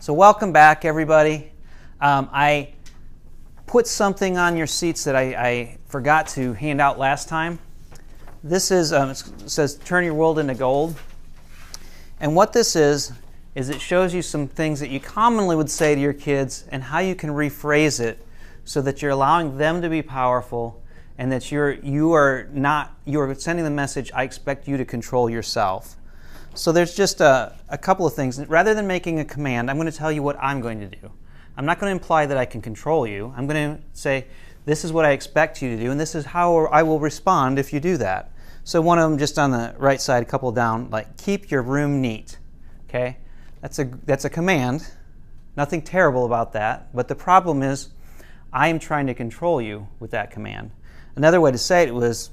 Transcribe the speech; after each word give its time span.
So, 0.00 0.12
welcome 0.12 0.52
back, 0.52 0.84
everybody. 0.84 1.50
Um, 2.00 2.30
I 2.32 2.74
put 3.66 3.88
something 3.88 4.38
on 4.38 4.56
your 4.56 4.68
seats 4.68 5.02
that 5.02 5.16
I, 5.16 5.22
I, 5.34 5.78
forgot 5.86 6.28
to 6.28 6.52
hand 6.52 6.80
out 6.80 7.00
last 7.00 7.28
time. 7.28 7.58
This 8.44 8.70
is, 8.70 8.92
um, 8.92 9.10
it 9.10 9.16
says, 9.50 9.74
Turn 9.74 10.04
Your 10.04 10.14
World 10.14 10.38
into 10.38 10.54
Gold. 10.54 10.94
And 12.20 12.36
what 12.36 12.52
this 12.52 12.76
is, 12.76 13.10
is 13.56 13.70
it 13.70 13.80
shows 13.80 14.14
you 14.14 14.22
some 14.22 14.46
things 14.46 14.78
that 14.78 14.90
you 14.90 15.00
commonly 15.00 15.56
would 15.56 15.68
say 15.68 15.96
to 15.96 16.00
your 16.00 16.12
kids 16.12 16.64
and 16.70 16.80
how 16.84 17.00
you 17.00 17.16
can 17.16 17.30
rephrase 17.30 17.98
it 17.98 18.24
so 18.64 18.80
that 18.82 19.02
you're 19.02 19.10
allowing 19.10 19.58
them 19.58 19.82
to 19.82 19.88
be 19.88 20.02
powerful 20.02 20.80
and 21.18 21.32
that 21.32 21.50
you're 21.50 21.72
you 21.72 22.12
are 22.12 22.48
not 22.52 22.94
you 23.04 23.20
are 23.20 23.34
sending 23.34 23.64
the 23.64 23.70
message 23.70 24.12
i 24.14 24.22
expect 24.22 24.68
you 24.68 24.76
to 24.76 24.84
control 24.84 25.28
yourself 25.28 25.96
so 26.58 26.72
there's 26.72 26.94
just 26.94 27.20
a, 27.20 27.54
a 27.68 27.78
couple 27.78 28.04
of 28.04 28.14
things. 28.14 28.44
Rather 28.46 28.74
than 28.74 28.86
making 28.86 29.20
a 29.20 29.24
command 29.24 29.70
i'm 29.70 29.76
going 29.76 29.90
to 29.90 29.96
tell 29.96 30.10
you 30.10 30.22
what 30.22 30.36
i'm 30.40 30.60
going 30.60 30.80
to 30.80 30.86
do. 30.86 31.10
I'm 31.56 31.64
not 31.64 31.78
going 31.78 31.90
to 31.90 31.92
imply 31.92 32.26
that 32.26 32.36
i 32.36 32.44
can 32.44 32.60
control 32.60 33.06
you. 33.06 33.32
I'm 33.36 33.46
going 33.46 33.76
to 33.76 33.82
say 33.92 34.26
this 34.64 34.84
is 34.84 34.92
what 34.92 35.04
i 35.04 35.12
expect 35.12 35.62
you 35.62 35.76
to 35.76 35.82
do 35.82 35.90
and 35.90 36.00
this 36.00 36.14
is 36.14 36.26
how 36.26 36.66
i 36.66 36.82
will 36.82 36.98
respond 36.98 37.58
if 37.58 37.72
you 37.72 37.80
do 37.80 37.96
that. 37.98 38.32
So 38.64 38.80
one 38.80 38.98
of 38.98 39.08
them 39.08 39.18
just 39.18 39.38
on 39.38 39.52
the 39.52 39.74
right 39.78 40.00
side 40.00 40.22
a 40.22 40.26
couple 40.26 40.50
down 40.50 40.90
like 40.90 41.16
keep 41.16 41.50
your 41.50 41.62
room 41.62 42.00
neat 42.00 42.38
okay? 42.88 43.18
That's 43.60 43.78
a 43.78 43.84
that's 43.84 44.24
a 44.24 44.30
command. 44.30 44.86
Nothing 45.56 45.82
terrible 45.82 46.26
about 46.26 46.52
that 46.54 46.92
but 46.92 47.06
the 47.06 47.14
problem 47.14 47.62
is 47.62 47.90
i 48.52 48.66
am 48.68 48.78
trying 48.78 49.06
to 49.06 49.14
control 49.14 49.62
you 49.62 49.86
with 50.00 50.10
that 50.10 50.32
command. 50.32 50.72
Another 51.14 51.40
way 51.40 51.52
to 51.52 51.58
say 51.58 51.84
it 51.84 51.94
was 51.94 52.30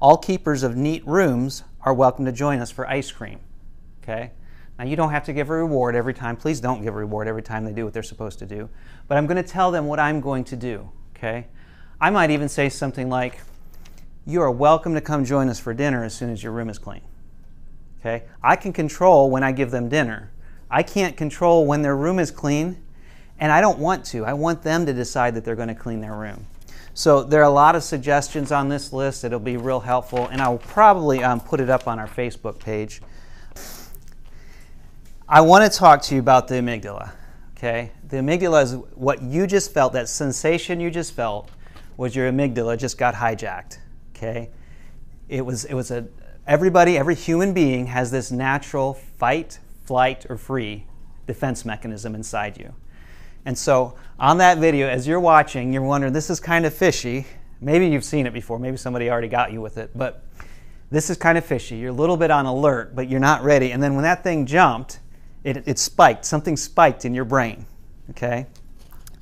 all 0.00 0.16
keepers 0.16 0.62
of 0.62 0.76
neat 0.76 1.04
rooms 1.04 1.64
are 1.82 1.94
welcome 1.94 2.24
to 2.24 2.32
join 2.32 2.60
us 2.60 2.70
for 2.70 2.88
ice 2.88 3.10
cream. 3.10 3.40
Okay? 4.02 4.32
Now, 4.78 4.84
you 4.84 4.96
don't 4.96 5.10
have 5.10 5.24
to 5.24 5.32
give 5.32 5.50
a 5.50 5.54
reward 5.54 5.94
every 5.94 6.14
time. 6.14 6.36
Please 6.36 6.60
don't 6.60 6.82
give 6.82 6.94
a 6.94 6.96
reward 6.96 7.26
every 7.26 7.42
time 7.42 7.64
they 7.64 7.72
do 7.72 7.84
what 7.84 7.92
they're 7.92 8.02
supposed 8.02 8.38
to 8.38 8.46
do. 8.46 8.68
But 9.08 9.18
I'm 9.18 9.26
going 9.26 9.42
to 9.42 9.48
tell 9.48 9.70
them 9.70 9.86
what 9.86 9.98
I'm 9.98 10.20
going 10.20 10.44
to 10.44 10.56
do. 10.56 10.90
Okay? 11.16 11.46
I 12.00 12.10
might 12.10 12.30
even 12.30 12.48
say 12.48 12.68
something 12.68 13.08
like, 13.08 13.40
You 14.24 14.40
are 14.42 14.50
welcome 14.50 14.94
to 14.94 15.00
come 15.00 15.24
join 15.24 15.48
us 15.48 15.58
for 15.58 15.74
dinner 15.74 16.04
as 16.04 16.14
soon 16.14 16.30
as 16.30 16.42
your 16.42 16.52
room 16.52 16.70
is 16.70 16.78
clean. 16.78 17.02
Okay? 18.00 18.24
I 18.42 18.54
can 18.54 18.72
control 18.72 19.30
when 19.30 19.42
I 19.42 19.52
give 19.52 19.70
them 19.70 19.88
dinner. 19.88 20.30
I 20.70 20.82
can't 20.82 21.16
control 21.16 21.66
when 21.66 21.82
their 21.82 21.96
room 21.96 22.18
is 22.18 22.30
clean, 22.30 22.82
and 23.40 23.50
I 23.50 23.60
don't 23.60 23.78
want 23.78 24.04
to. 24.06 24.24
I 24.24 24.34
want 24.34 24.62
them 24.62 24.86
to 24.86 24.92
decide 24.92 25.34
that 25.34 25.44
they're 25.44 25.56
going 25.56 25.68
to 25.68 25.74
clean 25.74 26.00
their 26.00 26.14
room. 26.14 26.46
So 26.98 27.22
there 27.22 27.38
are 27.40 27.44
a 27.44 27.48
lot 27.48 27.76
of 27.76 27.84
suggestions 27.84 28.50
on 28.50 28.68
this 28.68 28.92
list. 28.92 29.22
It'll 29.22 29.38
be 29.38 29.56
real 29.56 29.78
helpful, 29.78 30.26
and 30.32 30.42
I'll 30.42 30.58
probably 30.58 31.22
um, 31.22 31.38
put 31.38 31.60
it 31.60 31.70
up 31.70 31.86
on 31.86 32.00
our 32.00 32.08
Facebook 32.08 32.58
page. 32.58 33.00
I 35.28 35.42
want 35.42 35.72
to 35.72 35.78
talk 35.78 36.02
to 36.02 36.16
you 36.16 36.20
about 36.20 36.48
the 36.48 36.56
amygdala. 36.56 37.12
Okay, 37.56 37.92
the 38.08 38.16
amygdala 38.16 38.64
is 38.64 38.74
what 38.96 39.22
you 39.22 39.46
just 39.46 39.72
felt. 39.72 39.92
That 39.92 40.08
sensation 40.08 40.80
you 40.80 40.90
just 40.90 41.14
felt 41.14 41.48
was 41.96 42.16
your 42.16 42.32
amygdala 42.32 42.76
just 42.76 42.98
got 42.98 43.14
hijacked. 43.14 43.78
Okay, 44.16 44.50
it 45.28 45.46
was 45.46 45.66
it 45.66 45.74
was 45.74 45.92
a 45.92 46.08
everybody, 46.48 46.98
every 46.98 47.14
human 47.14 47.54
being 47.54 47.86
has 47.86 48.10
this 48.10 48.32
natural 48.32 48.94
fight, 48.94 49.60
flight, 49.84 50.26
or 50.28 50.36
free 50.36 50.84
defense 51.28 51.64
mechanism 51.64 52.16
inside 52.16 52.58
you. 52.58 52.74
And 53.48 53.56
so 53.56 53.94
on 54.18 54.36
that 54.38 54.58
video, 54.58 54.88
as 54.88 55.08
you're 55.08 55.18
watching, 55.18 55.72
you're 55.72 55.80
wondering, 55.80 56.12
this 56.12 56.28
is 56.28 56.38
kind 56.38 56.66
of 56.66 56.74
fishy. 56.74 57.24
Maybe 57.62 57.88
you've 57.88 58.04
seen 58.04 58.26
it 58.26 58.34
before, 58.34 58.58
maybe 58.58 58.76
somebody 58.76 59.10
already 59.10 59.28
got 59.28 59.52
you 59.52 59.62
with 59.62 59.78
it, 59.78 59.90
but 59.96 60.22
this 60.90 61.08
is 61.08 61.16
kind 61.16 61.38
of 61.38 61.46
fishy. 61.46 61.76
You're 61.76 61.88
a 61.88 61.94
little 61.94 62.18
bit 62.18 62.30
on 62.30 62.44
alert, 62.44 62.94
but 62.94 63.08
you're 63.08 63.20
not 63.20 63.42
ready. 63.42 63.72
And 63.72 63.82
then 63.82 63.94
when 63.94 64.02
that 64.02 64.22
thing 64.22 64.44
jumped, 64.44 65.00
it, 65.44 65.66
it 65.66 65.78
spiked, 65.78 66.26
something 66.26 66.58
spiked 66.58 67.06
in 67.06 67.14
your 67.14 67.24
brain. 67.24 67.64
Okay? 68.10 68.44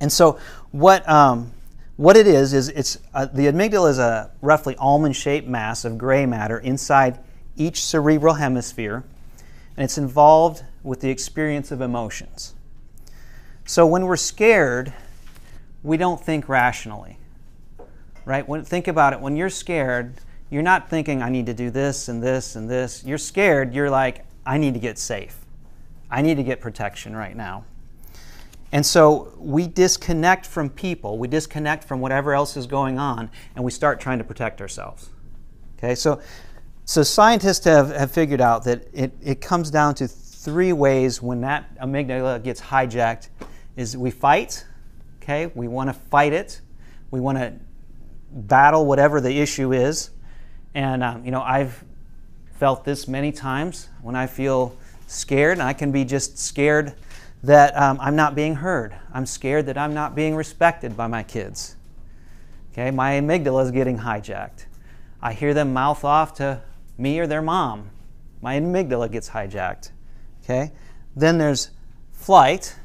And 0.00 0.12
so 0.12 0.40
what, 0.72 1.08
um, 1.08 1.52
what 1.94 2.16
it 2.16 2.26
is, 2.26 2.52
is 2.52 2.68
it's, 2.70 2.98
uh, 3.14 3.26
the 3.26 3.46
amygdala 3.46 3.90
is 3.90 4.00
a 4.00 4.32
roughly 4.42 4.74
almond 4.78 5.14
shaped 5.14 5.46
mass 5.46 5.84
of 5.84 5.98
gray 5.98 6.26
matter 6.26 6.58
inside 6.58 7.20
each 7.54 7.80
cerebral 7.84 8.34
hemisphere, 8.34 9.04
and 9.76 9.84
it's 9.84 9.98
involved 9.98 10.64
with 10.82 11.00
the 11.00 11.10
experience 11.10 11.70
of 11.70 11.80
emotions. 11.80 12.55
So 13.66 13.84
when 13.84 14.06
we're 14.06 14.16
scared, 14.16 14.92
we 15.82 15.96
don't 15.96 16.24
think 16.24 16.48
rationally. 16.48 17.18
Right? 18.24 18.46
When, 18.48 18.64
think 18.64 18.86
about 18.86 19.12
it. 19.12 19.20
When 19.20 19.36
you're 19.36 19.50
scared, 19.50 20.14
you're 20.50 20.62
not 20.62 20.88
thinking, 20.88 21.20
I 21.20 21.28
need 21.28 21.46
to 21.46 21.54
do 21.54 21.70
this 21.70 22.08
and 22.08 22.22
this 22.22 22.54
and 22.54 22.70
this. 22.70 23.02
You're 23.04 23.18
scared, 23.18 23.74
you're 23.74 23.90
like, 23.90 24.24
I 24.46 24.58
need 24.58 24.74
to 24.74 24.80
get 24.80 24.98
safe. 24.98 25.36
I 26.08 26.22
need 26.22 26.36
to 26.36 26.44
get 26.44 26.60
protection 26.60 27.16
right 27.16 27.36
now. 27.36 27.64
And 28.70 28.86
so 28.86 29.32
we 29.36 29.66
disconnect 29.66 30.46
from 30.46 30.70
people, 30.70 31.18
we 31.18 31.26
disconnect 31.26 31.82
from 31.82 32.00
whatever 32.00 32.34
else 32.34 32.56
is 32.56 32.66
going 32.66 32.98
on, 32.98 33.30
and 33.56 33.64
we 33.64 33.72
start 33.72 34.00
trying 34.00 34.18
to 34.18 34.24
protect 34.24 34.60
ourselves. 34.60 35.10
Okay, 35.78 35.94
so, 35.96 36.20
so 36.84 37.02
scientists 37.02 37.64
have, 37.64 37.90
have 37.90 38.12
figured 38.12 38.40
out 38.40 38.64
that 38.64 38.86
it, 38.92 39.12
it 39.22 39.40
comes 39.40 39.70
down 39.70 39.94
to 39.96 40.06
three 40.06 40.72
ways 40.72 41.20
when 41.20 41.40
that 41.40 41.76
amygdala 41.78 42.42
gets 42.42 42.60
hijacked 42.60 43.28
is 43.76 43.96
we 43.96 44.10
fight, 44.10 44.64
okay? 45.22 45.50
We 45.54 45.68
want 45.68 45.90
to 45.90 45.94
fight 45.94 46.32
it. 46.32 46.60
We 47.10 47.20
want 47.20 47.38
to 47.38 47.54
battle 48.30 48.86
whatever 48.86 49.20
the 49.20 49.38
issue 49.40 49.72
is. 49.72 50.10
And, 50.74 51.02
um, 51.02 51.24
you 51.24 51.30
know, 51.30 51.42
I've 51.42 51.84
felt 52.58 52.84
this 52.84 53.06
many 53.06 53.32
times 53.32 53.88
when 54.02 54.16
I 54.16 54.26
feel 54.26 54.76
scared, 55.06 55.58
and 55.58 55.62
I 55.62 55.72
can 55.72 55.92
be 55.92 56.04
just 56.04 56.38
scared 56.38 56.94
that 57.42 57.76
um, 57.76 57.98
I'm 58.00 58.16
not 58.16 58.34
being 58.34 58.56
heard. 58.56 58.94
I'm 59.12 59.26
scared 59.26 59.66
that 59.66 59.78
I'm 59.78 59.94
not 59.94 60.14
being 60.14 60.34
respected 60.34 60.96
by 60.96 61.06
my 61.06 61.22
kids. 61.22 61.76
Okay, 62.72 62.90
my 62.90 63.12
amygdala 63.12 63.64
is 63.64 63.70
getting 63.70 63.98
hijacked. 63.98 64.66
I 65.22 65.32
hear 65.32 65.54
them 65.54 65.72
mouth 65.72 66.04
off 66.04 66.34
to 66.34 66.60
me 66.98 67.18
or 67.18 67.26
their 67.26 67.42
mom. 67.42 67.90
My 68.42 68.58
amygdala 68.60 69.10
gets 69.10 69.30
hijacked. 69.30 69.92
Okay, 70.44 70.72
then 71.14 71.38
there's 71.38 71.70
flight, 72.12 72.76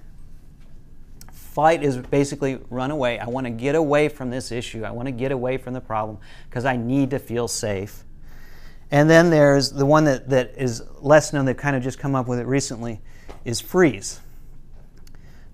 Fight 1.52 1.84
is 1.84 1.98
basically 1.98 2.62
run 2.70 2.92
away. 2.92 3.20
I 3.20 3.28
want 3.28 3.46
to 3.46 3.52
get 3.52 3.76
away 3.76 4.08
from 4.08 4.30
this 4.30 4.54
issue. 4.54 4.86
I 4.86 4.92
want 4.92 5.08
to 5.08 5.12
get 5.12 5.34
away 5.34 5.58
from 5.58 5.74
the 5.74 5.82
problem 5.82 6.18
because 6.50 6.64
I 6.64 6.78
need 6.78 7.10
to 7.10 7.20
feel 7.20 7.50
safe. 7.50 8.06
And 8.90 9.10
then 9.10 9.30
there's 9.30 9.70
the 9.70 9.86
one 9.86 10.06
that, 10.06 10.30
that 10.30 10.54
is 10.56 10.82
less 11.02 11.34
known, 11.34 11.44
they've 11.44 11.58
kind 11.58 11.76
of 11.76 11.84
just 11.84 12.00
come 12.00 12.16
up 12.16 12.26
with 12.26 12.40
it 12.40 12.48
recently, 12.48 13.02
is 13.44 13.60
freeze. 13.60 14.22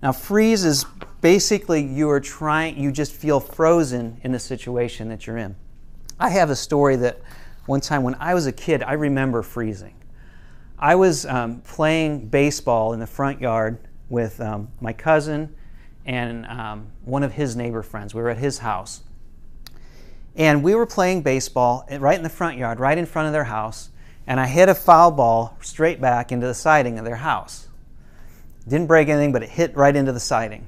Now, 0.00 0.12
freeze 0.12 0.64
is 0.64 0.86
basically 1.20 1.82
you 1.82 2.08
are 2.10 2.20
trying, 2.20 2.78
you 2.78 2.92
just 2.92 3.12
feel 3.12 3.40
frozen 3.40 4.20
in 4.22 4.30
the 4.30 4.38
situation 4.38 5.08
that 5.08 5.26
you're 5.26 5.38
in. 5.38 5.56
I 6.20 6.30
have 6.30 6.50
a 6.50 6.56
story 6.56 6.94
that 6.94 7.20
one 7.66 7.80
time 7.80 8.04
when 8.04 8.14
I 8.20 8.34
was 8.34 8.46
a 8.46 8.52
kid, 8.52 8.84
I 8.84 8.92
remember 8.92 9.42
freezing. 9.42 9.96
I 10.78 10.94
was 10.94 11.26
um, 11.26 11.60
playing 11.62 12.28
baseball 12.28 12.92
in 12.92 13.00
the 13.00 13.06
front 13.08 13.40
yard 13.40 13.80
with 14.08 14.40
um, 14.40 14.68
my 14.80 14.92
cousin 14.92 15.56
and 16.08 16.46
um, 16.46 16.86
one 17.04 17.22
of 17.22 17.34
his 17.34 17.54
neighbor 17.54 17.82
friends. 17.82 18.14
We 18.14 18.22
were 18.22 18.30
at 18.30 18.38
his 18.38 18.58
house. 18.58 19.02
And 20.34 20.64
we 20.64 20.74
were 20.74 20.86
playing 20.86 21.20
baseball 21.20 21.86
right 21.98 22.16
in 22.16 22.22
the 22.22 22.30
front 22.30 22.56
yard, 22.56 22.80
right 22.80 22.96
in 22.96 23.04
front 23.04 23.26
of 23.26 23.32
their 23.32 23.44
house, 23.44 23.90
and 24.26 24.40
I 24.40 24.46
hit 24.46 24.70
a 24.70 24.74
foul 24.74 25.10
ball 25.10 25.56
straight 25.60 26.00
back 26.00 26.32
into 26.32 26.46
the 26.46 26.54
siding 26.54 26.98
of 26.98 27.04
their 27.04 27.16
house. 27.16 27.68
Didn't 28.66 28.86
break 28.86 29.08
anything, 29.08 29.32
but 29.32 29.42
it 29.42 29.50
hit 29.50 29.76
right 29.76 29.94
into 29.94 30.12
the 30.12 30.20
siding. 30.20 30.66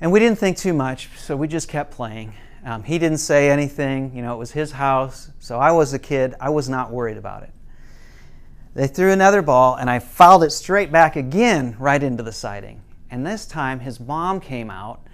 And 0.00 0.10
we 0.10 0.18
didn't 0.18 0.38
think 0.38 0.56
too 0.56 0.72
much, 0.72 1.08
so 1.16 1.36
we 1.36 1.46
just 1.46 1.68
kept 1.68 1.92
playing. 1.92 2.34
Um, 2.64 2.82
he 2.82 2.98
didn't 2.98 3.18
say 3.18 3.50
anything, 3.50 4.16
you 4.16 4.22
know, 4.22 4.34
it 4.34 4.38
was 4.38 4.50
his 4.50 4.72
house, 4.72 5.30
so 5.38 5.60
I 5.60 5.70
was 5.70 5.94
a 5.94 5.98
kid, 5.98 6.34
I 6.40 6.50
was 6.50 6.68
not 6.68 6.90
worried 6.90 7.18
about 7.18 7.44
it. 7.44 7.50
They 8.74 8.88
threw 8.88 9.12
another 9.12 9.42
ball, 9.42 9.76
and 9.76 9.88
I 9.88 10.00
fouled 10.00 10.42
it 10.42 10.50
straight 10.50 10.90
back 10.90 11.14
again 11.14 11.76
right 11.78 12.02
into 12.02 12.24
the 12.24 12.32
siding. 12.32 12.82
And 13.12 13.26
this 13.26 13.44
time 13.44 13.80
his 13.80 14.00
mom 14.00 14.40
came 14.40 14.70
out 14.70 15.06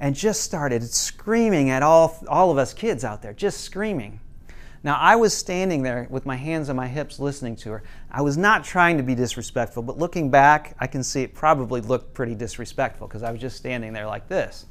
and 0.00 0.16
just 0.16 0.42
started 0.42 0.82
screaming 0.82 1.70
at 1.70 1.84
all, 1.84 2.18
all 2.28 2.50
of 2.50 2.58
us 2.58 2.74
kids 2.74 3.04
out 3.04 3.22
there, 3.22 3.32
just 3.32 3.60
screaming. 3.60 4.18
Now, 4.82 4.96
I 4.96 5.14
was 5.14 5.34
standing 5.34 5.82
there 5.82 6.08
with 6.10 6.26
my 6.26 6.34
hands 6.34 6.68
on 6.68 6.74
my 6.74 6.88
hips 6.88 7.20
listening 7.20 7.54
to 7.56 7.70
her. 7.70 7.84
I 8.10 8.22
was 8.22 8.36
not 8.36 8.64
trying 8.64 8.96
to 8.96 9.04
be 9.04 9.14
disrespectful, 9.14 9.84
but 9.84 9.96
looking 9.96 10.30
back, 10.30 10.74
I 10.80 10.88
can 10.88 11.04
see 11.04 11.22
it 11.22 11.32
probably 11.32 11.80
looked 11.80 12.12
pretty 12.12 12.34
disrespectful 12.34 13.06
because 13.06 13.22
I 13.22 13.30
was 13.30 13.40
just 13.40 13.56
standing 13.56 13.92
there 13.92 14.08
like 14.08 14.26
this. 14.28 14.66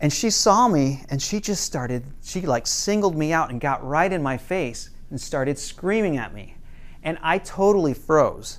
And 0.00 0.10
she 0.10 0.30
saw 0.30 0.68
me 0.68 1.04
and 1.10 1.20
she 1.20 1.38
just 1.38 1.64
started, 1.64 2.02
she 2.24 2.40
like 2.40 2.66
singled 2.66 3.14
me 3.14 3.34
out 3.34 3.50
and 3.50 3.60
got 3.60 3.86
right 3.86 4.10
in 4.10 4.22
my 4.22 4.38
face 4.38 4.88
and 5.10 5.20
started 5.20 5.58
screaming 5.58 6.16
at 6.16 6.32
me. 6.32 6.56
And 7.02 7.18
I 7.22 7.36
totally 7.36 7.92
froze 7.92 8.58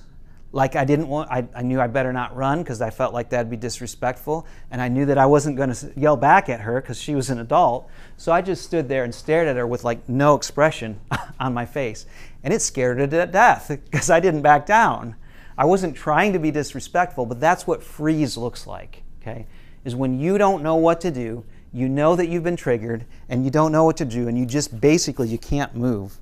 like 0.54 0.76
I 0.76 0.86
didn't 0.86 1.08
want, 1.08 1.32
I, 1.32 1.48
I 1.56 1.64
knew 1.64 1.82
I 1.82 1.88
better 1.88 2.14
not 2.14 2.36
run 2.36 2.62
because 2.62 2.80
I 2.80 2.92
felt 2.92 3.12
like 3.12 3.32
that'd 3.32 3.50
be 3.50 3.58
disrespectful. 3.58 4.46
And 4.70 4.80
I 4.80 4.88
knew 4.88 5.06
that 5.08 5.18
I 5.18 5.26
wasn't 5.26 5.58
going 5.58 5.74
to 5.74 5.92
yell 5.98 6.16
back 6.16 6.48
at 6.48 6.62
her 6.62 6.80
because 6.80 7.02
she 7.02 7.16
was 7.16 7.32
an 7.32 7.40
adult. 7.40 7.90
So 8.18 8.32
I 8.32 8.44
just 8.44 8.64
stood 8.64 8.88
there 8.88 9.04
and 9.04 9.14
stared 9.14 9.48
at 9.48 9.56
her 9.56 9.66
with 9.66 9.84
like 9.84 10.08
no 10.08 10.36
expression 10.36 11.02
on 11.40 11.56
my 11.56 11.66
face. 11.66 12.06
And 12.44 12.54
it 12.54 12.62
scared 12.62 13.00
her 13.00 13.08
to 13.08 13.26
death 13.26 13.70
because 13.70 14.12
I 14.12 14.20
didn't 14.20 14.44
back 14.44 14.68
down. 14.68 15.16
I 15.58 15.66
wasn't 15.66 15.96
trying 15.96 16.34
to 16.34 16.40
be 16.40 16.52
disrespectful, 16.52 17.26
but 17.26 17.40
that's 17.40 17.66
what 17.66 17.82
freeze 17.82 18.38
looks 18.38 18.68
like, 18.68 19.02
okay? 19.22 19.48
Is 19.84 19.96
when 19.96 20.20
you 20.20 20.38
don't 20.38 20.62
know 20.62 20.76
what 20.76 21.02
to 21.02 21.10
do, 21.10 21.46
you 21.72 21.90
know 21.90 22.16
that 22.16 22.28
you've 22.28 22.44
been 22.44 22.56
triggered 22.56 23.06
and 23.28 23.44
you 23.44 23.50
don't 23.50 23.72
know 23.72 23.86
what 23.86 23.98
to 23.98 24.06
do 24.06 24.28
and 24.28 24.38
you 24.38 24.46
just 24.46 24.80
basically 24.80 25.30
you 25.30 25.40
can't 25.40 25.76
move. 25.76 26.20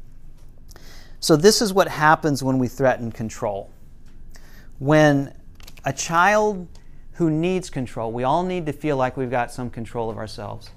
So 1.19 1.35
this 1.35 1.61
is 1.61 1.73
what 1.73 1.89
happens 1.89 2.41
when 2.41 2.59
we 2.59 2.69
threaten 2.69 3.11
control. 3.11 3.70
When 4.81 5.35
a 5.85 5.93
child 5.93 6.67
who 7.11 7.29
needs 7.29 7.69
control, 7.69 8.11
we 8.11 8.23
all 8.23 8.41
need 8.41 8.65
to 8.65 8.73
feel 8.73 8.97
like 8.97 9.15
we've 9.15 9.29
got 9.29 9.51
some 9.51 9.69
control 9.69 10.09
of 10.09 10.17
ourselves. 10.17 10.71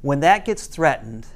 When 0.00 0.20
that 0.20 0.46
gets 0.46 0.66
threatened, 0.66 1.26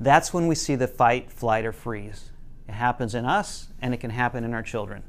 that's 0.00 0.32
when 0.32 0.46
we 0.46 0.54
see 0.54 0.76
the 0.76 0.88
fight, 0.88 1.30
flight, 1.30 1.66
or 1.66 1.72
freeze. 1.72 2.30
It 2.66 2.72
happens 2.72 3.14
in 3.14 3.26
us 3.26 3.68
and 3.82 3.92
it 3.92 3.98
can 3.98 4.08
happen 4.08 4.44
in 4.44 4.54
our 4.54 4.62
children. 4.62 5.02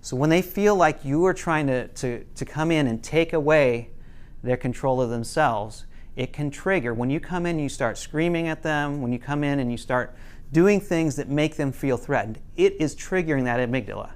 So 0.00 0.14
when 0.14 0.30
they 0.30 0.42
feel 0.42 0.76
like 0.76 1.04
you 1.04 1.26
are 1.26 1.34
trying 1.34 1.66
to, 1.66 1.88
to, 1.88 2.24
to 2.36 2.44
come 2.44 2.70
in 2.70 2.86
and 2.86 3.02
take 3.02 3.32
away 3.32 3.90
their 4.44 4.56
control 4.56 5.02
of 5.02 5.10
themselves, 5.10 5.86
it 6.14 6.32
can 6.32 6.52
trigger. 6.52 6.94
When 6.94 7.10
you 7.10 7.18
come 7.18 7.46
in 7.46 7.56
and 7.56 7.62
you 7.64 7.68
start 7.68 7.98
screaming 7.98 8.46
at 8.46 8.62
them, 8.62 9.02
when 9.02 9.12
you 9.12 9.18
come 9.18 9.42
in 9.42 9.58
and 9.58 9.72
you 9.72 9.76
start 9.76 10.14
doing 10.52 10.80
things 10.80 11.16
that 11.16 11.28
make 11.28 11.56
them 11.56 11.72
feel 11.72 11.96
threatened, 11.96 12.38
it 12.56 12.74
is 12.74 12.94
triggering 12.94 13.42
that 13.42 13.58
amygdala. 13.58 14.10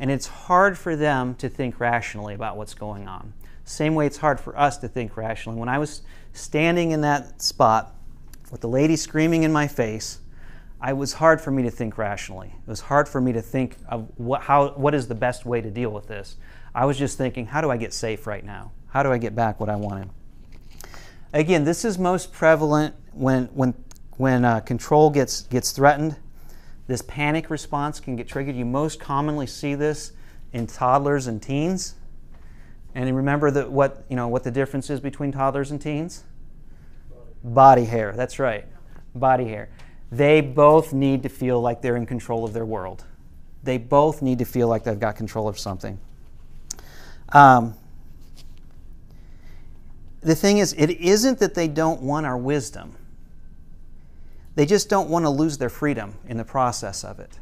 And 0.00 0.10
it's 0.10 0.26
hard 0.26 0.76
for 0.76 0.96
them 0.96 1.34
to 1.36 1.48
think 1.48 1.78
rationally 1.78 2.34
about 2.34 2.56
what's 2.56 2.74
going 2.74 3.06
on. 3.06 3.34
Same 3.64 3.94
way 3.94 4.06
it's 4.06 4.16
hard 4.16 4.40
for 4.40 4.58
us 4.58 4.78
to 4.78 4.88
think 4.88 5.16
rationally. 5.16 5.58
When 5.58 5.68
I 5.68 5.78
was 5.78 6.02
standing 6.32 6.90
in 6.90 7.02
that 7.02 7.40
spot 7.40 7.94
with 8.50 8.62
the 8.62 8.68
lady 8.68 8.96
screaming 8.96 9.44
in 9.44 9.52
my 9.52 9.68
face, 9.68 10.18
it 10.86 10.96
was 10.96 11.12
hard 11.12 11.40
for 11.40 11.50
me 11.50 11.62
to 11.62 11.70
think 11.70 11.98
rationally. 11.98 12.48
It 12.48 12.68
was 12.68 12.80
hard 12.80 13.08
for 13.08 13.20
me 13.20 13.32
to 13.32 13.42
think 13.42 13.76
of 13.88 14.08
what, 14.16 14.40
how, 14.40 14.70
what 14.70 14.94
is 14.94 15.06
the 15.06 15.14
best 15.14 15.44
way 15.44 15.60
to 15.60 15.70
deal 15.70 15.90
with 15.90 16.08
this. 16.08 16.36
I 16.74 16.86
was 16.86 16.98
just 16.98 17.18
thinking, 17.18 17.46
how 17.46 17.60
do 17.60 17.70
I 17.70 17.76
get 17.76 17.92
safe 17.92 18.26
right 18.26 18.44
now? 18.44 18.72
How 18.88 19.02
do 19.02 19.12
I 19.12 19.18
get 19.18 19.34
back 19.34 19.60
what 19.60 19.68
I 19.68 19.76
wanted? 19.76 20.08
Again, 21.32 21.64
this 21.64 21.84
is 21.84 21.98
most 21.98 22.32
prevalent 22.32 22.94
when, 23.12 23.44
when, 23.48 23.74
when 24.16 24.44
uh, 24.44 24.60
control 24.60 25.10
gets, 25.10 25.42
gets 25.42 25.72
threatened. 25.72 26.16
This 26.90 27.02
panic 27.02 27.50
response 27.50 28.00
can 28.00 28.16
get 28.16 28.26
triggered. 28.26 28.56
You 28.56 28.64
most 28.64 28.98
commonly 28.98 29.46
see 29.46 29.76
this 29.76 30.10
in 30.52 30.66
toddlers 30.66 31.28
and 31.28 31.40
teens. 31.40 31.94
And 32.96 33.14
remember 33.14 33.48
that 33.52 33.70
what, 33.70 34.04
you 34.08 34.16
know, 34.16 34.26
what 34.26 34.42
the 34.42 34.50
difference 34.50 34.90
is 34.90 34.98
between 34.98 35.30
toddlers 35.30 35.70
and 35.70 35.80
teens? 35.80 36.24
Body 37.44 37.84
hair, 37.84 38.12
that's 38.16 38.40
right. 38.40 38.66
Body 39.14 39.44
hair. 39.44 39.68
They 40.10 40.40
both 40.40 40.92
need 40.92 41.22
to 41.22 41.28
feel 41.28 41.60
like 41.60 41.80
they're 41.80 41.94
in 41.94 42.06
control 42.06 42.44
of 42.44 42.52
their 42.52 42.66
world. 42.66 43.04
They 43.62 43.78
both 43.78 44.20
need 44.20 44.40
to 44.40 44.44
feel 44.44 44.66
like 44.66 44.82
they've 44.82 44.98
got 44.98 45.14
control 45.14 45.46
of 45.46 45.60
something. 45.60 45.96
Um, 47.28 47.74
the 50.22 50.34
thing 50.34 50.58
is, 50.58 50.72
it 50.72 50.90
isn't 50.90 51.38
that 51.38 51.54
they 51.54 51.68
don't 51.68 52.02
want 52.02 52.26
our 52.26 52.36
wisdom. 52.36 52.96
They 54.54 54.66
just 54.66 54.88
don't 54.88 55.08
want 55.08 55.24
to 55.24 55.30
lose 55.30 55.58
their 55.58 55.68
freedom 55.68 56.14
in 56.26 56.36
the 56.36 56.44
process 56.44 57.04
of 57.04 57.20
it. 57.20 57.38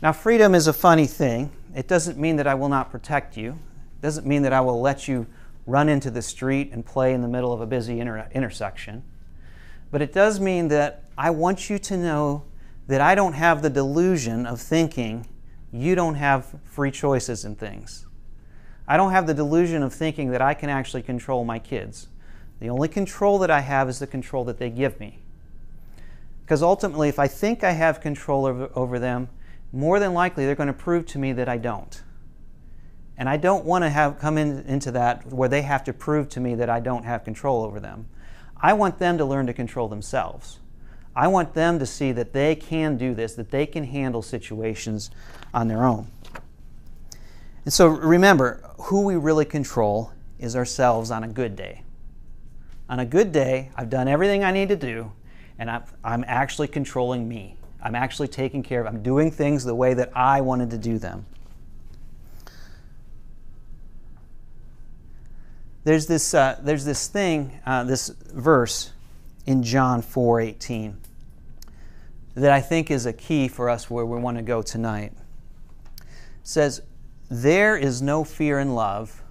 Now, 0.00 0.12
freedom 0.12 0.54
is 0.54 0.66
a 0.66 0.72
funny 0.72 1.06
thing. 1.06 1.52
It 1.74 1.86
doesn't 1.86 2.18
mean 2.18 2.36
that 2.36 2.46
I 2.46 2.54
will 2.54 2.68
not 2.68 2.90
protect 2.90 3.36
you. 3.36 3.52
It 3.52 4.02
doesn't 4.02 4.26
mean 4.26 4.42
that 4.42 4.52
I 4.52 4.60
will 4.60 4.80
let 4.80 5.06
you 5.06 5.26
run 5.66 5.88
into 5.88 6.10
the 6.10 6.22
street 6.22 6.70
and 6.72 6.84
play 6.84 7.14
in 7.14 7.22
the 7.22 7.28
middle 7.28 7.52
of 7.52 7.60
a 7.60 7.66
busy 7.66 8.00
inter- 8.00 8.28
intersection. 8.32 9.04
But 9.92 10.02
it 10.02 10.12
does 10.12 10.40
mean 10.40 10.68
that 10.68 11.04
I 11.16 11.30
want 11.30 11.70
you 11.70 11.78
to 11.78 11.96
know 11.96 12.44
that 12.88 13.00
I 13.00 13.14
don't 13.14 13.34
have 13.34 13.62
the 13.62 13.70
delusion 13.70 14.44
of 14.44 14.60
thinking 14.60 15.26
you 15.72 15.94
don't 15.94 16.16
have 16.16 16.46
free 16.64 16.90
choices 16.90 17.44
in 17.44 17.54
things. 17.54 18.06
I 18.88 18.96
don't 18.96 19.12
have 19.12 19.26
the 19.26 19.34
delusion 19.34 19.82
of 19.82 19.94
thinking 19.94 20.30
that 20.32 20.42
I 20.42 20.54
can 20.54 20.68
actually 20.68 21.02
control 21.02 21.44
my 21.44 21.58
kids. 21.58 22.08
The 22.62 22.70
only 22.70 22.86
control 22.86 23.40
that 23.40 23.50
I 23.50 23.58
have 23.58 23.88
is 23.88 23.98
the 23.98 24.06
control 24.06 24.44
that 24.44 24.58
they 24.58 24.70
give 24.70 25.00
me. 25.00 25.18
Because 26.42 26.62
ultimately, 26.62 27.08
if 27.08 27.18
I 27.18 27.26
think 27.26 27.64
I 27.64 27.72
have 27.72 28.00
control 28.00 28.46
over, 28.46 28.70
over 28.76 29.00
them, 29.00 29.30
more 29.72 29.98
than 29.98 30.14
likely 30.14 30.46
they're 30.46 30.54
going 30.54 30.68
to 30.68 30.72
prove 30.72 31.04
to 31.06 31.18
me 31.18 31.32
that 31.32 31.48
I 31.48 31.58
don't. 31.58 32.00
And 33.18 33.28
I 33.28 33.36
don't 33.36 33.64
want 33.64 33.82
to 33.82 33.90
have 33.90 34.20
come 34.20 34.38
in, 34.38 34.60
into 34.60 34.92
that 34.92 35.26
where 35.26 35.48
they 35.48 35.62
have 35.62 35.82
to 35.82 35.92
prove 35.92 36.28
to 36.28 36.40
me 36.40 36.54
that 36.54 36.70
I 36.70 36.78
don't 36.78 37.02
have 37.02 37.24
control 37.24 37.64
over 37.64 37.80
them. 37.80 38.06
I 38.56 38.74
want 38.74 39.00
them 39.00 39.18
to 39.18 39.24
learn 39.24 39.48
to 39.48 39.52
control 39.52 39.88
themselves. 39.88 40.60
I 41.16 41.26
want 41.26 41.54
them 41.54 41.80
to 41.80 41.86
see 41.86 42.12
that 42.12 42.32
they 42.32 42.54
can 42.54 42.96
do 42.96 43.12
this, 43.12 43.34
that 43.34 43.50
they 43.50 43.66
can 43.66 43.82
handle 43.82 44.22
situations 44.22 45.10
on 45.52 45.66
their 45.66 45.84
own. 45.84 46.12
And 47.64 47.72
so 47.74 47.88
remember, 47.88 48.62
who 48.82 49.00
we 49.00 49.16
really 49.16 49.46
control 49.46 50.12
is 50.38 50.54
ourselves 50.54 51.10
on 51.10 51.24
a 51.24 51.28
good 51.28 51.56
day. 51.56 51.81
On 52.92 53.00
a 53.00 53.06
good 53.06 53.32
day, 53.32 53.70
I've 53.74 53.88
done 53.88 54.06
everything 54.06 54.44
I 54.44 54.50
need 54.52 54.68
to 54.68 54.76
do, 54.76 55.12
and 55.58 55.70
I'm, 56.04 56.24
actually 56.28 56.68
controlling 56.68 57.26
me. 57.26 57.56
I'm 57.82 57.94
actually 57.94 58.28
taking 58.28 58.62
care 58.62 58.82
of, 58.82 58.86
I'm 58.86 59.02
doing 59.02 59.30
things 59.30 59.64
the 59.64 59.74
way 59.74 59.94
that 59.94 60.14
I 60.14 60.42
wanted 60.42 60.68
to 60.72 60.76
do 60.76 60.98
them. 60.98 61.24
There's 65.84 66.06
this, 66.06 66.34
uh, 66.34 66.60
there's 66.62 66.84
this 66.84 67.08
thing, 67.08 67.60
uh, 67.64 67.84
this 67.84 68.10
verse 68.10 68.92
in 69.46 69.62
John 69.62 70.02
4:18 70.02 70.98
that 72.34 72.52
I 72.52 72.60
think 72.60 72.90
is 72.90 73.06
a 73.06 73.14
key 73.14 73.48
for 73.48 73.70
us 73.70 73.88
where 73.88 74.04
we 74.04 74.18
want 74.18 74.36
to 74.36 74.42
go 74.42 74.60
tonight. 74.60 75.14
It 75.96 76.04
says, 76.42 76.82
"There 77.30 77.74
is 77.74 78.02
no 78.02 78.22
fear 78.22 78.60
in 78.60 78.74
love, 78.74 79.22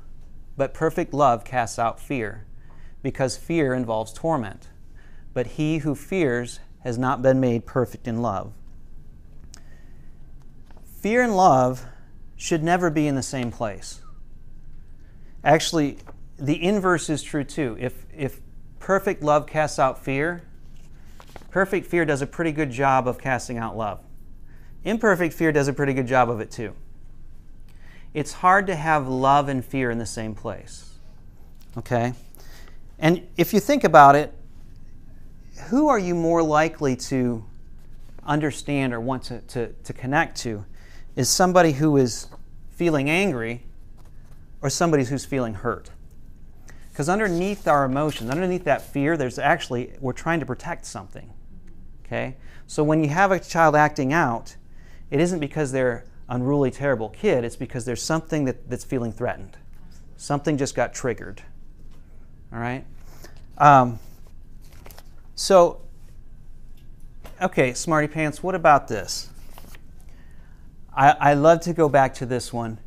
but 0.57 0.73
perfect 0.73 1.13
love 1.13 1.43
casts 1.45 1.77
out 1.77 1.99
fear, 1.99 2.45
because 3.01 3.37
fear 3.37 3.73
involves 3.73 4.13
torment. 4.13 4.69
But 5.33 5.47
he 5.47 5.79
who 5.79 5.95
fears 5.95 6.59
has 6.83 6.97
not 6.97 7.21
been 7.21 7.39
made 7.39 7.65
perfect 7.65 8.07
in 8.07 8.21
love." 8.21 8.53
Fear 10.99 11.23
and 11.23 11.35
love 11.35 11.85
should 12.35 12.63
never 12.63 12.89
be 12.89 13.07
in 13.07 13.15
the 13.15 13.23
same 13.23 13.51
place. 13.51 14.01
Actually, 15.43 15.97
the 16.37 16.63
inverse 16.63 17.09
is 17.09 17.23
true 17.23 17.43
too. 17.43 17.75
If, 17.79 18.05
if 18.15 18.39
perfect 18.79 19.23
love 19.23 19.47
casts 19.47 19.79
out 19.79 20.03
fear, 20.03 20.43
perfect 21.49 21.87
fear 21.87 22.05
does 22.05 22.21
a 22.21 22.27
pretty 22.27 22.51
good 22.51 22.71
job 22.71 23.07
of 23.07 23.17
casting 23.17 23.57
out 23.57 23.77
love. 23.77 23.99
Imperfect 24.83 25.33
fear 25.33 25.51
does 25.51 25.67
a 25.67 25.73
pretty 25.73 25.93
good 25.93 26.07
job 26.07 26.29
of 26.29 26.39
it 26.39 26.49
too. 26.49 26.73
It's 28.13 28.33
hard 28.33 28.67
to 28.67 28.75
have 28.75 29.07
love 29.07 29.47
and 29.47 29.63
fear 29.63 29.91
in 29.91 29.99
the 29.99 30.05
same 30.05 30.33
place. 30.33 30.93
Okay? 31.77 32.13
And 33.01 33.27
if 33.35 33.51
you 33.51 33.59
think 33.59 33.83
about 33.83 34.15
it, 34.15 34.31
who 35.69 35.87
are 35.87 35.97
you 35.97 36.13
more 36.13 36.43
likely 36.43 36.95
to 36.95 37.43
understand 38.23 38.93
or 38.93 39.01
want 39.01 39.23
to, 39.23 39.41
to, 39.41 39.73
to 39.73 39.91
connect 39.91 40.37
to? 40.41 40.63
Is 41.15 41.27
somebody 41.27 41.73
who 41.73 41.97
is 41.97 42.27
feeling 42.69 43.09
angry 43.09 43.65
or 44.61 44.69
somebody 44.69 45.03
who's 45.03 45.25
feeling 45.25 45.55
hurt? 45.55 45.89
Because 46.91 47.09
underneath 47.09 47.67
our 47.67 47.85
emotions, 47.85 48.29
underneath 48.29 48.65
that 48.65 48.83
fear, 48.83 49.17
there's 49.17 49.39
actually, 49.39 49.93
we're 49.99 50.13
trying 50.13 50.39
to 50.39 50.45
protect 50.45 50.85
something. 50.85 51.33
Okay? 52.05 52.37
So 52.67 52.83
when 52.83 53.03
you 53.03 53.09
have 53.09 53.31
a 53.31 53.39
child 53.39 53.75
acting 53.75 54.13
out, 54.13 54.55
it 55.09 55.19
isn't 55.19 55.39
because 55.39 55.71
they're 55.71 56.05
unruly, 56.29 56.69
terrible 56.69 57.09
kid, 57.09 57.43
it's 57.43 57.55
because 57.55 57.83
there's 57.83 58.01
something 58.01 58.45
that, 58.45 58.69
that's 58.69 58.83
feeling 58.83 59.11
threatened. 59.11 59.57
Something 60.17 60.55
just 60.55 60.75
got 60.75 60.93
triggered. 60.93 61.41
All 62.53 62.59
right? 62.59 62.85
Um, 63.57 63.99
so, 65.35 65.81
okay, 67.41 67.73
Smarty 67.73 68.07
Pants, 68.07 68.43
what 68.43 68.55
about 68.55 68.87
this? 68.87 69.29
I, 70.93 71.11
I 71.11 71.33
love 71.33 71.61
to 71.61 71.73
go 71.73 71.87
back 71.87 72.13
to 72.15 72.25
this 72.25 72.51
one. 72.51 72.77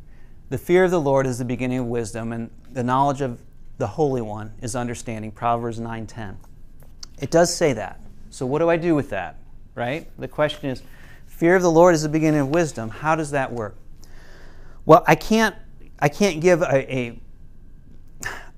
The 0.49 0.57
fear 0.57 0.83
of 0.83 0.91
the 0.91 1.01
Lord 1.01 1.25
is 1.25 1.37
the 1.39 1.45
beginning 1.45 1.79
of 1.79 1.87
wisdom, 1.87 2.31
and 2.31 2.51
the 2.71 2.83
knowledge 2.83 3.21
of 3.21 3.41
the 3.77 3.87
Holy 3.87 4.21
One 4.21 4.53
is 4.61 4.75
understanding, 4.75 5.31
Proverbs 5.31 5.79
9:10. 5.79 6.37
It 7.19 7.31
does 7.31 7.53
say 7.53 7.73
that. 7.73 7.99
So 8.29 8.45
what 8.45 8.59
do 8.59 8.69
I 8.69 8.77
do 8.77 8.93
with 8.95 9.09
that? 9.09 9.37
Right? 9.73 10.07
The 10.19 10.27
question 10.27 10.69
is, 10.69 10.83
fear 11.25 11.55
of 11.55 11.61
the 11.61 11.71
Lord 11.71 11.95
is 11.95 12.03
the 12.03 12.09
beginning 12.09 12.41
of 12.41 12.49
wisdom. 12.49 12.89
How 12.89 13.15
does 13.15 13.31
that 13.31 13.51
work? 13.51 13.75
Well, 14.85 15.03
I 15.07 15.15
can't 15.15 15.55
I 15.99 16.09
can't 16.09 16.41
give 16.41 16.61
a, 16.61 16.93
a 16.93 17.19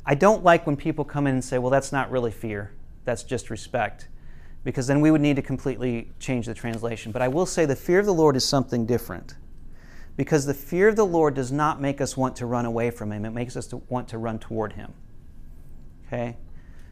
I 0.07 0.15
don't 0.15 0.41
like 0.41 0.65
when 0.65 0.77
people 0.77 1.03
come 1.03 1.27
in 1.27 1.33
and 1.33 1.43
say, 1.43 1.57
well, 1.59 1.69
that's 1.69 1.91
not 1.91 2.09
really 2.09 2.31
fear. 2.31 2.71
That's 3.03 3.23
just 3.23 3.49
respect. 3.49 4.07
Because 4.63 4.87
then 4.87 5.01
we 5.01 5.11
would 5.11 5.21
need 5.21 5.35
to 5.35 5.41
completely 5.41 6.11
change 6.17 6.45
the 6.45 6.53
translation. 6.53 7.11
But 7.11 7.21
I 7.21 7.27
will 7.27 7.45
say 7.45 7.65
the 7.65 7.75
fear 7.75 7.99
of 7.99 8.05
the 8.05 8.13
Lord 8.13 8.37
is 8.37 8.45
something 8.45 8.85
different 8.85 9.35
because 10.15 10.45
the 10.45 10.53
fear 10.53 10.87
of 10.87 10.95
the 10.95 11.05
Lord 11.05 11.35
does 11.35 11.51
not 11.51 11.79
make 11.79 12.01
us 12.01 12.17
want 12.17 12.37
to 12.37 12.45
run 12.45 12.65
away 12.65 12.89
from 12.89 13.11
Him, 13.11 13.23
it 13.23 13.31
makes 13.31 13.55
us 13.55 13.67
to 13.67 13.77
want 13.89 14.07
to 14.09 14.17
run 14.17 14.39
toward 14.39 14.73
Him. 14.73 14.93
Okay? 16.07 16.37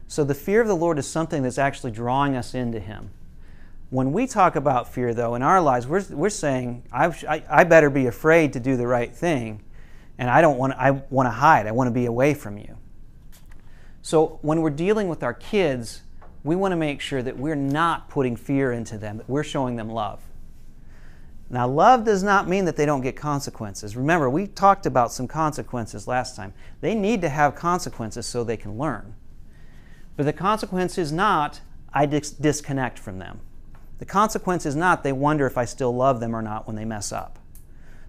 So 0.06 0.22
the 0.22 0.34
fear 0.34 0.60
of 0.60 0.68
the 0.68 0.76
Lord 0.76 0.98
is 0.98 1.08
something 1.08 1.42
that's 1.42 1.58
actually 1.58 1.90
drawing 1.90 2.36
us 2.36 2.54
into 2.54 2.78
Him. 2.78 3.10
When 3.90 4.12
we 4.12 4.26
talk 4.26 4.56
about 4.56 4.92
fear, 4.92 5.12
though, 5.12 5.34
in 5.34 5.42
our 5.42 5.60
lives, 5.60 5.86
we're, 5.86 6.04
we're 6.10 6.28
saying, 6.28 6.84
I, 6.92 7.42
I 7.48 7.64
better 7.64 7.90
be 7.90 8.06
afraid 8.06 8.52
to 8.52 8.60
do 8.60 8.76
the 8.76 8.86
right 8.86 9.14
thing, 9.14 9.62
and 10.18 10.30
I 10.30 10.40
don't 10.40 10.56
want 10.56 10.72
I 10.74 10.90
want 10.90 11.26
to 11.26 11.30
hide. 11.30 11.66
I 11.66 11.72
want 11.72 11.88
to 11.88 11.92
be 11.92 12.06
away 12.06 12.34
from 12.34 12.58
you. 12.58 12.76
So 14.06 14.38
when 14.42 14.60
we're 14.60 14.70
dealing 14.70 15.08
with 15.08 15.24
our 15.24 15.34
kids, 15.34 16.02
we 16.44 16.54
want 16.54 16.70
to 16.70 16.76
make 16.76 17.00
sure 17.00 17.24
that 17.24 17.36
we're 17.36 17.56
not 17.56 18.08
putting 18.08 18.36
fear 18.36 18.70
into 18.70 18.98
them, 18.98 19.16
that 19.16 19.28
we're 19.28 19.42
showing 19.42 19.74
them 19.74 19.90
love. 19.90 20.22
Now, 21.50 21.66
love 21.66 22.04
does 22.04 22.22
not 22.22 22.46
mean 22.48 22.66
that 22.66 22.76
they 22.76 22.86
don't 22.86 23.00
get 23.00 23.16
consequences. 23.16 23.96
Remember, 23.96 24.30
we 24.30 24.46
talked 24.46 24.86
about 24.86 25.10
some 25.10 25.26
consequences 25.26 26.06
last 26.06 26.36
time. 26.36 26.54
They 26.80 26.94
need 26.94 27.20
to 27.22 27.28
have 27.28 27.56
consequences 27.56 28.26
so 28.26 28.44
they 28.44 28.56
can 28.56 28.78
learn. 28.78 29.16
But 30.16 30.26
the 30.26 30.32
consequence 30.32 30.98
is 30.98 31.10
not, 31.10 31.60
I 31.92 32.06
dis- 32.06 32.30
disconnect 32.30 33.00
from 33.00 33.18
them. 33.18 33.40
The 33.98 34.06
consequence 34.06 34.66
is 34.66 34.76
not, 34.76 35.02
they 35.02 35.12
wonder 35.12 35.48
if 35.48 35.58
I 35.58 35.64
still 35.64 35.92
love 35.92 36.20
them 36.20 36.36
or 36.36 36.42
not 36.42 36.68
when 36.68 36.76
they 36.76 36.84
mess 36.84 37.10
up. 37.10 37.40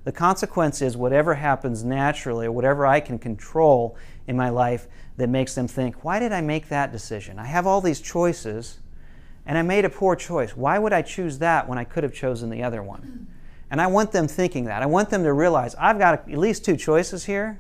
The 0.04 0.12
consequence 0.12 0.82
is 0.82 0.96
whatever 0.96 1.34
happens 1.34 1.84
naturally 1.84 2.46
or 2.46 2.52
whatever 2.52 2.86
I 2.86 3.00
can 3.00 3.18
control 3.18 3.98
in 4.28 4.36
my 4.36 4.50
life 4.50 4.88
that 5.18 5.30
makes 5.30 5.56
them 5.56 5.68
think, 5.68 6.04
why 6.04 6.20
did 6.20 6.32
I 6.32 6.42
make 6.42 6.70
that 6.70 6.92
decision? 6.92 7.40
I 7.40 7.46
have 7.46 7.66
all 7.66 7.82
these 7.82 8.02
choices 8.02 8.80
and 9.46 9.58
I 9.58 9.62
made 9.62 9.86
a 9.86 9.90
poor 9.90 10.16
choice. 10.16 10.56
Why 10.56 10.78
would 10.78 10.94
I 10.94 11.02
choose 11.02 11.40
that 11.40 11.68
when 11.68 11.78
I 11.78 11.86
could 11.86 12.04
have 12.04 12.14
chosen 12.14 12.50
the 12.50 12.62
other 12.62 12.84
one? 12.84 13.28
And 13.72 13.82
I 13.82 13.88
want 13.88 14.12
them 14.12 14.28
thinking 14.28 14.66
that. 14.66 14.84
I 14.84 14.86
want 14.86 15.10
them 15.10 15.24
to 15.24 15.34
realize 15.34 15.74
I've 15.76 15.98
got 15.98 16.30
at 16.30 16.38
least 16.38 16.66
two 16.66 16.76
choices 16.76 17.26
here, 17.26 17.60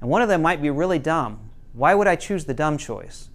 and 0.00 0.08
one 0.08 0.22
of 0.22 0.28
them 0.28 0.42
might 0.42 0.62
be 0.62 0.70
really 0.70 0.98
dumb. 0.98 1.50
Why 1.72 1.94
would 1.94 2.06
I 2.06 2.16
choose 2.16 2.44
the 2.44 2.54
dumb 2.54 2.78
choice? 2.78 3.28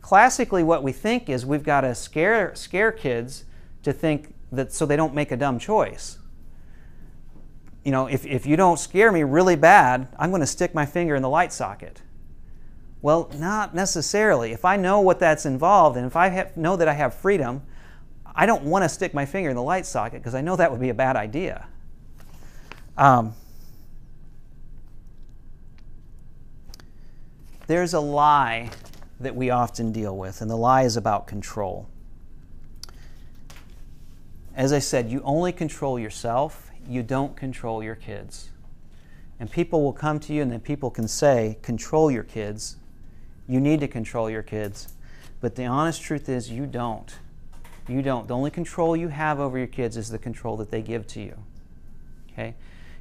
Classically, 0.00 0.62
what 0.62 0.82
we 0.82 0.92
think 0.92 1.28
is 1.28 1.44
we've 1.44 1.62
got 1.62 1.80
to 1.80 1.94
scare, 1.94 2.54
scare 2.54 2.92
kids 2.92 3.44
to 3.82 3.92
think 3.92 4.34
that 4.52 4.72
so 4.72 4.86
they 4.86 4.96
don't 4.96 5.14
make 5.14 5.32
a 5.32 5.36
dumb 5.36 5.58
choice. 5.58 6.18
You 7.84 7.92
know, 7.92 8.06
if, 8.06 8.24
if 8.24 8.46
you 8.46 8.56
don't 8.56 8.78
scare 8.78 9.12
me 9.12 9.22
really 9.22 9.56
bad, 9.56 10.08
I'm 10.18 10.30
going 10.30 10.40
to 10.40 10.46
stick 10.46 10.74
my 10.74 10.86
finger 10.86 11.14
in 11.14 11.22
the 11.22 11.28
light 11.28 11.52
socket. 11.52 12.00
Well, 13.02 13.30
not 13.36 13.74
necessarily. 13.74 14.52
If 14.52 14.64
I 14.64 14.76
know 14.76 15.00
what 15.00 15.18
that's 15.18 15.44
involved 15.44 15.98
and 15.98 16.06
if 16.06 16.16
I 16.16 16.28
have, 16.28 16.56
know 16.56 16.76
that 16.76 16.88
I 16.88 16.94
have 16.94 17.12
freedom, 17.12 17.62
I 18.34 18.46
don't 18.46 18.64
want 18.64 18.82
to 18.84 18.88
stick 18.88 19.12
my 19.12 19.26
finger 19.26 19.50
in 19.50 19.56
the 19.56 19.62
light 19.62 19.84
socket 19.84 20.20
because 20.20 20.34
I 20.34 20.40
know 20.40 20.56
that 20.56 20.70
would 20.70 20.80
be 20.80 20.88
a 20.88 20.94
bad 20.94 21.14
idea. 21.14 21.66
Um, 22.96 23.34
there's 27.66 27.92
a 27.92 28.00
lie 28.00 28.70
that 29.20 29.36
we 29.36 29.50
often 29.50 29.92
deal 29.92 30.16
with, 30.16 30.40
and 30.40 30.50
the 30.50 30.56
lie 30.56 30.82
is 30.82 30.96
about 30.96 31.26
control. 31.26 31.88
As 34.54 34.72
I 34.72 34.78
said, 34.78 35.10
you 35.10 35.20
only 35.24 35.52
control 35.52 35.98
yourself, 35.98 36.70
you 36.88 37.02
don't 37.02 37.36
control 37.36 37.82
your 37.82 37.94
kids. 37.94 38.50
And 39.40 39.50
people 39.50 39.82
will 39.82 39.92
come 39.92 40.20
to 40.20 40.32
you, 40.32 40.42
and 40.42 40.50
then 40.52 40.60
people 40.60 40.90
can 40.90 41.08
say, 41.08 41.58
Control 41.62 42.10
your 42.10 42.22
kids. 42.22 42.76
You 43.48 43.60
need 43.60 43.80
to 43.80 43.88
control 43.88 44.30
your 44.30 44.42
kids. 44.42 44.94
But 45.40 45.54
the 45.56 45.66
honest 45.66 46.00
truth 46.00 46.28
is, 46.28 46.50
you 46.50 46.66
don't. 46.66 47.14
You 47.88 48.00
don't. 48.00 48.26
The 48.26 48.34
only 48.34 48.50
control 48.50 48.96
you 48.96 49.08
have 49.08 49.40
over 49.40 49.58
your 49.58 49.66
kids 49.66 49.96
is 49.96 50.08
the 50.08 50.18
control 50.18 50.56
that 50.56 50.70
they 50.70 50.80
give 50.80 51.06
to 51.08 51.20
you. 51.20 51.36
Okay? 52.32 52.54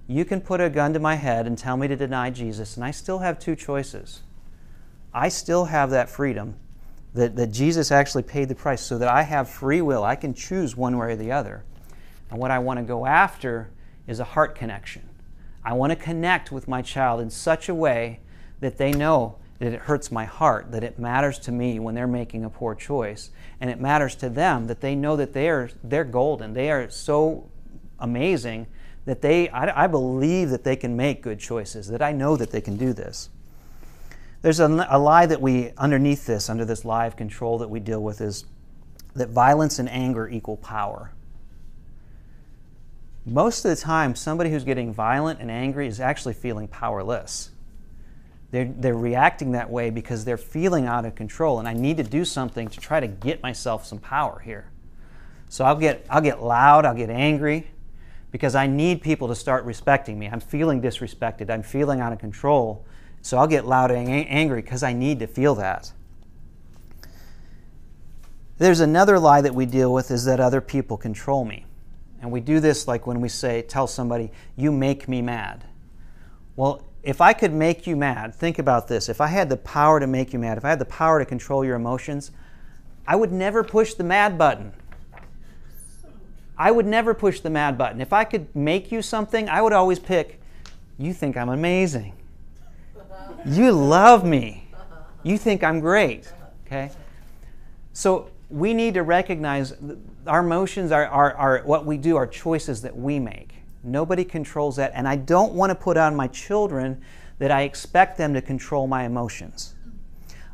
You 0.08 0.26
can 0.26 0.42
put 0.42 0.60
a 0.60 0.70
gun 0.70 0.94
to 0.94 1.00
my 1.00 1.16
head 1.16 1.48
and 1.48 1.58
tell 1.58 1.78
me 1.78 1.88
to 1.88 1.96
deny 1.96 2.30
Jesus, 2.30 2.76
and 2.76 2.84
I 2.84 2.92
still 2.92 3.20
have 3.20 3.40
two 3.40 3.56
choices. 3.56 4.22
I 5.14 5.30
still 5.30 5.66
have 5.66 5.92
that 5.92 6.10
freedom 6.10 6.56
that, 7.14 7.36
that 7.36 7.48
Jesus 7.48 7.92
actually 7.92 8.24
paid 8.24 8.50
the 8.50 8.56
price 8.56 8.82
so 8.82 8.98
that 8.98 9.08
I 9.08 9.22
have 9.22 9.48
free 9.48 9.82
will. 9.82 10.04
I 10.04 10.16
can 10.16 10.34
choose 10.34 10.76
one 10.76 10.98
way 10.98 11.14
or 11.14 11.16
the 11.16 11.32
other. 11.32 11.64
And 12.34 12.40
what 12.40 12.50
I 12.50 12.58
want 12.58 12.80
to 12.80 12.84
go 12.84 13.06
after 13.06 13.70
is 14.08 14.20
a 14.20 14.24
heart 14.24 14.56
connection. 14.56 15.08
I 15.64 15.74
want 15.74 15.92
to 15.92 15.96
connect 15.96 16.52
with 16.52 16.68
my 16.68 16.82
child 16.82 17.22
in 17.22 17.30
such 17.30 17.70
a 17.70 17.76
way 17.76 18.22
that 18.60 18.80
they 18.80 18.92
know 18.92 19.36
that 19.60 19.72
it 19.72 19.82
hurts 19.82 20.12
my 20.12 20.26
heart, 20.26 20.72
that 20.72 20.84
it 20.84 20.98
matters 20.98 21.38
to 21.42 21.52
me 21.52 21.78
when 21.78 21.94
they're 21.94 22.08
making 22.08 22.44
a 22.44 22.50
poor 22.50 22.74
choice, 22.74 23.30
and 23.62 23.70
it 23.70 23.80
matters 23.80 24.16
to 24.16 24.30
them 24.30 24.66
that 24.66 24.82
they 24.82 24.96
know 24.96 25.16
that 25.16 25.34
they 25.34 25.48
are 25.48 25.70
they're 25.84 26.04
golden. 26.04 26.54
They 26.54 26.72
are 26.72 26.90
so 26.90 27.52
amazing 28.00 28.66
that 29.06 29.22
they 29.22 29.48
I, 29.50 29.84
I 29.84 29.86
believe 29.86 30.50
that 30.50 30.64
they 30.64 30.76
can 30.76 30.98
make 30.98 31.22
good 31.22 31.40
choices. 31.40 31.88
That 31.90 32.02
I 32.02 32.14
know 32.14 32.36
that 32.36 32.50
they 32.50 32.62
can 32.62 32.78
do 32.78 32.94
this. 32.94 33.30
There's 34.42 34.60
a, 34.60 34.88
a 34.90 34.98
lie 34.98 35.28
that 35.28 35.40
we 35.40 35.72
underneath 35.78 36.26
this, 36.26 36.50
under 36.50 36.66
this 36.66 36.84
lie 36.84 37.06
of 37.06 37.16
control 37.16 37.60
that 37.60 37.70
we 37.70 37.80
deal 37.80 38.02
with, 38.02 38.22
is 38.22 38.46
that 39.14 39.30
violence 39.30 39.78
and 39.78 39.88
anger 39.88 40.28
equal 40.28 40.58
power. 40.58 41.12
Most 43.26 43.64
of 43.64 43.70
the 43.70 43.82
time, 43.82 44.16
somebody 44.16 44.52
who's 44.52 44.66
getting 44.66 44.94
violent 44.94 45.40
and 45.40 45.50
angry 45.50 45.88
is 45.88 46.00
actually 46.00 46.34
feeling 46.34 46.68
powerless. 46.68 47.52
They're, 48.52 48.66
they're 48.66 48.94
reacting 48.94 49.54
that 49.54 49.70
way 49.70 49.90
because 49.90 50.26
they're 50.26 50.38
feeling 50.38 50.86
out 50.86 51.06
of 51.06 51.16
control, 51.16 51.60
and 51.60 51.68
I 51.68 51.74
need 51.74 51.98
to 51.98 52.04
do 52.04 52.26
something 52.26 52.68
to 52.68 52.80
try 52.80 53.00
to 53.00 53.08
get 53.08 53.42
myself 53.42 53.86
some 53.86 54.00
power 54.00 54.40
here. 54.40 54.70
So 55.50 55.64
I'll 55.64 55.78
get, 55.78 56.06
I'll 56.10 56.22
get 56.22 56.44
loud, 56.44 56.86
I'll 56.86 56.96
get 56.96 57.10
angry, 57.10 57.68
because 58.32 58.56
I 58.56 58.68
need 58.68 59.02
people 59.02 59.28
to 59.30 59.36
start 59.36 59.64
respecting 59.64 60.20
me. 60.20 60.28
I'm 60.28 60.40
feeling 60.40 60.82
disrespected, 60.82 61.50
I'm 61.50 61.64
feeling 61.64 62.00
out 62.00 62.12
of 62.12 62.20
control. 62.20 62.86
So 63.22 63.38
I'll 63.38 63.48
get 63.48 63.66
loud 63.66 63.90
and 63.90 64.10
angry 64.10 64.62
because 64.62 64.84
I 64.84 64.92
need 64.92 65.20
to 65.20 65.28
feel 65.28 65.56
that. 65.56 65.94
There's 68.58 68.82
another 68.82 69.18
lie 69.18 69.42
that 69.42 69.56
we 69.56 69.66
deal 69.66 69.94
with 69.94 70.12
is 70.12 70.26
that 70.26 70.42
other 70.42 70.60
people 70.60 70.98
control 70.98 71.46
me. 71.46 71.66
And 72.24 72.32
we 72.32 72.40
do 72.40 72.62
this 72.62 72.88
like 72.88 73.06
when 73.06 73.20
we 73.20 73.28
say, 73.28 73.64
tell 73.64 73.86
somebody, 73.86 74.32
you 74.56 74.72
make 74.72 75.10
me 75.10 75.22
mad. 75.22 75.66
Well, 76.56 76.82
if 77.04 77.20
I 77.20 77.34
could 77.34 77.52
make 77.52 77.86
you 77.86 77.98
mad, 77.98 78.34
think 78.34 78.60
about 78.60 78.88
this. 78.88 79.10
If 79.10 79.20
I 79.20 79.28
had 79.28 79.50
the 79.50 79.58
power 79.58 80.00
to 80.00 80.08
make 80.08 80.32
you 80.32 80.40
mad, 80.40 80.58
if 80.58 80.64
I 80.64 80.70
had 80.70 80.80
the 80.80 80.86
power 80.86 81.20
to 81.20 81.26
control 81.26 81.66
your 81.66 81.76
emotions, 81.76 82.32
I 83.06 83.18
would 83.18 83.34
never 83.34 83.62
push 83.62 83.96
the 83.96 84.06
mad 84.06 84.38
button. 84.38 84.72
I 86.58 86.72
would 86.72 86.86
never 86.86 87.14
push 87.14 87.42
the 87.42 87.50
mad 87.50 87.78
button. 87.78 88.00
If 88.00 88.14
I 88.14 88.24
could 88.24 88.56
make 88.56 88.90
you 88.90 89.02
something, 89.02 89.50
I 89.50 89.62
would 89.62 89.74
always 89.74 90.00
pick, 90.00 90.40
you 90.98 91.12
think 91.12 91.36
I'm 91.36 91.50
amazing. 91.50 92.14
You 93.46 93.74
love 93.74 94.24
me. 94.24 94.70
You 95.24 95.38
think 95.38 95.62
I'm 95.62 95.82
great. 95.82 96.32
Okay? 96.66 96.90
So 97.92 98.30
we 98.54 98.72
need 98.76 98.94
to 98.94 99.02
recognize 99.02 99.74
our 100.28 100.42
emotions 100.42 100.92
are, 100.92 101.08
are, 101.08 101.34
are 101.34 101.62
what 101.64 101.88
we 101.88 101.98
do, 101.98 102.16
are 102.16 102.28
choices 102.28 102.84
that 102.84 102.96
we 102.96 103.18
make. 103.18 103.56
Nobody 103.84 104.24
controls 104.24 104.76
that. 104.76 104.92
And 104.94 105.08
I 105.08 105.16
don't 105.16 105.54
want 105.54 105.72
to 105.72 105.76
put 105.76 105.98
on 105.98 106.16
my 106.16 106.28
children 106.28 107.02
that 107.40 107.50
I 107.50 107.64
expect 107.64 108.16
them 108.16 108.32
to 108.36 108.44
control 108.44 108.86
my 108.86 109.06
emotions. 109.06 109.74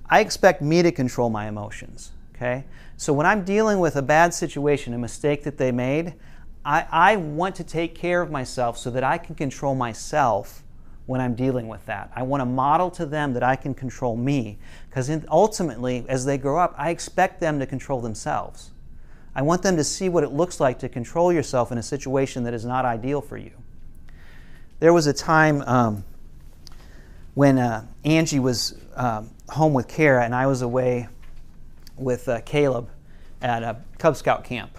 I 0.09 0.21
expect 0.21 0.61
me 0.61 0.81
to 0.81 0.93
control 0.93 1.29
my 1.29 1.49
emotions. 1.49 2.11
Okay? 2.33 2.63
So 2.95 3.11
when 3.11 3.25
I'm 3.25 3.43
dealing 3.43 3.81
with 3.81 3.97
a 3.97 4.01
bad 4.01 4.33
situation, 4.33 4.93
a 4.93 4.97
mistake 4.97 5.43
that 5.43 5.57
they 5.57 5.73
made, 5.73 6.13
I, 6.63 6.87
I 6.89 7.15
want 7.17 7.53
to 7.55 7.65
take 7.65 7.95
care 7.95 8.21
of 8.21 8.31
myself 8.31 8.77
so 8.77 8.89
that 8.91 9.03
I 9.03 9.17
can 9.17 9.35
control 9.35 9.75
myself 9.75 10.63
when 11.09 11.19
I'm 11.19 11.33
dealing 11.33 11.67
with 11.67 11.83
that. 11.87 12.11
I 12.15 12.21
want 12.21 12.41
to 12.41 12.45
model 12.45 12.91
to 12.91 13.03
them 13.03 13.33
that 13.33 13.41
I 13.41 13.55
can 13.55 13.73
control 13.73 14.15
me. 14.15 14.59
Because 14.87 15.09
ultimately, 15.27 16.05
as 16.07 16.23
they 16.23 16.37
grow 16.37 16.59
up, 16.59 16.75
I 16.77 16.91
expect 16.91 17.39
them 17.39 17.57
to 17.57 17.65
control 17.65 17.99
themselves. 17.99 18.69
I 19.33 19.41
want 19.41 19.63
them 19.63 19.75
to 19.77 19.83
see 19.83 20.07
what 20.07 20.23
it 20.23 20.31
looks 20.33 20.59
like 20.59 20.77
to 20.79 20.87
control 20.87 21.33
yourself 21.33 21.71
in 21.71 21.79
a 21.79 21.81
situation 21.81 22.43
that 22.43 22.53
is 22.53 22.63
not 22.63 22.85
ideal 22.85 23.21
for 23.21 23.37
you. 23.37 23.53
There 24.79 24.93
was 24.93 25.07
a 25.07 25.13
time 25.13 25.63
um, 25.63 26.03
when 27.33 27.57
uh, 27.57 27.87
Angie 28.05 28.37
was 28.37 28.75
uh, 28.95 29.23
home 29.49 29.73
with 29.73 29.87
Kara 29.87 30.23
and 30.23 30.35
I 30.35 30.45
was 30.45 30.61
away 30.61 31.07
with 31.97 32.29
uh, 32.29 32.41
Caleb 32.41 32.87
at 33.41 33.63
a 33.63 33.77
Cub 33.97 34.15
Scout 34.15 34.43
camp. 34.43 34.77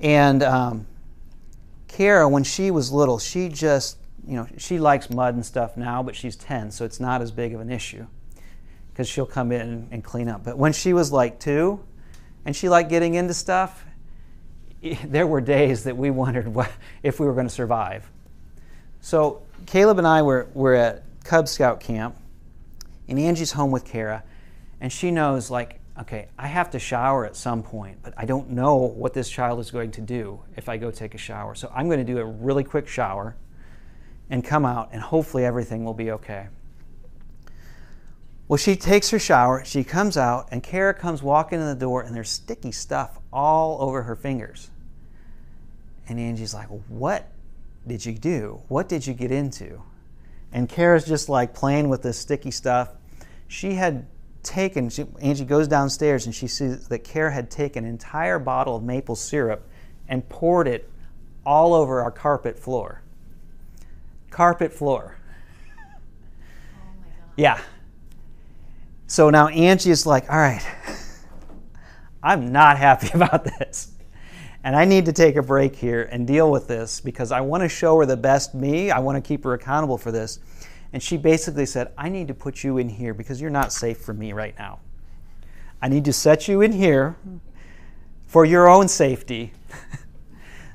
And 0.00 0.42
um, 0.42 0.86
Kara, 1.86 2.28
when 2.28 2.42
she 2.42 2.72
was 2.72 2.90
little, 2.90 3.20
she 3.20 3.48
just, 3.48 3.98
you 4.26 4.36
know, 4.36 4.46
she 4.56 4.78
likes 4.78 5.10
mud 5.10 5.34
and 5.34 5.44
stuff 5.44 5.76
now, 5.76 6.02
but 6.02 6.14
she's 6.14 6.36
10, 6.36 6.70
so 6.70 6.84
it's 6.84 7.00
not 7.00 7.22
as 7.22 7.30
big 7.30 7.54
of 7.54 7.60
an 7.60 7.70
issue 7.70 8.06
because 8.92 9.08
she'll 9.08 9.26
come 9.26 9.52
in 9.52 9.88
and 9.90 10.04
clean 10.04 10.28
up. 10.28 10.44
But 10.44 10.58
when 10.58 10.72
she 10.72 10.92
was 10.92 11.10
like 11.10 11.40
two, 11.40 11.80
and 12.44 12.54
she 12.54 12.68
liked 12.68 12.90
getting 12.90 13.14
into 13.14 13.34
stuff, 13.34 13.84
there 15.04 15.26
were 15.26 15.40
days 15.40 15.84
that 15.84 15.96
we 15.96 16.10
wondered 16.10 16.48
what, 16.48 16.70
if 17.02 17.18
we 17.18 17.26
were 17.26 17.34
going 17.34 17.48
to 17.48 17.54
survive. 17.54 18.08
So 19.00 19.42
Caleb 19.66 19.98
and 19.98 20.06
I 20.06 20.22
were, 20.22 20.48
were 20.54 20.74
at 20.74 21.04
Cub 21.24 21.48
Scout 21.48 21.80
camp, 21.80 22.16
and 23.08 23.18
Angie's 23.18 23.52
home 23.52 23.70
with 23.70 23.84
Kara, 23.84 24.22
and 24.80 24.92
she 24.92 25.10
knows, 25.10 25.50
like, 25.50 25.80
okay, 26.00 26.28
I 26.38 26.46
have 26.46 26.70
to 26.70 26.78
shower 26.78 27.26
at 27.26 27.36
some 27.36 27.62
point, 27.62 27.98
but 28.02 28.14
I 28.16 28.24
don't 28.24 28.50
know 28.50 28.76
what 28.76 29.14
this 29.14 29.28
child 29.28 29.60
is 29.60 29.70
going 29.70 29.90
to 29.92 30.00
do 30.00 30.40
if 30.56 30.68
I 30.68 30.76
go 30.76 30.90
take 30.90 31.14
a 31.14 31.18
shower. 31.18 31.54
So 31.54 31.70
I'm 31.74 31.86
going 31.86 32.04
to 32.04 32.12
do 32.12 32.18
a 32.18 32.24
really 32.24 32.64
quick 32.64 32.88
shower 32.88 33.36
and 34.32 34.42
come 34.42 34.64
out, 34.64 34.88
and 34.92 35.02
hopefully 35.02 35.44
everything 35.44 35.84
will 35.84 35.92
be 35.92 36.10
okay. 36.10 36.48
Well, 38.48 38.56
she 38.56 38.76
takes 38.76 39.10
her 39.10 39.18
shower, 39.18 39.62
she 39.62 39.84
comes 39.84 40.16
out, 40.16 40.48
and 40.50 40.62
Kara 40.62 40.94
comes 40.94 41.22
walking 41.22 41.60
in 41.60 41.66
the 41.66 41.74
door, 41.74 42.00
and 42.00 42.16
there's 42.16 42.30
sticky 42.30 42.72
stuff 42.72 43.18
all 43.30 43.82
over 43.82 44.02
her 44.04 44.16
fingers. 44.16 44.70
And 46.08 46.18
Angie's 46.18 46.54
like, 46.54 46.68
What 46.88 47.28
did 47.86 48.06
you 48.06 48.14
do? 48.14 48.62
What 48.68 48.88
did 48.88 49.06
you 49.06 49.12
get 49.12 49.30
into? 49.30 49.82
And 50.50 50.66
Kara's 50.66 51.04
just 51.04 51.28
like 51.28 51.52
playing 51.52 51.90
with 51.90 52.00
this 52.00 52.18
sticky 52.18 52.52
stuff. 52.52 52.88
She 53.48 53.74
had 53.74 54.06
taken, 54.42 54.88
she, 54.88 55.04
Angie 55.20 55.44
goes 55.44 55.68
downstairs 55.68 56.24
and 56.24 56.34
she 56.34 56.46
sees 56.46 56.88
that 56.88 57.00
Kara 57.00 57.32
had 57.32 57.50
taken 57.50 57.84
an 57.84 57.90
entire 57.90 58.38
bottle 58.38 58.76
of 58.76 58.82
maple 58.82 59.14
syrup 59.14 59.68
and 60.08 60.26
poured 60.30 60.68
it 60.68 60.90
all 61.44 61.74
over 61.74 62.00
our 62.00 62.10
carpet 62.10 62.58
floor. 62.58 63.02
Carpet 64.32 64.72
floor. 64.72 65.16
Oh 66.74 67.34
Yeah. 67.36 67.60
So 69.06 69.30
now 69.30 69.48
Angie 69.48 69.90
is 69.90 70.06
like, 70.06 70.30
all 70.30 70.38
right, 70.38 70.64
I'm 72.22 72.52
not 72.52 72.78
happy 72.78 73.10
about 73.14 73.44
this. 73.44 73.92
And 74.64 74.76
I 74.76 74.84
need 74.84 75.06
to 75.06 75.12
take 75.12 75.36
a 75.36 75.42
break 75.42 75.74
here 75.74 76.08
and 76.10 76.26
deal 76.26 76.50
with 76.50 76.68
this 76.68 77.00
because 77.00 77.32
I 77.32 77.40
want 77.40 77.62
to 77.62 77.68
show 77.68 77.98
her 77.98 78.06
the 78.06 78.16
best 78.16 78.54
me. 78.54 78.90
I 78.90 79.00
want 79.00 79.22
to 79.22 79.26
keep 79.26 79.44
her 79.44 79.54
accountable 79.54 79.98
for 79.98 80.12
this. 80.12 80.38
And 80.92 81.02
she 81.02 81.16
basically 81.16 81.66
said, 81.66 81.92
I 81.98 82.08
need 82.08 82.28
to 82.28 82.34
put 82.34 82.62
you 82.62 82.78
in 82.78 82.88
here 82.88 83.12
because 83.12 83.40
you're 83.40 83.50
not 83.50 83.72
safe 83.72 83.98
for 83.98 84.14
me 84.14 84.32
right 84.32 84.54
now. 84.58 84.80
I 85.80 85.88
need 85.88 86.04
to 86.04 86.12
set 86.12 86.46
you 86.46 86.60
in 86.60 86.72
here 86.72 87.16
for 88.26 88.44
your 88.44 88.68
own 88.68 88.88
safety 88.88 89.52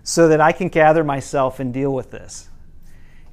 so 0.03 0.27
that 0.27 0.41
I 0.41 0.51
can 0.51 0.67
gather 0.67 1.03
myself 1.03 1.59
and 1.59 1.73
deal 1.73 1.93
with 1.93 2.11
this. 2.11 2.49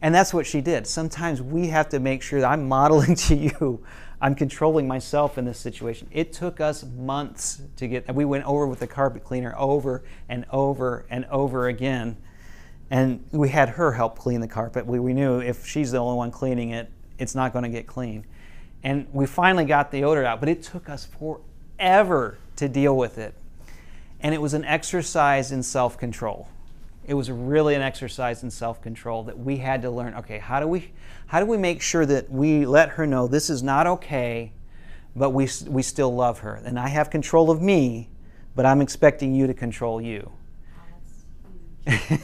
And 0.04 0.14
that's 0.14 0.34
what 0.34 0.46
she 0.46 0.60
did. 0.60 0.86
Sometimes 0.86 1.40
we 1.40 1.68
have 1.68 1.88
to 1.88 1.98
make 1.98 2.20
sure 2.20 2.38
that 2.40 2.46
I'm 2.46 2.68
modeling 2.68 3.14
to 3.26 3.34
you 3.34 3.82
I'm 4.20 4.34
controlling 4.34 4.86
myself 4.86 5.36
in 5.36 5.44
this 5.44 5.58
situation. 5.58 6.08
It 6.10 6.32
took 6.32 6.58
us 6.58 6.82
months 6.82 7.60
to 7.76 7.86
get, 7.86 8.14
we 8.14 8.24
went 8.24 8.44
over 8.44 8.66
with 8.66 8.80
the 8.80 8.86
carpet 8.86 9.22
cleaner 9.22 9.54
over 9.58 10.02
and 10.30 10.46
over 10.50 11.04
and 11.10 11.26
over 11.26 11.68
again. 11.68 12.16
And 12.90 13.22
we 13.32 13.50
had 13.50 13.68
her 13.70 13.92
help 13.92 14.18
clean 14.18 14.40
the 14.40 14.48
carpet. 14.48 14.86
We, 14.86 14.98
we 14.98 15.12
knew 15.12 15.40
if 15.40 15.66
she's 15.66 15.92
the 15.92 15.98
only 15.98 16.16
one 16.16 16.30
cleaning 16.30 16.70
it, 16.70 16.90
it's 17.18 17.34
not 17.34 17.52
going 17.52 17.64
to 17.64 17.68
get 17.68 17.86
clean. 17.86 18.24
And 18.82 19.06
we 19.12 19.26
finally 19.26 19.66
got 19.66 19.90
the 19.90 20.04
odor 20.04 20.24
out, 20.24 20.40
but 20.40 20.48
it 20.48 20.62
took 20.62 20.88
us 20.88 21.06
forever 21.06 22.38
to 22.56 22.66
deal 22.66 22.96
with 22.96 23.18
it. 23.18 23.34
And 24.20 24.34
it 24.34 24.40
was 24.40 24.54
an 24.54 24.64
exercise 24.64 25.52
in 25.52 25.62
self 25.62 25.98
control 25.98 26.48
it 27.06 27.14
was 27.14 27.30
really 27.30 27.74
an 27.74 27.82
exercise 27.82 28.42
in 28.42 28.50
self-control 28.50 29.24
that 29.24 29.38
we 29.38 29.56
had 29.58 29.82
to 29.82 29.90
learn 29.90 30.14
okay 30.14 30.38
how 30.38 30.60
do 30.60 30.66
we 30.66 30.92
how 31.26 31.40
do 31.40 31.46
we 31.46 31.56
make 31.56 31.82
sure 31.82 32.06
that 32.06 32.30
we 32.30 32.66
let 32.66 32.90
her 32.90 33.06
know 33.06 33.26
this 33.26 33.50
is 33.50 33.62
not 33.62 33.86
okay 33.86 34.52
but 35.16 35.30
we, 35.30 35.48
we 35.68 35.80
still 35.80 36.12
love 36.14 36.40
her? 36.40 36.54
And 36.64 36.78
i 36.78 36.88
have 36.88 37.10
control 37.10 37.50
of 37.50 37.60
me 37.62 38.08
but 38.54 38.66
i'm 38.66 38.80
expecting 38.80 39.34
you 39.34 39.46
to 39.46 39.54
control 39.54 40.00
you. 40.00 40.30
Oh, 41.88 42.18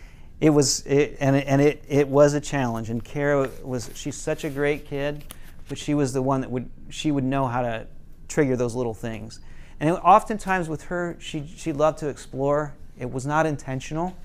it 0.40 0.50
was 0.50 0.84
it, 0.86 1.16
and, 1.20 1.36
it, 1.36 1.44
and 1.46 1.60
it, 1.60 1.84
it 1.88 2.08
was 2.08 2.34
a 2.34 2.40
challenge. 2.40 2.90
And 2.90 3.04
kara 3.04 3.50
was 3.62 3.90
she's 3.94 4.16
such 4.16 4.44
a 4.44 4.50
great 4.50 4.86
kid 4.86 5.24
but 5.68 5.78
she 5.78 5.94
was 5.94 6.12
the 6.12 6.22
one 6.22 6.40
that 6.40 6.50
would 6.50 6.68
she 6.88 7.10
would 7.10 7.24
know 7.24 7.46
how 7.46 7.62
to 7.62 7.86
trigger 8.28 8.56
those 8.56 8.74
little 8.74 8.94
things. 8.94 9.40
And 9.80 9.90
it, 9.90 9.92
oftentimes 9.94 10.68
with 10.68 10.84
her 10.84 11.16
she, 11.20 11.46
she 11.56 11.72
loved 11.72 11.98
to 11.98 12.08
explore 12.08 12.74
it 13.02 13.12
was 13.12 13.26
not 13.26 13.46
intentional, 13.46 14.16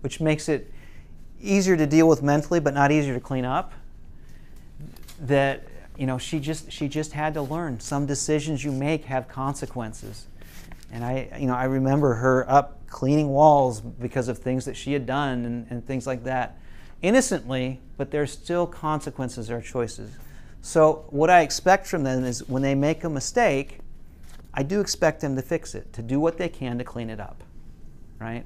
which 0.00 0.20
makes 0.20 0.48
it 0.48 0.72
easier 1.40 1.76
to 1.76 1.86
deal 1.86 2.08
with 2.08 2.22
mentally, 2.22 2.60
but 2.60 2.72
not 2.72 2.90
easier 2.90 3.12
to 3.12 3.20
clean 3.20 3.44
up. 3.44 3.72
That 5.20 5.64
you 5.98 6.06
know, 6.06 6.16
she 6.16 6.40
just 6.40 6.72
she 6.72 6.88
just 6.88 7.12
had 7.12 7.34
to 7.34 7.42
learn. 7.42 7.78
Some 7.78 8.06
decisions 8.06 8.64
you 8.64 8.72
make 8.72 9.04
have 9.04 9.28
consequences, 9.28 10.26
and 10.90 11.04
I 11.04 11.28
you 11.38 11.46
know 11.46 11.54
I 11.54 11.64
remember 11.64 12.14
her 12.14 12.50
up 12.50 12.86
cleaning 12.88 13.28
walls 13.28 13.80
because 13.80 14.28
of 14.28 14.38
things 14.38 14.64
that 14.64 14.76
she 14.76 14.94
had 14.94 15.06
done 15.06 15.44
and, 15.44 15.66
and 15.70 15.86
things 15.86 16.06
like 16.06 16.24
that, 16.24 16.58
innocently, 17.02 17.80
but 17.98 18.10
there's 18.10 18.32
still 18.32 18.66
consequences 18.66 19.50
or 19.50 19.60
choices. 19.60 20.10
So 20.62 21.04
what 21.10 21.28
I 21.28 21.42
expect 21.42 21.86
from 21.86 22.04
them 22.04 22.24
is 22.24 22.48
when 22.48 22.62
they 22.62 22.74
make 22.74 23.04
a 23.04 23.10
mistake, 23.10 23.80
I 24.54 24.62
do 24.62 24.80
expect 24.80 25.20
them 25.20 25.36
to 25.36 25.42
fix 25.42 25.74
it, 25.74 25.92
to 25.94 26.02
do 26.02 26.20
what 26.20 26.38
they 26.38 26.48
can 26.48 26.78
to 26.78 26.84
clean 26.84 27.10
it 27.10 27.18
up 27.18 27.42
right? 28.22 28.44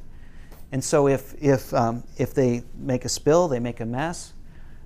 And 0.73 0.83
so 0.83 1.07
if, 1.07 1.35
if, 1.41 1.73
um, 1.73 2.03
if 2.17 2.35
they 2.35 2.63
make 2.77 3.05
a 3.05 3.09
spill, 3.09 3.49
they 3.49 3.61
make 3.61 3.81
a 3.81 3.87
mess, 3.87 4.33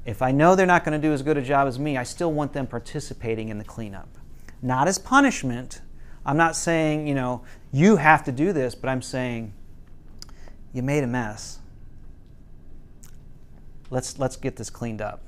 if 0.04 0.22
I 0.22 0.32
know 0.32 0.54
they're 0.54 0.66
not 0.66 0.84
going 0.84 1.00
to 1.00 1.06
do 1.06 1.12
as 1.12 1.22
good 1.22 1.36
a 1.36 1.42
job 1.42 1.68
as 1.68 1.78
me, 1.78 1.96
I 1.96 2.02
still 2.02 2.32
want 2.32 2.52
them 2.52 2.66
participating 2.66 3.48
in 3.48 3.58
the 3.58 3.64
cleanup. 3.64 4.08
Not 4.62 4.88
as 4.88 4.98
punishment. 4.98 5.80
I'm 6.24 6.36
not 6.36 6.56
saying, 6.56 7.06
you 7.06 7.14
know, 7.14 7.42
you 7.72 7.96
have 7.96 8.24
to 8.24 8.32
do 8.32 8.52
this, 8.52 8.74
but 8.74 8.88
I'm 8.88 9.02
saying, 9.02 9.54
you 10.72 10.82
made 10.82 11.04
a 11.04 11.06
mess. 11.06 11.58
Let's, 13.90 14.18
let's 14.18 14.36
get 14.36 14.56
this 14.56 14.70
cleaned 14.70 15.00
up. 15.00 15.22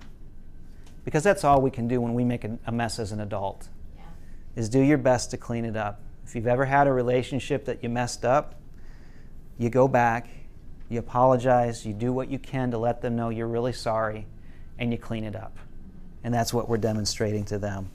Because 1.04 1.24
that's 1.24 1.44
all 1.44 1.60
we 1.60 1.70
can 1.70 1.88
do 1.88 2.00
when 2.00 2.14
we 2.14 2.24
make 2.24 2.44
a, 2.44 2.58
a 2.66 2.72
mess 2.72 2.98
as 2.98 3.10
an 3.10 3.20
adult, 3.20 3.68
yeah. 3.96 4.04
is 4.54 4.68
do 4.68 4.80
your 4.80 4.98
best 4.98 5.30
to 5.32 5.36
clean 5.36 5.64
it 5.64 5.76
up. 5.76 6.00
If 6.24 6.36
you've 6.36 6.46
ever 6.46 6.64
had 6.64 6.86
a 6.86 6.92
relationship 6.92 7.64
that 7.64 7.82
you 7.82 7.88
messed 7.88 8.24
up, 8.24 8.61
you 9.62 9.70
go 9.70 9.88
back, 9.88 10.28
you 10.88 10.98
apologize, 10.98 11.86
you 11.86 11.94
do 11.94 12.12
what 12.12 12.28
you 12.28 12.38
can 12.38 12.70
to 12.72 12.78
let 12.78 13.00
them 13.00 13.16
know 13.16 13.28
you're 13.28 13.48
really 13.48 13.72
sorry, 13.72 14.26
and 14.78 14.92
you 14.92 14.98
clean 14.98 15.24
it 15.24 15.36
up. 15.36 15.56
And 16.24 16.34
that's 16.34 16.52
what 16.52 16.68
we're 16.68 16.78
demonstrating 16.78 17.44
to 17.46 17.58
them. 17.58 17.90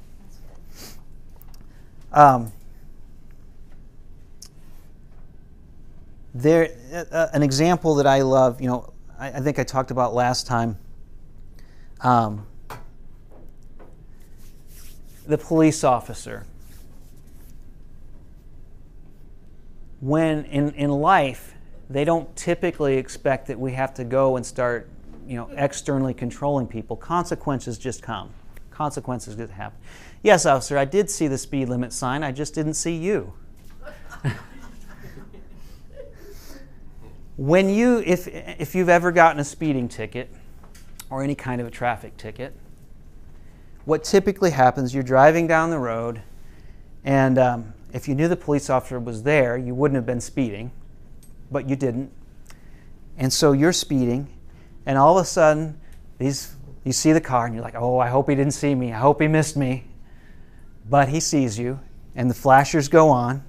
Um, 2.12 2.52
there, 6.34 6.70
uh, 7.12 7.28
an 7.34 7.44
example 7.44 7.96
that 7.96 8.08
I 8.08 8.22
love, 8.22 8.62
you 8.62 8.68
know, 8.68 8.94
I, 9.20 9.28
I 9.28 9.40
think 9.42 9.60
I 9.60 9.64
talked 9.64 9.92
about 9.92 10.14
last 10.14 10.48
time. 10.48 10.78
Um, 12.02 12.46
the 15.26 15.38
police 15.38 15.84
officer. 15.84 16.46
When 20.00 20.46
in, 20.46 20.72
in 20.76 20.90
life, 20.90 21.56
they 21.90 22.04
don't 22.04 22.34
typically 22.36 22.98
expect 22.98 23.48
that 23.48 23.60
we 23.60 23.72
have 23.74 23.94
to 23.94 24.04
go 24.04 24.36
and 24.36 24.46
start, 24.46 24.90
you 25.26 25.36
know, 25.38 25.50
externally 25.56 26.14
controlling 26.14 26.68
people. 26.68 26.96
Consequences 26.98 27.78
just 27.78 28.02
come. 28.02 28.30
Consequences 28.72 29.36
just 29.36 29.54
happen. 29.54 29.80
Yes, 30.22 30.46
officer, 30.46 30.78
I 30.78 30.86
did 30.86 31.10
see 31.10 31.28
the 31.28 31.38
speed 31.38 31.70
limit 31.70 31.94
sign. 31.94 32.24
I 32.24 32.32
just 32.32 32.54
didn't 32.54 32.74
see 32.74 32.96
you. 32.96 33.34
when 37.38 37.70
you, 37.70 38.00
if 38.06 38.28
if 38.28 38.76
you've 38.76 38.90
ever 38.90 39.12
gotten 39.12 39.40
a 39.40 39.46
speeding 39.46 39.88
ticket 39.88 40.30
or 41.10 41.24
any 41.24 41.36
kind 41.36 41.62
of 41.62 41.68
a 41.68 41.72
traffic 41.72 42.18
ticket, 42.18 42.54
what 43.86 44.04
typically 44.04 44.52
happens, 44.52 44.94
you're 44.94 45.04
driving 45.04 45.48
down 45.48 45.70
the 45.70 45.80
road, 45.80 46.22
and 47.06 47.40
um, 47.40 47.74
if 47.94 48.10
you 48.10 48.16
knew 48.16 48.28
the 48.28 48.36
police 48.36 48.70
officer 48.70 49.00
was 49.00 49.24
there, 49.24 49.58
you 49.58 49.74
wouldn't 49.74 49.96
have 49.96 50.06
been 50.06 50.20
speeding 50.20 50.72
but 51.52 51.70
you 51.70 51.76
didn't. 51.76 52.12
And 53.18 53.32
so 53.32 53.52
you're 53.52 53.74
speeding, 53.74 54.28
and 54.86 54.98
all 54.98 55.18
of 55.18 55.24
a 55.24 55.28
sudden, 55.28 55.80
these, 56.18 56.56
you 56.84 56.94
see 56.94 57.14
the 57.14 57.22
car, 57.22 57.46
and 57.46 57.56
you're 57.56 57.64
like, 57.64 57.76
oh, 57.76 58.00
I 58.00 58.08
hope 58.08 58.30
he 58.30 58.36
didn't 58.36 58.54
see 58.54 58.76
me. 58.76 58.94
I 58.94 59.00
hope 59.00 59.22
he 59.22 59.28
missed 59.28 59.58
me. 59.58 59.86
But 60.90 61.10
he 61.10 61.20
sees 61.20 61.58
you, 61.58 61.80
and 62.16 62.30
the 62.30 62.36
flashers 62.36 62.88
go 62.88 63.10
on, 63.10 63.44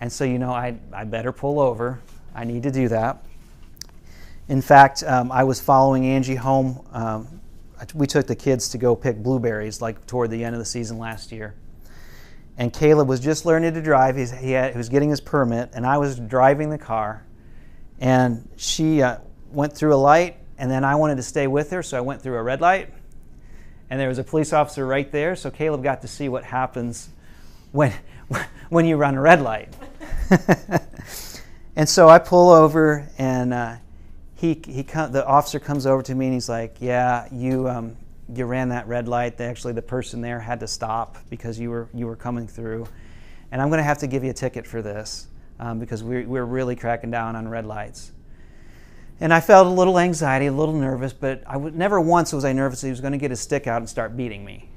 and 0.00 0.10
so 0.10 0.24
you 0.24 0.38
know, 0.38 0.50
I, 0.50 0.78
I 0.92 1.04
better 1.04 1.32
pull 1.32 1.60
over. 1.60 2.00
I 2.34 2.44
need 2.44 2.62
to 2.62 2.70
do 2.70 2.88
that. 2.88 3.24
In 4.48 4.62
fact, 4.62 5.02
um, 5.04 5.30
I 5.30 5.44
was 5.44 5.60
following 5.60 6.06
Angie 6.06 6.36
home. 6.36 6.80
Um, 6.92 7.40
we 7.94 8.06
took 8.06 8.26
the 8.26 8.36
kids 8.36 8.68
to 8.70 8.78
go 8.78 8.96
pick 8.96 9.22
blueberries 9.22 9.82
like 9.82 10.06
toward 10.06 10.30
the 10.30 10.44
end 10.44 10.54
of 10.54 10.58
the 10.58 10.64
season 10.66 10.98
last 10.98 11.32
year 11.32 11.54
and 12.60 12.74
Caleb 12.74 13.08
was 13.08 13.20
just 13.20 13.46
learning 13.46 13.72
to 13.72 13.80
drive. 13.80 14.16
He's, 14.16 14.30
he, 14.30 14.52
had, 14.52 14.72
he, 14.72 14.78
was 14.78 14.90
getting 14.90 15.08
his 15.08 15.20
permit, 15.20 15.70
and 15.72 15.86
I 15.86 15.96
was 15.96 16.18
driving 16.18 16.68
the 16.68 16.76
car 16.76 17.24
and 18.00 18.48
she 18.56 19.02
uh, 19.02 19.18
went 19.52 19.74
through 19.76 19.94
a 19.94 19.96
light, 19.96 20.36
and 20.58 20.70
then 20.70 20.84
I 20.84 20.94
wanted 20.94 21.16
to 21.16 21.22
stay 21.22 21.46
with 21.46 21.70
her, 21.70 21.82
so 21.82 21.98
I 21.98 22.00
went 22.00 22.22
through 22.22 22.36
a 22.36 22.42
red 22.42 22.60
light. 22.60 22.92
And 23.90 24.00
there 24.00 24.08
was 24.08 24.18
a 24.18 24.24
police 24.24 24.52
officer 24.52 24.86
right 24.86 25.10
there, 25.10 25.36
so 25.36 25.50
Caleb 25.50 25.82
got 25.82 26.02
to 26.02 26.08
see 26.08 26.28
what 26.28 26.44
happens 26.44 27.10
when, 27.72 27.92
when 28.70 28.86
you 28.86 28.96
run 28.96 29.16
a 29.16 29.20
red 29.20 29.42
light. 29.42 29.74
and 31.76 31.88
so 31.88 32.08
I 32.08 32.18
pull 32.18 32.50
over, 32.50 33.06
and 33.18 33.52
uh, 33.52 33.76
he, 34.36 34.60
he 34.66 34.82
the 34.82 35.24
officer 35.26 35.60
comes 35.60 35.86
over 35.86 36.02
to 36.02 36.14
me, 36.14 36.26
and 36.26 36.34
he's 36.34 36.48
like, 36.48 36.76
"Yeah, 36.80 37.26
you 37.32 37.68
um, 37.68 37.96
you 38.32 38.46
ran 38.46 38.68
that 38.70 38.86
red 38.86 39.08
light. 39.08 39.40
Actually, 39.40 39.72
the 39.74 39.82
person 39.82 40.20
there 40.20 40.40
had 40.40 40.60
to 40.60 40.68
stop 40.68 41.18
because 41.28 41.58
you 41.58 41.70
were 41.70 41.88
you 41.92 42.06
were 42.06 42.16
coming 42.16 42.46
through, 42.46 42.86
and 43.50 43.60
I'm 43.60 43.68
going 43.68 43.78
to 43.78 43.84
have 43.84 43.98
to 43.98 44.06
give 44.06 44.24
you 44.24 44.30
a 44.30 44.34
ticket 44.34 44.66
for 44.66 44.80
this." 44.80 45.26
Um, 45.60 45.78
because 45.78 46.02
we're, 46.02 46.26
we're 46.26 46.44
really 46.44 46.74
cracking 46.74 47.10
down 47.10 47.36
on 47.36 47.46
red 47.46 47.66
lights. 47.66 48.12
And 49.20 49.32
I 49.32 49.40
felt 49.40 49.66
a 49.66 49.70
little 49.70 49.98
anxiety, 49.98 50.46
a 50.46 50.52
little 50.52 50.74
nervous, 50.74 51.12
but 51.12 51.42
I 51.46 51.52
w- 51.52 51.76
never 51.76 52.00
once 52.00 52.32
was 52.32 52.44
I 52.46 52.54
nervous 52.54 52.80
that 52.80 52.86
he 52.86 52.90
was 52.90 53.02
going 53.02 53.12
to 53.12 53.18
get 53.18 53.30
his 53.30 53.40
stick 53.40 53.66
out 53.66 53.76
and 53.76 53.88
start 53.88 54.16
beating 54.16 54.42
me 54.44 54.70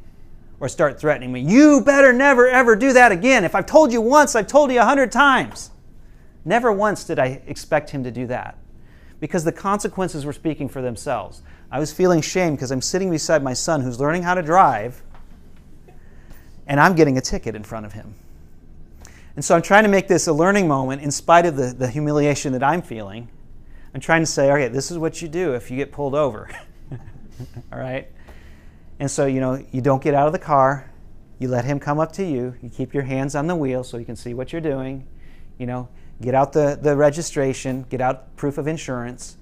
or 0.60 0.67
start 0.67 1.00
threatening 1.00 1.32
me. 1.32 1.39
You 1.39 1.82
better 1.82 2.12
never, 2.12 2.50
ever 2.50 2.76
do 2.76 2.91
that 2.91 3.13
again. 3.13 3.46
If 3.46 3.56
I've 3.56 3.65
told 3.65 3.93
you 3.93 4.02
once, 4.02 4.36
I've 4.36 4.48
told 4.48 4.72
you 4.72 4.82
a 4.82 4.86
hundred 4.86 5.13
times. 5.13 5.72
Never 6.43 6.74
once 6.74 7.06
did 7.06 7.17
I 7.17 7.41
expect 7.48 7.89
him 7.89 8.04
to 8.04 8.12
do 8.12 8.28
that 8.28 8.58
because 9.22 9.46
the 9.46 9.54
consequences 9.54 10.26
were 10.26 10.34
speaking 10.34 10.67
for 10.67 10.82
themselves. 10.82 11.41
I 11.72 11.80
was 11.80 11.93
feeling 11.93 12.19
shame 12.19 12.56
because 12.56 12.72
I'm 12.72 12.82
sitting 12.82 13.10
beside 13.10 13.41
my 13.41 13.54
son 13.54 13.80
who's 13.80 14.02
learning 14.02 14.24
how 14.24 14.34
to 14.34 14.41
drive 14.41 15.02
and 16.67 16.80
I'm 16.82 16.96
getting 16.96 17.17
a 17.17 17.22
ticket 17.22 17.56
in 17.56 17.63
front 17.63 17.86
of 17.86 17.93
him. 17.93 18.15
And 19.36 19.43
so 19.43 19.56
I'm 19.56 19.62
trying 19.62 19.84
to 19.84 19.89
make 19.89 20.08
this 20.08 20.28
a 20.28 20.34
learning 20.34 20.67
moment 20.67 21.02
in 21.02 21.12
spite 21.12 21.46
of 21.46 21.56
the, 21.56 21.74
the 21.74 21.88
humiliation 21.88 22.54
that 22.54 22.63
I'm 22.63 22.82
feeling. 22.82 23.30
I'm 23.93 24.00
trying 24.00 24.22
to 24.22 24.28
say, 24.28 24.52
okay, 24.52 24.67
this 24.67 24.91
is 24.91 24.98
what 24.98 25.22
you 25.22 25.28
do 25.28 25.54
if 25.54 25.72
you 25.72 25.78
get 25.78 25.91
pulled 25.91 26.15
over. 26.15 26.50
All 27.72 27.80
right? 27.80 28.08
And 29.00 29.10
so, 29.10 29.26
you 29.26 29.39
know, 29.39 29.63
you 29.72 29.82
don't 29.82 30.02
get 30.02 30.13
out 30.13 30.28
of 30.28 30.34
the 30.34 30.39
car. 30.39 30.89
You 31.39 31.48
let 31.48 31.65
him 31.65 31.80
come 31.80 32.00
up 32.00 32.12
to 32.13 32.24
you. 32.24 32.56
You 32.62 32.69
keep 32.69 32.93
your 32.93 33.04
hands 33.04 33.36
on 33.36 33.48
the 33.48 33.56
wheel 33.56 33.84
so 33.84 33.98
he 33.98 34.06
can 34.06 34.15
see 34.15 34.34
what 34.34 34.52
you're 34.52 34.62
doing. 34.62 35.08
You 35.58 35.65
know, 35.65 35.89
get 36.22 36.36
out 36.36 36.54
the, 36.54 36.78
the 36.82 36.96
registration, 36.96 37.86
get 37.89 38.02
out 38.02 38.36
proof 38.36 38.58
of 38.58 38.67
insurance. 38.67 39.38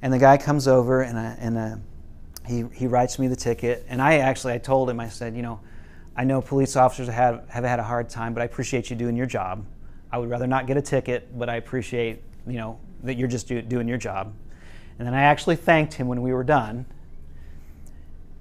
And 0.00 0.12
the 0.12 0.18
guy 0.18 0.36
comes 0.36 0.66
over 0.66 1.02
and, 1.02 1.18
I, 1.18 1.36
and 1.38 1.58
uh, 1.58 1.76
he, 2.46 2.64
he 2.72 2.86
writes 2.86 3.18
me 3.18 3.28
the 3.28 3.36
ticket. 3.36 3.84
And 3.88 4.02
I 4.02 4.18
actually, 4.18 4.54
I 4.54 4.58
told 4.58 4.90
him, 4.90 5.00
I 5.00 5.08
said, 5.08 5.36
you 5.36 5.42
know, 5.42 5.60
I 6.16 6.24
know 6.24 6.42
police 6.42 6.76
officers 6.76 7.08
have, 7.08 7.48
have 7.48 7.64
had 7.64 7.78
a 7.78 7.82
hard 7.82 8.08
time, 8.08 8.34
but 8.34 8.42
I 8.42 8.44
appreciate 8.44 8.90
you 8.90 8.96
doing 8.96 9.16
your 9.16 9.26
job. 9.26 9.64
I 10.10 10.18
would 10.18 10.28
rather 10.28 10.46
not 10.46 10.66
get 10.66 10.76
a 10.76 10.82
ticket, 10.82 11.38
but 11.38 11.48
I 11.48 11.56
appreciate, 11.56 12.22
you 12.46 12.58
know, 12.58 12.78
that 13.02 13.16
you're 13.16 13.28
just 13.28 13.48
do, 13.48 13.62
doing 13.62 13.88
your 13.88 13.98
job. 13.98 14.34
And 14.98 15.06
then 15.06 15.14
I 15.14 15.22
actually 15.22 15.56
thanked 15.56 15.94
him 15.94 16.08
when 16.08 16.20
we 16.20 16.32
were 16.32 16.44
done 16.44 16.84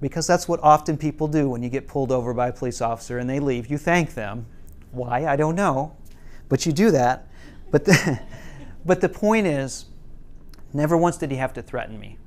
because 0.01 0.27
that's 0.27 0.47
what 0.47 0.60
often 0.62 0.97
people 0.97 1.27
do 1.27 1.49
when 1.49 1.63
you 1.63 1.69
get 1.69 1.88
pulled 1.88 2.12
over 2.12 2.34
by 2.34 2.49
a 2.49 2.53
police 2.53 2.81
officer 2.81 3.19
and 3.19 3.29
they 3.29 3.39
leave. 3.39 3.67
You 3.67 3.77
thank 3.77 4.15
them. 4.15 4.47
Why? 4.91 5.25
I 5.25 5.36
don't 5.36 5.55
know. 5.55 5.95
But 6.49 6.65
you 6.65 6.73
do 6.73 6.91
that. 6.91 7.27
But 7.69 7.86
the, 7.86 8.19
but 8.86 8.99
the 8.99 9.10
point 9.10 9.47
is, 9.47 9.86
never 10.73 10.97
once 10.97 11.17
did 11.17 11.31
he 11.31 11.38
have 11.38 11.53
to 11.53 11.62
threaten 11.62 11.99
me. 11.99 12.17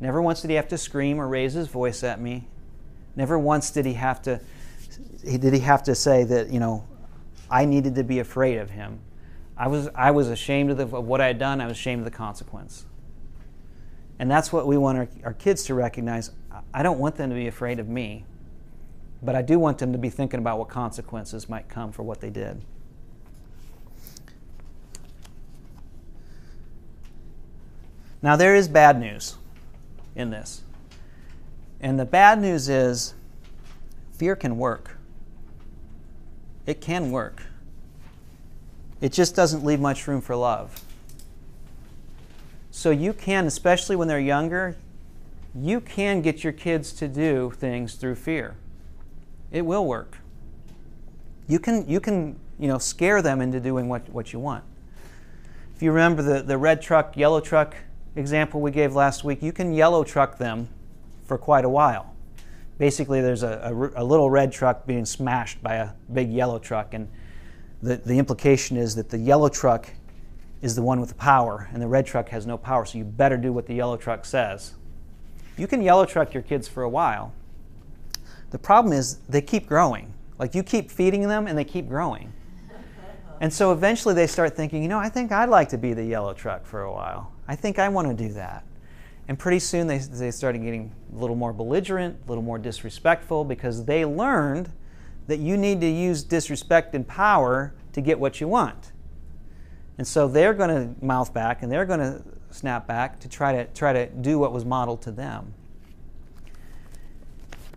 Never 0.00 0.22
once 0.22 0.40
did 0.40 0.50
he 0.50 0.56
have 0.56 0.68
to 0.68 0.78
scream 0.78 1.20
or 1.20 1.28
raise 1.28 1.52
his 1.52 1.68
voice 1.68 2.02
at 2.02 2.20
me. 2.20 2.48
Never 3.14 3.38
once 3.38 3.70
did 3.70 3.84
he 3.84 3.92
have 3.94 4.22
to 4.22 4.40
did 5.24 5.52
he 5.52 5.60
have 5.60 5.82
to 5.84 5.94
say 5.94 6.24
that 6.24 6.50
you 6.50 6.60
know 6.60 6.84
I 7.50 7.64
needed 7.64 7.94
to 7.96 8.04
be 8.04 8.18
afraid 8.18 8.58
of 8.58 8.70
him. 8.70 9.00
I 9.56 9.68
was 9.68 9.88
I 9.94 10.10
was 10.10 10.28
ashamed 10.28 10.70
of, 10.70 10.76
the, 10.78 10.96
of 10.96 11.04
what 11.04 11.20
I 11.20 11.26
had 11.26 11.38
done. 11.38 11.60
I 11.60 11.66
was 11.66 11.76
ashamed 11.76 12.00
of 12.00 12.04
the 12.04 12.16
consequence. 12.16 12.86
And 14.18 14.30
that's 14.30 14.52
what 14.52 14.66
we 14.66 14.76
want 14.76 14.98
our, 14.98 15.08
our 15.24 15.32
kids 15.32 15.64
to 15.64 15.74
recognize. 15.74 16.30
I 16.72 16.82
don't 16.82 16.98
want 16.98 17.16
them 17.16 17.30
to 17.30 17.34
be 17.34 17.48
afraid 17.48 17.80
of 17.80 17.88
me, 17.88 18.24
but 19.22 19.34
I 19.34 19.42
do 19.42 19.58
want 19.58 19.78
them 19.78 19.92
to 19.92 19.98
be 19.98 20.10
thinking 20.10 20.38
about 20.38 20.58
what 20.58 20.68
consequences 20.68 21.48
might 21.48 21.68
come 21.68 21.92
for 21.92 22.02
what 22.02 22.20
they 22.20 22.30
did. 22.30 22.62
Now, 28.22 28.36
there 28.36 28.54
is 28.54 28.68
bad 28.68 29.00
news 29.00 29.36
in 30.14 30.30
this. 30.30 30.62
And 31.80 31.98
the 31.98 32.04
bad 32.04 32.40
news 32.40 32.68
is 32.68 33.14
fear 34.22 34.36
can 34.36 34.56
work. 34.56 34.98
It 36.64 36.80
can 36.80 37.10
work. 37.10 37.42
It 39.00 39.12
just 39.12 39.34
doesn't 39.34 39.64
leave 39.64 39.80
much 39.80 40.06
room 40.06 40.20
for 40.20 40.36
love. 40.36 40.80
So 42.70 42.92
you 42.92 43.14
can, 43.14 43.48
especially 43.48 43.96
when 43.96 44.06
they're 44.06 44.20
younger, 44.20 44.76
you 45.56 45.80
can 45.80 46.22
get 46.22 46.44
your 46.44 46.52
kids 46.52 46.92
to 46.92 47.08
do 47.08 47.52
things 47.56 47.96
through 47.96 48.14
fear. 48.14 48.54
It 49.50 49.62
will 49.62 49.84
work. 49.84 50.18
You 51.48 51.58
can, 51.58 51.88
you 51.88 51.98
can 51.98 52.38
you 52.60 52.68
know, 52.68 52.78
scare 52.78 53.22
them 53.22 53.40
into 53.40 53.58
doing 53.58 53.88
what, 53.88 54.08
what 54.10 54.32
you 54.32 54.38
want. 54.38 54.62
If 55.74 55.82
you 55.82 55.90
remember 55.90 56.22
the, 56.22 56.42
the 56.42 56.58
red 56.58 56.80
truck, 56.80 57.16
yellow 57.16 57.40
truck 57.40 57.74
example 58.14 58.60
we 58.60 58.70
gave 58.70 58.94
last 58.94 59.24
week, 59.24 59.42
you 59.42 59.52
can 59.52 59.74
yellow 59.74 60.04
truck 60.04 60.38
them 60.38 60.68
for 61.26 61.38
quite 61.38 61.64
a 61.64 61.68
while. 61.68 62.11
Basically, 62.82 63.20
there's 63.20 63.44
a, 63.44 63.92
a, 63.94 64.02
a 64.02 64.04
little 64.04 64.28
red 64.28 64.50
truck 64.50 64.88
being 64.88 65.04
smashed 65.04 65.62
by 65.62 65.76
a 65.76 65.90
big 66.12 66.32
yellow 66.32 66.58
truck, 66.58 66.94
and 66.94 67.08
the, 67.80 67.98
the 67.98 68.18
implication 68.18 68.76
is 68.76 68.96
that 68.96 69.08
the 69.08 69.18
yellow 69.18 69.48
truck 69.48 69.88
is 70.62 70.74
the 70.74 70.82
one 70.82 70.98
with 70.98 71.10
the 71.10 71.14
power, 71.14 71.68
and 71.72 71.80
the 71.80 71.86
red 71.86 72.04
truck 72.04 72.28
has 72.30 72.44
no 72.44 72.58
power, 72.58 72.84
so 72.84 72.98
you 72.98 73.04
better 73.04 73.36
do 73.36 73.52
what 73.52 73.66
the 73.66 73.74
yellow 73.74 73.96
truck 73.96 74.24
says. 74.24 74.72
You 75.56 75.68
can 75.68 75.80
yellow 75.80 76.04
truck 76.04 76.34
your 76.34 76.42
kids 76.42 76.66
for 76.66 76.82
a 76.82 76.88
while. 76.88 77.32
The 78.50 78.58
problem 78.58 78.92
is 78.92 79.18
they 79.28 79.42
keep 79.42 79.68
growing. 79.68 80.12
Like 80.40 80.52
you 80.52 80.64
keep 80.64 80.90
feeding 80.90 81.28
them, 81.28 81.46
and 81.46 81.56
they 81.56 81.62
keep 81.62 81.88
growing. 81.88 82.32
And 83.40 83.52
so 83.52 83.70
eventually 83.70 84.14
they 84.14 84.26
start 84.26 84.56
thinking, 84.56 84.82
you 84.82 84.88
know, 84.88 84.98
I 84.98 85.08
think 85.08 85.30
I'd 85.30 85.50
like 85.50 85.68
to 85.68 85.78
be 85.78 85.94
the 85.94 86.04
yellow 86.04 86.34
truck 86.34 86.66
for 86.66 86.82
a 86.82 86.92
while. 86.92 87.30
I 87.46 87.54
think 87.54 87.78
I 87.78 87.88
want 87.90 88.08
to 88.08 88.14
do 88.26 88.32
that. 88.32 88.64
And 89.32 89.38
pretty 89.38 89.60
soon 89.60 89.86
they, 89.86 89.96
they 89.96 90.30
started 90.30 90.58
getting 90.58 90.92
a 91.10 91.18
little 91.18 91.36
more 91.36 91.54
belligerent, 91.54 92.18
a 92.22 92.28
little 92.28 92.44
more 92.44 92.58
disrespectful 92.58 93.46
because 93.46 93.86
they 93.86 94.04
learned 94.04 94.70
that 95.26 95.38
you 95.38 95.56
need 95.56 95.80
to 95.80 95.88
use 95.88 96.22
disrespect 96.22 96.94
and 96.94 97.08
power 97.08 97.72
to 97.94 98.02
get 98.02 98.20
what 98.20 98.42
you 98.42 98.48
want. 98.48 98.92
And 99.96 100.06
so 100.06 100.28
they're 100.28 100.52
going 100.52 100.68
to 100.68 101.02
mouth 101.02 101.32
back 101.32 101.62
and 101.62 101.72
they're 101.72 101.86
going 101.86 102.00
to 102.00 102.22
snap 102.50 102.86
back 102.86 103.20
to 103.20 103.28
try 103.30 103.54
to 103.54 103.64
try 103.72 103.94
to 103.94 104.04
do 104.04 104.38
what 104.38 104.52
was 104.52 104.66
modeled 104.66 105.00
to 105.00 105.10
them. 105.10 105.54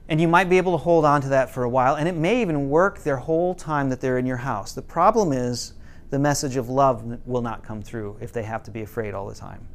And 0.09 0.19
you 0.19 0.27
might 0.27 0.49
be 0.49 0.57
able 0.57 0.73
to 0.73 0.83
hold 0.83 1.05
on 1.05 1.21
to 1.21 1.29
that 1.29 1.49
for 1.49 1.63
a 1.63 1.69
while, 1.69 1.95
and 1.95 2.09
it 2.09 2.17
may 2.17 2.41
even 2.41 2.69
work 2.69 2.99
their 3.03 3.15
whole 3.15 3.55
time 3.55 3.87
that 3.91 4.01
they're 4.01 4.17
in 4.17 4.25
your 4.25 4.35
house. 4.35 4.73
The 4.73 4.81
problem 4.81 5.31
is 5.31 5.71
the 6.09 6.19
message 6.19 6.57
of 6.57 6.67
love 6.67 7.25
will 7.25 7.41
not 7.41 7.63
come 7.63 7.81
through 7.81 8.17
if 8.19 8.33
they 8.33 8.43
have 8.43 8.61
to 8.63 8.71
be 8.71 8.81
afraid 8.81 9.13
all 9.13 9.25
the 9.25 9.35
time. 9.35 9.65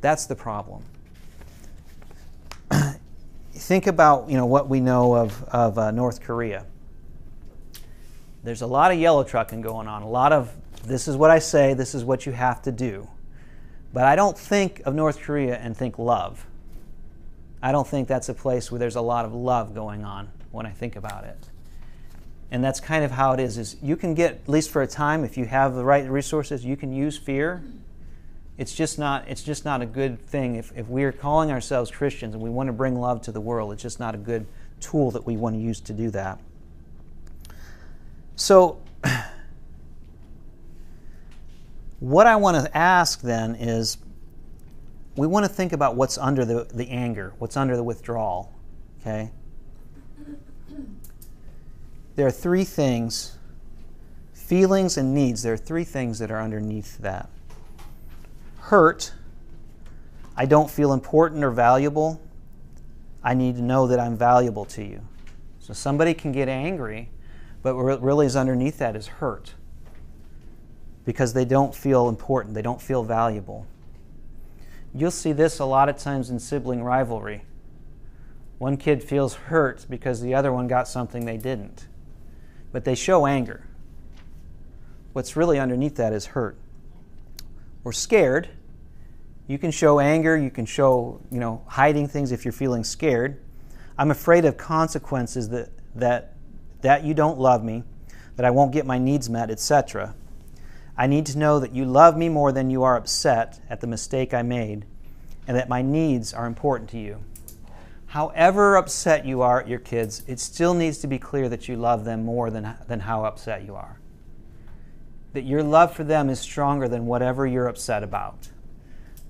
That's 0.00 0.24
the 0.24 0.34
problem. 0.34 0.84
Think 3.58 3.88
about 3.88 4.30
you 4.30 4.36
know 4.36 4.46
what 4.46 4.68
we 4.68 4.78
know 4.78 5.16
of, 5.16 5.42
of 5.44 5.78
uh, 5.78 5.90
North 5.90 6.22
Korea. 6.22 6.64
There's 8.44 8.62
a 8.62 8.66
lot 8.66 8.92
of 8.92 8.98
yellow 8.98 9.24
trucking 9.24 9.62
going 9.62 9.88
on, 9.88 10.02
a 10.02 10.08
lot 10.08 10.32
of 10.32 10.52
this 10.84 11.08
is 11.08 11.16
what 11.16 11.30
I 11.30 11.40
say, 11.40 11.74
this 11.74 11.94
is 11.94 12.04
what 12.04 12.24
you 12.24 12.32
have 12.32 12.62
to 12.62 12.72
do. 12.72 13.08
But 13.92 14.04
I 14.04 14.14
don't 14.14 14.38
think 14.38 14.80
of 14.84 14.94
North 14.94 15.20
Korea 15.20 15.56
and 15.56 15.76
think 15.76 15.98
love. 15.98 16.46
I 17.60 17.72
don't 17.72 17.86
think 17.86 18.06
that's 18.06 18.28
a 18.28 18.34
place 18.34 18.70
where 18.70 18.78
there's 18.78 18.96
a 18.96 19.00
lot 19.00 19.24
of 19.24 19.34
love 19.34 19.74
going 19.74 20.04
on 20.04 20.30
when 20.52 20.64
I 20.64 20.70
think 20.70 20.94
about 20.94 21.24
it. 21.24 21.48
And 22.52 22.62
that's 22.62 22.78
kind 22.78 23.04
of 23.04 23.10
how 23.10 23.32
it 23.32 23.40
is 23.40 23.58
is 23.58 23.76
you 23.82 23.96
can 23.96 24.14
get 24.14 24.32
at 24.32 24.48
least 24.48 24.70
for 24.70 24.82
a 24.82 24.86
time 24.86 25.24
if 25.24 25.36
you 25.36 25.46
have 25.46 25.74
the 25.74 25.84
right 25.84 26.08
resources, 26.08 26.64
you 26.64 26.76
can 26.76 26.92
use 26.92 27.18
fear. 27.18 27.62
It's 28.58 28.74
just 28.74 28.98
not 28.98 29.26
it's 29.28 29.44
just 29.44 29.64
not 29.64 29.80
a 29.82 29.86
good 29.86 30.20
thing 30.26 30.56
if, 30.56 30.72
if 30.76 30.88
we're 30.88 31.12
calling 31.12 31.52
ourselves 31.52 31.92
Christians 31.92 32.34
and 32.34 32.42
we 32.42 32.50
want 32.50 32.66
to 32.66 32.72
bring 32.72 33.00
love 33.00 33.22
to 33.22 33.32
the 33.32 33.40
world, 33.40 33.72
it's 33.72 33.82
just 33.82 34.00
not 34.00 34.16
a 34.16 34.18
good 34.18 34.46
tool 34.80 35.12
that 35.12 35.24
we 35.24 35.36
want 35.36 35.54
to 35.54 35.60
use 35.60 35.80
to 35.82 35.92
do 35.92 36.10
that. 36.10 36.40
So 38.34 38.80
what 42.00 42.26
I 42.26 42.34
want 42.34 42.64
to 42.66 42.76
ask 42.76 43.20
then 43.20 43.54
is 43.54 43.98
we 45.14 45.28
want 45.28 45.46
to 45.46 45.52
think 45.52 45.72
about 45.72 45.94
what's 45.94 46.18
under 46.18 46.44
the, 46.44 46.66
the 46.74 46.90
anger, 46.90 47.34
what's 47.38 47.56
under 47.56 47.76
the 47.76 47.84
withdrawal. 47.84 48.52
Okay? 49.00 49.30
There 52.16 52.26
are 52.26 52.32
three 52.32 52.64
things 52.64 53.38
feelings 54.32 54.96
and 54.96 55.14
needs. 55.14 55.44
There 55.44 55.52
are 55.52 55.56
three 55.56 55.84
things 55.84 56.18
that 56.18 56.32
are 56.32 56.40
underneath 56.40 56.98
that 56.98 57.30
hurt. 58.68 59.12
I 60.36 60.46
don't 60.46 60.70
feel 60.70 60.92
important 60.92 61.42
or 61.44 61.50
valuable. 61.50 62.20
I 63.22 63.34
need 63.34 63.56
to 63.56 63.62
know 63.62 63.86
that 63.86 63.98
I'm 63.98 64.16
valuable 64.16 64.64
to 64.66 64.84
you. 64.84 65.02
So 65.58 65.74
somebody 65.74 66.14
can 66.14 66.32
get 66.32 66.48
angry, 66.48 67.10
but 67.62 67.76
what 67.76 68.02
really 68.02 68.26
is 68.26 68.36
underneath 68.36 68.78
that 68.78 68.96
is 68.96 69.06
hurt 69.06 69.54
because 71.04 71.32
they 71.32 71.46
don't 71.46 71.74
feel 71.74 72.10
important, 72.10 72.54
they 72.54 72.60
don't 72.60 72.82
feel 72.82 73.02
valuable. 73.02 73.66
You'll 74.94 75.10
see 75.10 75.32
this 75.32 75.58
a 75.58 75.64
lot 75.64 75.88
of 75.88 75.96
times 75.96 76.28
in 76.28 76.38
sibling 76.38 76.82
rivalry. 76.82 77.44
One 78.58 78.76
kid 78.76 79.02
feels 79.02 79.34
hurt 79.34 79.86
because 79.88 80.20
the 80.20 80.34
other 80.34 80.52
one 80.52 80.68
got 80.68 80.86
something 80.86 81.24
they 81.24 81.38
didn't, 81.38 81.88
but 82.72 82.84
they 82.84 82.94
show 82.94 83.24
anger. 83.24 83.64
What's 85.14 85.34
really 85.34 85.58
underneath 85.58 85.96
that 85.96 86.12
is 86.12 86.26
hurt. 86.26 86.58
Or 87.84 87.92
scared. 87.92 88.50
You 89.48 89.58
can 89.58 89.70
show 89.70 89.98
anger, 89.98 90.36
you 90.36 90.50
can 90.50 90.66
show, 90.66 91.20
you 91.30 91.40
know, 91.40 91.64
hiding 91.66 92.06
things 92.06 92.32
if 92.32 92.44
you're 92.44 92.52
feeling 92.52 92.84
scared. 92.84 93.40
I'm 93.96 94.10
afraid 94.10 94.44
of 94.44 94.56
consequences 94.56 95.48
that 95.48 95.70
that 95.96 96.34
that 96.82 97.02
you 97.02 97.14
don't 97.14 97.38
love 97.38 97.64
me, 97.64 97.82
that 98.36 98.44
I 98.44 98.50
won't 98.50 98.72
get 98.72 98.86
my 98.86 98.98
needs 98.98 99.28
met, 99.28 99.50
etc. 99.50 100.14
I 100.96 101.06
need 101.06 101.26
to 101.26 101.38
know 101.38 101.58
that 101.60 101.72
you 101.72 101.84
love 101.86 102.16
me 102.16 102.28
more 102.28 102.52
than 102.52 102.70
you 102.70 102.82
are 102.82 102.96
upset 102.96 103.58
at 103.70 103.80
the 103.80 103.86
mistake 103.86 104.34
I 104.34 104.42
made, 104.42 104.84
and 105.46 105.56
that 105.56 105.68
my 105.68 105.80
needs 105.80 106.34
are 106.34 106.46
important 106.46 106.90
to 106.90 106.98
you. 106.98 107.24
however 108.08 108.76
upset 108.76 109.26
you 109.26 109.42
are 109.42 109.60
at 109.60 109.68
your 109.68 109.78
kids, 109.78 110.22
it 110.26 110.40
still 110.40 110.74
needs 110.74 110.98
to 110.98 111.06
be 111.06 111.18
clear 111.18 111.48
that 111.48 111.68
you 111.68 111.76
love 111.76 112.04
them 112.04 112.24
more 112.24 112.50
than, 112.50 112.74
than 112.86 113.00
how 113.00 113.24
upset 113.24 113.64
you 113.64 113.74
are. 113.74 114.00
That 115.34 115.44
your 115.44 115.62
love 115.62 115.94
for 115.94 116.04
them 116.04 116.30
is 116.30 116.40
stronger 116.40 116.88
than 116.88 117.06
whatever 117.06 117.46
you're 117.46 117.68
upset 117.68 118.02
about. 118.02 118.48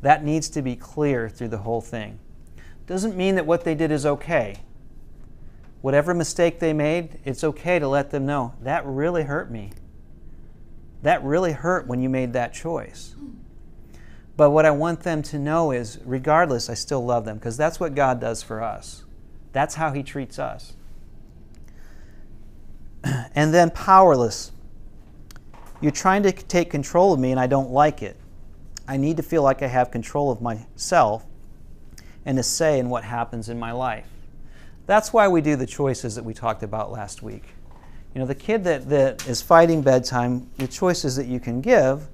That 0.03 0.25
needs 0.25 0.49
to 0.51 0.63
be 0.63 0.77
clear 0.77 1.29
through 1.29 1.49
the 1.49 1.59
whole 1.59 1.81
thing. 1.81 2.19
Doesn't 2.87 3.17
mean 3.17 3.35
that 3.35 3.47
what 3.47 3.65
they 3.65 3.75
did 3.75 3.91
is 3.91 4.07
okay. 4.07 4.63
Whatever 5.81 6.15
mistake 6.15 6.59
they 6.59 6.73
made, 6.73 7.21
it's 7.25 7.45
okay 7.45 7.79
to 7.79 7.87
let 7.87 8.11
them 8.11 8.27
know 8.27 8.55
that 8.63 8.85
really 8.87 9.25
hurt 9.25 9.51
me. 9.51 9.73
That 11.03 11.23
really 11.23 11.53
hurt 11.53 11.87
when 11.87 12.01
you 12.01 12.09
made 12.09 12.33
that 12.33 12.53
choice. 12.53 13.15
But 14.37 14.51
what 14.51 14.65
I 14.65 14.71
want 14.71 15.01
them 15.01 15.23
to 15.25 15.39
know 15.39 15.73
is, 15.73 15.99
regardless, 16.05 16.71
I 16.71 16.75
still 16.75 17.05
love 17.05 17.25
them 17.25 17.39
because 17.39 17.57
that's 17.57 17.81
what 17.81 17.95
God 17.95 18.21
does 18.21 18.43
for 18.43 18.63
us. 18.63 19.05
That's 19.53 19.75
how 19.75 19.93
He 19.93 20.03
treats 20.03 20.39
us. 20.39 20.75
And 23.35 23.55
then 23.55 23.71
powerless. 23.71 24.53
You're 25.81 25.93
trying 25.93 26.25
to 26.25 26.33
take 26.33 26.71
control 26.71 27.13
of 27.13 27.21
me 27.21 27.31
and 27.31 27.39
I 27.39 27.47
don't 27.47 27.71
like 27.71 28.03
it. 28.03 28.17
I 28.89 28.97
need 28.97 29.19
to 29.19 29.23
feel 29.23 29.43
like 29.43 29.63
I 29.63 29.67
have 29.67 29.91
control 29.91 30.31
of 30.31 30.41
myself 30.41 31.27
and 32.25 32.39
a 32.39 32.43
say 32.43 32.79
in 32.79 32.89
what 32.89 33.05
happens 33.05 33.51
in 33.51 33.59
my 33.59 33.71
life. 33.71 34.09
That's 34.87 35.13
why 35.13 35.29
we 35.29 35.43
do 35.43 35.55
the 35.55 35.67
choices 35.67 36.15
that 36.15 36.25
we 36.25 36.33
talked 36.33 36.63
about 36.63 36.91
last 36.91 37.23
week. 37.23 37.45
You 38.15 38.21
know, 38.21 38.27
the 38.27 38.35
kid 38.35 38.65
that, 38.65 38.89
that 38.89 39.29
is 39.29 39.43
fighting 39.43 39.83
bedtime, 39.83 40.49
the 40.57 40.67
choices 40.67 41.17
that 41.17 41.27
you 41.27 41.39
can 41.39 41.61
give 41.61 42.09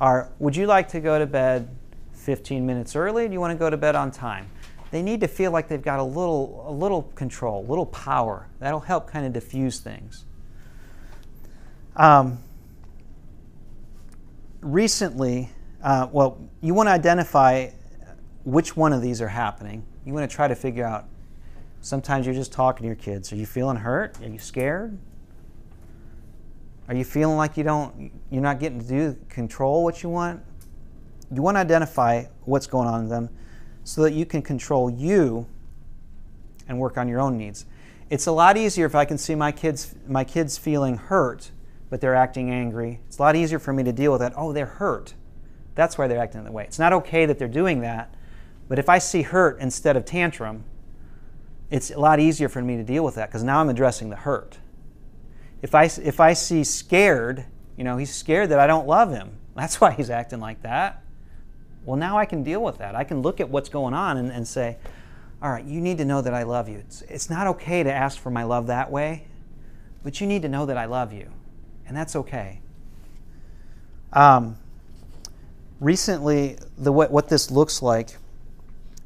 are 0.00 0.30
would 0.38 0.54
you 0.54 0.66
like 0.66 0.88
to 0.88 1.00
go 1.00 1.18
to 1.18 1.26
bed 1.26 1.74
15 2.12 2.64
minutes 2.64 2.94
early? 2.94 3.26
Do 3.26 3.32
you 3.32 3.40
want 3.40 3.52
to 3.52 3.58
go 3.58 3.70
to 3.70 3.78
bed 3.78 3.96
on 3.96 4.10
time? 4.10 4.50
They 4.90 5.02
need 5.02 5.22
to 5.22 5.28
feel 5.28 5.50
like 5.50 5.66
they've 5.66 5.82
got 5.82 5.98
a 5.98 6.04
little, 6.04 6.64
a 6.68 6.72
little 6.72 7.02
control, 7.14 7.64
a 7.64 7.68
little 7.68 7.86
power. 7.86 8.46
That'll 8.58 8.80
help 8.80 9.10
kind 9.10 9.26
of 9.26 9.32
diffuse 9.32 9.80
things. 9.80 10.24
Um, 11.96 12.38
recently, 14.60 15.50
uh, 15.82 16.08
well, 16.10 16.38
you 16.60 16.74
want 16.74 16.88
to 16.88 16.92
identify 16.92 17.70
which 18.44 18.76
one 18.76 18.92
of 18.92 19.02
these 19.02 19.20
are 19.20 19.28
happening. 19.28 19.84
You 20.04 20.12
want 20.12 20.28
to 20.28 20.34
try 20.34 20.48
to 20.48 20.54
figure 20.54 20.84
out. 20.84 21.06
Sometimes 21.80 22.26
you're 22.26 22.34
just 22.34 22.52
talking 22.52 22.82
to 22.82 22.86
your 22.86 22.96
kids. 22.96 23.32
Are 23.32 23.36
you 23.36 23.46
feeling 23.46 23.76
hurt? 23.76 24.18
Are 24.20 24.28
you 24.28 24.38
scared? 24.38 24.98
Are 26.88 26.94
you 26.94 27.04
feeling 27.04 27.36
like 27.36 27.56
you 27.56 27.64
don't 27.64 28.10
you're 28.30 28.42
not 28.42 28.58
getting 28.58 28.80
to 28.80 28.86
do 28.86 29.16
control 29.28 29.84
what 29.84 30.02
you 30.02 30.08
want? 30.08 30.42
You 31.30 31.42
want 31.42 31.56
to 31.56 31.60
identify 31.60 32.24
what's 32.44 32.66
going 32.66 32.88
on 32.88 33.02
in 33.02 33.08
them 33.08 33.28
so 33.84 34.02
that 34.02 34.14
you 34.14 34.24
can 34.24 34.42
control 34.42 34.90
you 34.90 35.46
and 36.66 36.78
work 36.78 36.96
on 36.96 37.06
your 37.06 37.20
own 37.20 37.36
needs. 37.36 37.66
It's 38.10 38.26
a 38.26 38.32
lot 38.32 38.56
easier 38.56 38.86
if 38.86 38.94
I 38.94 39.04
can 39.04 39.18
see 39.18 39.34
my 39.34 39.52
kids 39.52 39.94
my 40.08 40.24
kids 40.24 40.56
feeling 40.56 40.96
hurt, 40.96 41.50
but 41.90 42.00
they're 42.00 42.14
acting 42.14 42.50
angry. 42.50 43.00
It's 43.06 43.18
a 43.18 43.22
lot 43.22 43.36
easier 43.36 43.58
for 43.58 43.72
me 43.74 43.84
to 43.84 43.92
deal 43.92 44.10
with 44.10 44.22
that. 44.22 44.32
Oh, 44.34 44.52
they're 44.52 44.66
hurt. 44.66 45.14
That's 45.78 45.96
why 45.96 46.08
they're 46.08 46.18
acting 46.18 46.42
that 46.42 46.52
way. 46.52 46.64
It's 46.64 46.80
not 46.80 46.92
okay 46.92 47.24
that 47.24 47.38
they're 47.38 47.46
doing 47.46 47.82
that, 47.82 48.12
but 48.66 48.80
if 48.80 48.88
I 48.88 48.98
see 48.98 49.22
hurt 49.22 49.60
instead 49.60 49.96
of 49.96 50.04
tantrum, 50.04 50.64
it's 51.70 51.92
a 51.92 52.00
lot 52.00 52.18
easier 52.18 52.48
for 52.48 52.60
me 52.60 52.76
to 52.76 52.82
deal 52.82 53.04
with 53.04 53.14
that 53.14 53.28
because 53.28 53.44
now 53.44 53.60
I'm 53.60 53.68
addressing 53.68 54.10
the 54.10 54.16
hurt. 54.16 54.58
If 55.62 55.76
I, 55.76 55.84
if 55.84 56.18
I 56.18 56.32
see 56.32 56.64
scared, 56.64 57.44
you 57.76 57.84
know, 57.84 57.96
he's 57.96 58.12
scared 58.12 58.48
that 58.48 58.58
I 58.58 58.66
don't 58.66 58.88
love 58.88 59.12
him. 59.12 59.38
That's 59.54 59.80
why 59.80 59.92
he's 59.92 60.10
acting 60.10 60.40
like 60.40 60.62
that. 60.62 61.04
Well, 61.84 61.96
now 61.96 62.18
I 62.18 62.24
can 62.24 62.42
deal 62.42 62.60
with 62.60 62.78
that. 62.78 62.96
I 62.96 63.04
can 63.04 63.22
look 63.22 63.38
at 63.38 63.48
what's 63.48 63.68
going 63.68 63.94
on 63.94 64.16
and, 64.16 64.32
and 64.32 64.48
say, 64.48 64.78
all 65.40 65.52
right, 65.52 65.64
you 65.64 65.80
need 65.80 65.98
to 65.98 66.04
know 66.04 66.20
that 66.22 66.34
I 66.34 66.42
love 66.42 66.68
you. 66.68 66.78
It's, 66.78 67.02
it's 67.02 67.30
not 67.30 67.46
okay 67.46 67.84
to 67.84 67.92
ask 67.92 68.18
for 68.18 68.30
my 68.30 68.42
love 68.42 68.66
that 68.66 68.90
way, 68.90 69.28
but 70.02 70.20
you 70.20 70.26
need 70.26 70.42
to 70.42 70.48
know 70.48 70.66
that 70.66 70.76
I 70.76 70.86
love 70.86 71.12
you. 71.12 71.30
And 71.86 71.96
that's 71.96 72.16
okay. 72.16 72.62
Um, 74.12 74.56
recently, 75.80 76.58
the, 76.76 76.92
what, 76.92 77.10
what 77.10 77.28
this 77.28 77.50
looks 77.50 77.82
like 77.82 78.16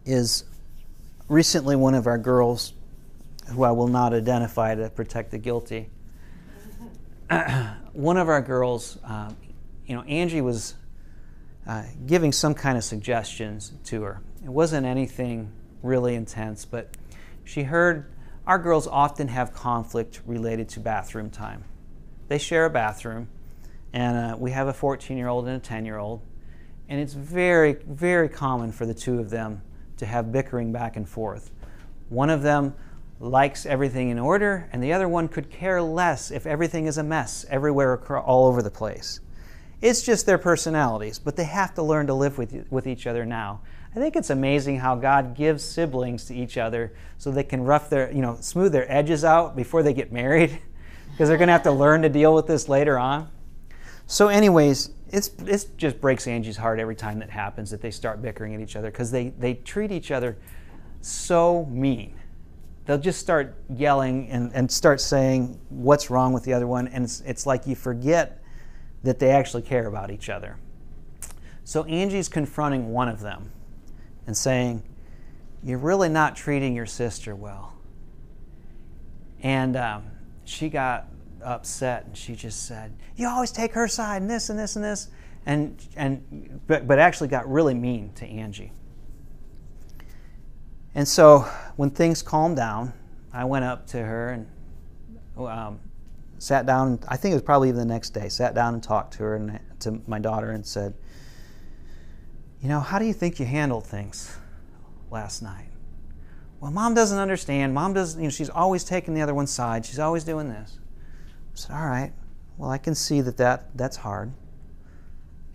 is 0.04 0.44
recently 1.28 1.76
one 1.76 1.94
of 1.94 2.06
our 2.06 2.18
girls, 2.18 2.72
who 3.48 3.62
I 3.62 3.70
will 3.72 3.88
not 3.88 4.12
identify 4.12 4.74
to 4.74 4.90
protect 4.90 5.30
the 5.30 5.38
guilty, 5.38 5.88
one 7.92 8.16
of 8.16 8.28
our 8.28 8.42
girls, 8.42 8.98
um, 9.04 9.36
you 9.86 9.94
know, 9.94 10.02
Angie 10.02 10.40
was 10.40 10.74
uh, 11.66 11.84
giving 12.06 12.32
some 12.32 12.54
kind 12.54 12.76
of 12.76 12.84
suggestions 12.84 13.72
to 13.84 14.02
her. 14.02 14.20
It 14.44 14.50
wasn't 14.50 14.86
anything 14.86 15.52
really 15.82 16.14
intense, 16.14 16.64
but 16.64 16.96
she 17.44 17.62
heard 17.62 18.06
our 18.46 18.58
girls 18.58 18.86
often 18.86 19.28
have 19.28 19.52
conflict 19.52 20.20
related 20.26 20.68
to 20.70 20.80
bathroom 20.80 21.30
time. 21.30 21.64
They 22.28 22.38
share 22.38 22.64
a 22.64 22.70
bathroom, 22.70 23.28
and 23.92 24.34
uh, 24.34 24.36
we 24.36 24.50
have 24.50 24.68
a 24.68 24.72
14 24.72 25.16
year 25.16 25.28
old 25.28 25.46
and 25.46 25.56
a 25.56 25.60
10 25.60 25.84
year 25.84 25.98
old, 25.98 26.22
and 26.92 27.00
it's 27.00 27.14
very, 27.14 27.72
very 27.86 28.28
common 28.28 28.70
for 28.70 28.84
the 28.84 28.92
two 28.92 29.18
of 29.18 29.30
them 29.30 29.62
to 29.96 30.04
have 30.04 30.30
bickering 30.30 30.72
back 30.72 30.94
and 30.94 31.08
forth. 31.08 31.50
One 32.10 32.28
of 32.28 32.42
them 32.42 32.74
likes 33.18 33.64
everything 33.64 34.10
in 34.10 34.18
order, 34.18 34.68
and 34.72 34.82
the 34.82 34.92
other 34.92 35.08
one 35.08 35.26
could 35.26 35.48
care 35.48 35.80
less 35.80 36.30
if 36.30 36.44
everything 36.44 36.84
is 36.84 36.98
a 36.98 37.02
mess 37.02 37.46
everywhere, 37.48 37.96
all 38.20 38.46
over 38.46 38.60
the 38.60 38.70
place. 38.70 39.20
It's 39.80 40.02
just 40.02 40.26
their 40.26 40.36
personalities, 40.36 41.18
but 41.18 41.34
they 41.34 41.44
have 41.44 41.72
to 41.76 41.82
learn 41.82 42.08
to 42.08 42.14
live 42.14 42.36
with, 42.36 42.66
with 42.70 42.86
each 42.86 43.06
other 43.06 43.24
now. 43.24 43.62
I 43.96 43.98
think 43.98 44.14
it's 44.14 44.28
amazing 44.28 44.80
how 44.80 44.94
God 44.94 45.34
gives 45.34 45.64
siblings 45.64 46.26
to 46.26 46.34
each 46.34 46.58
other 46.58 46.92
so 47.16 47.30
they 47.30 47.42
can 47.42 47.64
rough 47.64 47.88
their, 47.88 48.12
you 48.12 48.20
know, 48.20 48.36
smooth 48.38 48.70
their 48.70 48.92
edges 48.92 49.24
out 49.24 49.56
before 49.56 49.82
they 49.82 49.94
get 49.94 50.12
married, 50.12 50.60
because 51.12 51.30
they're 51.30 51.38
going 51.38 51.48
to 51.48 51.54
have 51.54 51.62
to 51.62 51.72
learn 51.72 52.02
to 52.02 52.10
deal 52.10 52.34
with 52.34 52.46
this 52.46 52.68
later 52.68 52.98
on. 52.98 53.30
So, 54.12 54.28
anyways, 54.28 54.90
it's 55.08 55.30
it 55.46 55.66
just 55.78 55.98
breaks 55.98 56.26
Angie's 56.26 56.58
heart 56.58 56.78
every 56.78 56.94
time 56.94 57.18
that 57.20 57.30
happens 57.30 57.70
that 57.70 57.80
they 57.80 57.90
start 57.90 58.20
bickering 58.20 58.54
at 58.54 58.60
each 58.60 58.76
other 58.76 58.90
because 58.90 59.10
they 59.10 59.30
they 59.30 59.54
treat 59.54 59.90
each 59.90 60.10
other 60.10 60.36
so 61.00 61.64
mean 61.64 62.20
they'll 62.84 62.98
just 62.98 63.18
start 63.18 63.56
yelling 63.74 64.28
and, 64.28 64.52
and 64.52 64.70
start 64.70 65.00
saying 65.00 65.58
what's 65.70 66.10
wrong 66.10 66.34
with 66.34 66.44
the 66.44 66.52
other 66.52 66.66
one, 66.66 66.88
and 66.88 67.04
it's, 67.04 67.22
it's 67.22 67.46
like 67.46 67.66
you 67.66 67.74
forget 67.74 68.42
that 69.02 69.18
they 69.18 69.30
actually 69.30 69.62
care 69.62 69.86
about 69.86 70.10
each 70.10 70.28
other. 70.28 70.58
So 71.64 71.84
Angie's 71.84 72.28
confronting 72.28 72.92
one 72.92 73.08
of 73.08 73.20
them 73.20 73.50
and 74.26 74.36
saying, 74.36 74.82
You're 75.64 75.78
really 75.78 76.10
not 76.10 76.36
treating 76.36 76.76
your 76.76 76.84
sister 76.84 77.34
well. 77.34 77.72
And 79.42 79.74
um, 79.74 80.04
she 80.44 80.68
got 80.68 81.06
upset 81.44 82.06
and 82.06 82.16
she 82.16 82.34
just 82.34 82.66
said, 82.66 82.92
You 83.16 83.28
always 83.28 83.52
take 83.52 83.72
her 83.72 83.88
side 83.88 84.22
and 84.22 84.30
this 84.30 84.50
and 84.50 84.58
this 84.58 84.76
and 84.76 84.84
this. 84.84 85.08
And, 85.44 85.84
and, 85.96 86.60
but, 86.66 86.86
but 86.86 86.98
actually 86.98 87.28
got 87.28 87.50
really 87.50 87.74
mean 87.74 88.12
to 88.14 88.26
Angie. 88.26 88.72
And 90.94 91.06
so 91.08 91.40
when 91.76 91.90
things 91.90 92.22
calmed 92.22 92.56
down, 92.56 92.92
I 93.32 93.44
went 93.44 93.64
up 93.64 93.86
to 93.88 93.98
her 93.98 94.30
and 94.30 94.46
um, 95.36 95.80
sat 96.38 96.66
down. 96.66 96.98
I 97.08 97.16
think 97.16 97.32
it 97.32 97.36
was 97.36 97.42
probably 97.42 97.68
even 97.68 97.80
the 97.80 97.86
next 97.86 98.10
day. 98.10 98.28
Sat 98.28 98.54
down 98.54 98.74
and 98.74 98.82
talked 98.82 99.14
to 99.14 99.20
her 99.20 99.36
and 99.36 99.58
to 99.80 100.02
my 100.06 100.18
daughter 100.18 100.50
and 100.50 100.66
said, 100.66 100.94
"You 102.60 102.68
know, 102.68 102.80
how 102.80 102.98
do 102.98 103.06
you 103.06 103.14
think 103.14 103.40
you 103.40 103.46
handled 103.46 103.86
things 103.86 104.36
last 105.10 105.42
night?" 105.42 105.68
Well, 106.60 106.70
mom 106.70 106.94
doesn't 106.94 107.18
understand. 107.18 107.72
Mom 107.72 107.94
doesn't. 107.94 108.20
You 108.20 108.26
know, 108.26 108.30
she's 108.30 108.50
always 108.50 108.84
taking 108.84 109.14
the 109.14 109.22
other 109.22 109.34
one's 109.34 109.50
side. 109.50 109.86
She's 109.86 109.98
always 109.98 110.24
doing 110.24 110.48
this. 110.48 110.78
I 111.54 111.58
said, 111.58 111.76
"All 111.76 111.86
right. 111.86 112.12
Well, 112.56 112.70
I 112.70 112.78
can 112.78 112.94
see 112.94 113.20
that, 113.22 113.36
that 113.38 113.76
that's 113.76 113.96
hard, 113.96 114.32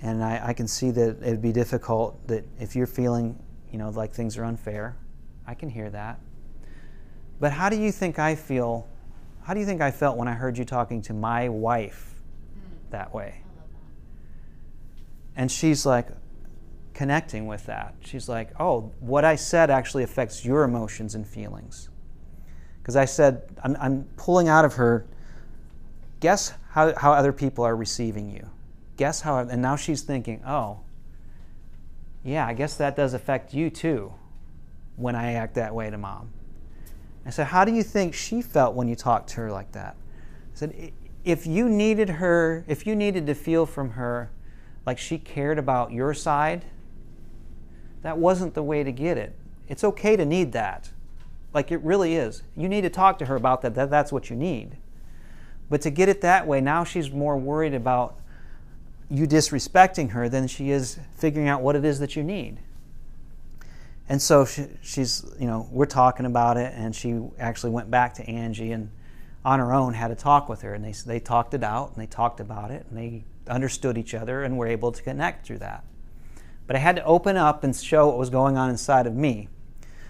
and 0.02 0.24
I, 0.24 0.48
I 0.48 0.54
can 0.54 0.68
see 0.68 0.92
that 0.92 1.18
it'd 1.22 1.42
be 1.42 1.52
difficult. 1.52 2.28
That 2.28 2.46
if 2.60 2.76
you're 2.76 2.88
feeling, 2.88 3.38
you 3.72 3.78
know, 3.78 3.90
like 3.90 4.14
things 4.14 4.38
are 4.38 4.46
unfair." 4.46 4.96
I 5.48 5.54
can 5.54 5.70
hear 5.70 5.90
that. 5.90 6.20
But 7.40 7.54
how 7.54 7.70
do 7.70 7.78
you 7.78 7.92
think 7.92 8.20
I 8.20 8.36
feel? 8.36 8.88
How 9.44 9.54
do 9.54 9.62
you 9.62 9.66
think 9.66 9.82
I 9.82 9.92
felt 9.92 10.18
when 10.18 10.28
I 10.28 10.34
heard 10.34 10.58
you 10.58 10.66
talking 10.66 11.02
to 11.04 11.14
my 11.14 11.48
wife 11.48 12.16
that 12.90 13.14
way? 13.14 13.44
And 15.38 15.50
she's 15.50 15.86
like 15.86 16.10
connecting 16.94 17.48
with 17.48 17.66
that. 17.68 17.96
She's 18.02 18.28
like, 18.28 18.50
oh, 18.60 18.92
what 19.00 19.24
I 19.24 19.36
said 19.36 19.70
actually 19.70 20.04
affects 20.04 20.44
your 20.44 20.64
emotions 20.64 21.16
and 21.16 21.26
feelings. 21.26 21.90
Because 22.82 22.98
I 22.98 23.06
said, 23.06 23.44
I'm, 23.64 23.78
I'm, 23.80 24.04
pulling 24.18 24.50
out 24.50 24.66
of 24.66 24.74
her, 24.74 25.06
guess 26.20 26.54
how, 26.72 26.94
how 26.98 27.14
other 27.14 27.34
people 27.34 27.64
are 27.64 27.76
receiving 27.76 28.30
you. 28.30 28.50
Guess 28.98 29.22
how, 29.22 29.38
and 29.38 29.62
now 29.62 29.76
she's 29.76 30.02
thinking, 30.02 30.42
oh, 30.46 30.80
yeah, 32.24 32.46
I 32.46 32.54
guess 32.54 32.76
that 32.78 32.96
does 32.96 33.14
affect 33.14 33.54
you 33.54 33.70
too 33.70 34.14
when 34.96 35.16
I 35.16 35.34
act 35.34 35.56
that 35.56 35.74
way 35.74 35.90
to 35.90 35.98
mom. 35.98 36.32
I 37.26 37.30
said, 37.30 37.48
How 37.48 37.66
do 37.66 37.74
you 37.74 37.84
think 37.84 38.14
she 38.14 38.42
felt 38.42 38.74
when 38.74 38.88
you 38.88 38.96
talked 38.96 39.30
to 39.32 39.36
her 39.38 39.52
like 39.52 39.74
that? 39.74 39.96
I 40.54 40.56
said, 40.56 40.92
If 41.24 41.46
you 41.46 41.70
needed 41.70 42.10
her, 42.10 42.64
if 42.68 42.88
you 42.88 42.96
needed 42.96 43.28
to 43.28 43.36
feel 43.36 43.66
from 43.66 43.92
her 43.92 44.32
like 44.86 44.98
she 44.98 45.18
cared 45.18 45.60
about 45.60 45.92
your 45.92 46.14
side, 46.14 46.66
that 48.02 48.18
wasn't 48.18 48.54
the 48.54 48.64
way 48.64 48.84
to 48.84 48.92
get 48.92 49.18
it. 49.18 49.36
It's 49.68 49.84
okay 49.84 50.16
to 50.16 50.26
need 50.26 50.54
that. 50.54 50.90
Like 51.54 51.72
it 51.72 51.82
really 51.82 52.16
is. 52.16 52.44
You 52.56 52.70
need 52.70 52.82
to 52.82 52.90
talk 52.90 53.20
to 53.20 53.26
her 53.26 53.36
about 53.36 53.62
that. 53.62 53.76
that 53.76 53.90
that's 53.90 54.12
what 54.12 54.30
you 54.30 54.36
need. 54.36 54.78
But 55.70 55.82
to 55.82 55.90
get 55.90 56.10
it 56.10 56.22
that 56.22 56.48
way, 56.48 56.62
now 56.62 56.84
she's 56.84 57.12
more 57.12 57.38
worried 57.38 57.74
about 57.74 58.16
you 59.10 59.28
disrespecting 59.28 60.12
her 60.12 60.30
than 60.30 60.48
she 60.48 60.72
is 60.72 61.00
figuring 61.18 61.48
out 61.48 61.62
what 61.62 61.76
it 61.76 61.86
is 61.86 62.00
that 62.00 62.16
you 62.16 62.24
need. 62.24 62.60
And 64.10 64.22
so 64.22 64.46
she, 64.46 64.68
she's, 64.82 65.26
you 65.40 65.48
know, 65.48 65.68
we're 65.72 65.86
talking 65.86 66.26
about 66.26 66.58
it, 66.58 66.74
and 66.76 66.96
she 66.96 67.22
actually 67.40 67.72
went 67.72 67.92
back 67.92 68.14
to 68.16 68.30
Angie 68.30 68.72
and 68.72 68.90
on 69.44 69.60
her 69.60 69.74
own 69.74 69.94
had 69.94 70.12
a 70.12 70.16
talk 70.16 70.50
with 70.50 70.62
her, 70.62 70.74
and 70.74 70.84
they, 70.84 70.92
they 70.92 71.20
talked 71.20 71.54
it 71.54 71.64
out, 71.64 71.94
and 71.94 72.02
they 72.02 72.08
talked 72.08 72.40
about 72.40 72.70
it, 72.72 72.86
and 72.90 72.98
they 72.98 73.24
understood 73.50 73.98
each 73.98 74.14
other, 74.14 74.44
and 74.44 74.58
were 74.58 74.68
able 74.68 74.92
to 74.92 75.02
connect 75.02 75.46
through 75.46 75.60
that. 75.60 75.86
But 76.66 76.76
I 76.76 76.80
had 76.80 76.98
to 76.98 77.06
open 77.06 77.38
up 77.38 77.64
and 77.64 77.74
show 77.74 78.08
what 78.08 78.18
was 78.18 78.30
going 78.30 78.58
on 78.58 78.70
inside 78.70 79.08
of 79.08 79.16
me. 79.16 79.48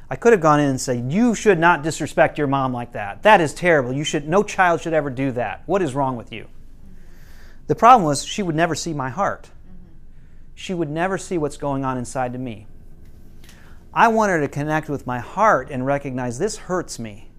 I 0.10 0.16
could 0.16 0.32
have 0.32 0.42
gone 0.42 0.60
in 0.60 0.70
and 0.70 0.80
said, 0.80 1.12
"You 1.12 1.36
should 1.36 1.60
not 1.60 1.84
disrespect 1.84 2.38
your 2.38 2.48
mom 2.48 2.74
like 2.74 2.94
that. 2.94 3.24
That 3.24 3.42
is 3.42 3.54
terrible. 3.54 3.92
You 3.92 4.04
should. 4.04 4.28
No 4.28 4.42
child 4.44 4.82
should 4.82 4.94
ever 4.94 5.10
do 5.10 5.32
that. 5.34 5.64
What 5.66 5.82
is 5.82 5.96
wrong 5.96 6.16
with 6.16 6.32
you?" 6.32 6.48
The 7.68 7.76
problem 7.76 8.06
was 8.06 8.24
she 8.24 8.42
would 8.42 8.56
never 8.56 8.76
see 8.76 8.94
my 8.94 9.10
heart. 9.10 9.50
She 10.56 10.74
would 10.74 10.90
never 10.90 11.18
see 11.18 11.38
what's 11.38 11.58
going 11.58 11.84
on 11.84 11.98
inside 11.98 12.34
of 12.34 12.42
me. 12.42 12.68
I 13.94 14.08
want 14.08 14.32
her 14.32 14.40
to 14.40 14.48
connect 14.48 14.90
with 14.90 15.06
my 15.06 15.20
heart 15.20 15.70
and 15.70 15.86
recognize 15.86 16.40
this 16.40 16.58
hurts 16.58 16.98
me. 16.98 17.30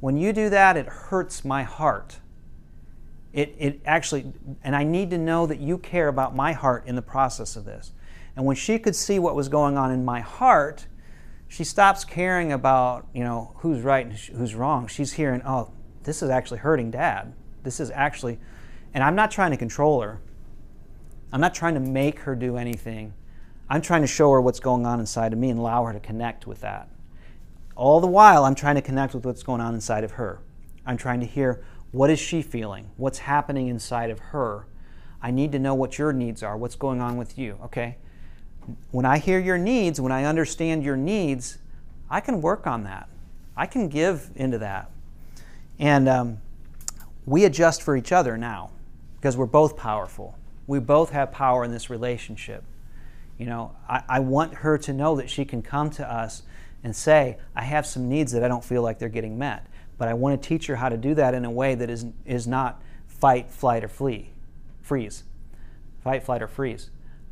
When 0.00 0.16
you 0.16 0.32
do 0.32 0.48
that, 0.48 0.76
it 0.76 0.86
hurts 0.86 1.44
my 1.44 1.64
heart. 1.64 2.20
It, 3.32 3.54
it 3.58 3.80
actually, 3.84 4.32
and 4.64 4.74
I 4.74 4.84
need 4.84 5.10
to 5.10 5.18
know 5.18 5.46
that 5.46 5.60
you 5.60 5.76
care 5.76 6.08
about 6.08 6.34
my 6.34 6.52
heart 6.52 6.86
in 6.86 6.96
the 6.96 7.02
process 7.02 7.56
of 7.56 7.64
this. 7.64 7.92
And 8.34 8.46
when 8.46 8.56
she 8.56 8.78
could 8.78 8.96
see 8.96 9.18
what 9.18 9.34
was 9.34 9.48
going 9.48 9.76
on 9.76 9.90
in 9.90 10.04
my 10.04 10.20
heart, 10.20 10.86
she 11.48 11.64
stops 11.64 12.04
caring 12.04 12.52
about, 12.52 13.08
you 13.14 13.24
know, 13.24 13.52
who's 13.56 13.80
right 13.82 14.06
and 14.06 14.14
who's 14.14 14.54
wrong. 14.54 14.86
She's 14.86 15.14
hearing, 15.14 15.42
oh, 15.44 15.72
this 16.04 16.22
is 16.22 16.30
actually 16.30 16.58
hurting 16.58 16.90
dad. 16.90 17.34
This 17.62 17.80
is 17.80 17.90
actually, 17.90 18.38
and 18.94 19.02
I'm 19.02 19.14
not 19.14 19.30
trying 19.30 19.50
to 19.50 19.56
control 19.56 20.00
her. 20.02 20.20
I'm 21.32 21.40
not 21.40 21.54
trying 21.54 21.74
to 21.74 21.80
make 21.80 22.20
her 22.20 22.34
do 22.34 22.56
anything. 22.56 23.14
I'm 23.68 23.82
trying 23.82 24.02
to 24.02 24.06
show 24.06 24.30
her 24.32 24.40
what's 24.40 24.60
going 24.60 24.86
on 24.86 25.00
inside 25.00 25.32
of 25.32 25.38
me 25.38 25.50
and 25.50 25.58
allow 25.58 25.84
her 25.84 25.92
to 25.92 26.00
connect 26.00 26.46
with 26.46 26.60
that. 26.60 26.88
All 27.76 28.00
the 28.00 28.06
while, 28.06 28.44
I'm 28.44 28.54
trying 28.54 28.76
to 28.76 28.82
connect 28.82 29.14
with 29.14 29.24
what's 29.24 29.42
going 29.42 29.60
on 29.60 29.74
inside 29.74 30.04
of 30.04 30.12
her. 30.12 30.40
I'm 30.86 30.96
trying 30.96 31.20
to 31.20 31.26
hear 31.26 31.62
what 31.90 32.10
is 32.10 32.18
she 32.18 32.42
feeling? 32.42 32.90
What's 32.96 33.18
happening 33.18 33.68
inside 33.68 34.10
of 34.10 34.18
her? 34.18 34.66
I 35.22 35.30
need 35.30 35.52
to 35.52 35.58
know 35.58 35.74
what 35.74 35.98
your 35.98 36.12
needs 36.12 36.42
are. 36.42 36.56
What's 36.56 36.76
going 36.76 37.00
on 37.00 37.16
with 37.16 37.38
you? 37.38 37.58
Okay? 37.64 37.96
When 38.90 39.04
I 39.04 39.18
hear 39.18 39.38
your 39.38 39.58
needs, 39.58 40.00
when 40.00 40.12
I 40.12 40.24
understand 40.24 40.82
your 40.82 40.96
needs, 40.96 41.58
I 42.10 42.20
can 42.20 42.40
work 42.40 42.66
on 42.66 42.84
that. 42.84 43.08
I 43.56 43.66
can 43.66 43.88
give 43.88 44.30
into 44.36 44.58
that. 44.58 44.90
And 45.78 46.08
um, 46.08 46.38
we 47.26 47.44
adjust 47.44 47.82
for 47.82 47.96
each 47.96 48.12
other 48.12 48.36
now 48.36 48.70
because 49.16 49.36
we're 49.36 49.46
both 49.46 49.76
powerful. 49.76 50.36
We 50.66 50.80
both 50.80 51.10
have 51.10 51.32
power 51.32 51.64
in 51.64 51.72
this 51.72 51.90
relationship. 51.90 52.62
You 53.38 53.46
know, 53.46 53.74
I, 53.88 54.02
I 54.08 54.20
want 54.20 54.54
her 54.54 54.78
to 54.78 54.92
know 54.92 55.16
that 55.16 55.30
she 55.30 55.44
can 55.44 55.62
come 55.62 55.90
to 55.90 56.10
us 56.10 56.42
and 56.84 56.94
say, 56.94 57.38
I 57.54 57.62
have 57.62 57.86
some 57.86 58.08
needs 58.08 58.32
that 58.32 58.44
I 58.44 58.48
don't 58.48 58.64
feel 58.64 58.82
like 58.82 58.98
they're 58.98 59.08
getting 59.08 59.38
met. 59.38 59.66
But 59.96 60.08
I 60.08 60.14
want 60.14 60.40
to 60.40 60.48
teach 60.48 60.66
her 60.66 60.76
how 60.76 60.88
to 60.88 60.96
do 60.96 61.14
that 61.14 61.34
in 61.34 61.44
a 61.44 61.50
way 61.50 61.74
that 61.74 61.90
is, 61.90 62.06
is 62.24 62.46
not 62.46 62.80
fight, 63.06 63.50
flight, 63.50 63.82
or 63.82 63.88
flee, 63.88 64.30
freeze. 64.82 65.24
Fight, 66.02 66.22
flight, 66.22 66.42
or 66.42 66.48
freeze. 66.48 66.90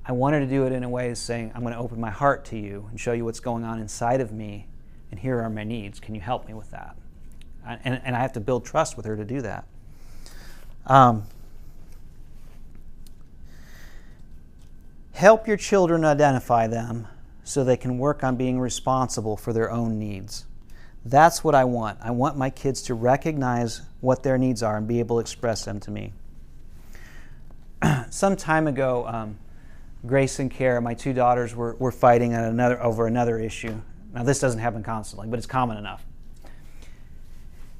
I 0.09 0.13
wanted 0.13 0.41
to 0.41 0.47
do 0.47 0.67
it 0.67 0.73
in 0.73 0.85
a 0.85 0.89
way 0.89 1.13
saying, 1.15 1.53
I'm 1.55 1.63
going 1.63 1.75
to 1.75 1.81
open 1.81 2.01
my 2.01 2.11
heart 2.11 2.45
to 2.47 2.59
you 2.59 2.87
and 2.91 3.01
show 3.01 3.13
you 3.13 3.25
what's 3.25 3.41
going 3.41 3.65
on 3.65 3.81
inside 3.81 4.21
of 4.21 4.33
me, 4.33 4.69
and 5.11 5.19
here 5.19 5.41
are 5.41 5.51
my 5.51 5.65
needs. 5.65 5.99
Can 5.99 6.15
you 6.15 6.21
help 6.21 6.47
me 6.47 6.55
with 6.55 6.71
that? 6.71 6.97
And, 7.67 8.01
and 8.05 8.15
I 8.15 8.21
have 8.21 8.33
to 8.35 8.41
build 8.41 8.65
trust 8.65 8.97
with 8.97 9.07
her 9.07 9.17
to 9.17 9.25
do 9.25 9.43
that. 9.43 9.67
Um, 10.87 11.25
Help 15.17 15.49
your 15.49 15.57
children 15.57 16.05
identify 16.05 16.67
them 16.67 17.09
so 17.43 17.65
they 17.65 17.79
can 17.79 17.97
work 17.97 18.23
on 18.23 18.37
being 18.37 18.61
responsible 18.61 19.35
for 19.35 19.55
their 19.55 19.71
own 19.71 19.99
needs. 19.99 20.45
That's 21.07 21.43
what 21.43 21.55
I 21.55 21.65
want. 21.65 21.99
I 22.03 22.11
want 22.11 22.37
my 22.37 22.51
kids 22.51 22.83
to 22.83 22.95
recognize 22.95 23.81
what 24.03 24.23
their 24.23 24.37
needs 24.37 24.63
are 24.63 24.77
and 24.77 24.87
be 24.87 24.99
able 25.01 25.17
to 25.17 25.21
express 25.21 25.65
them 25.65 25.81
to 25.81 25.91
me. 25.91 26.13
Some 28.11 28.37
time 28.37 28.67
ago, 28.67 29.07
um, 29.07 29.39
Grace 30.07 30.39
and 30.39 30.51
Kara, 30.51 30.81
my 30.81 30.95
two 30.95 31.13
daughters, 31.13 31.55
were, 31.55 31.75
were 31.77 31.93
fighting 31.93 32.35
another, 32.35 32.83
over 32.83 33.07
another 33.07 33.39
issue. 33.39 33.81
Now, 34.13 34.23
this 34.23 34.39
doesn't 34.41 34.61
happen 34.61 34.83
constantly, 34.83 35.29
but 35.29 35.39
it's 35.39 35.47
common 35.47 35.77
enough. 35.77 36.05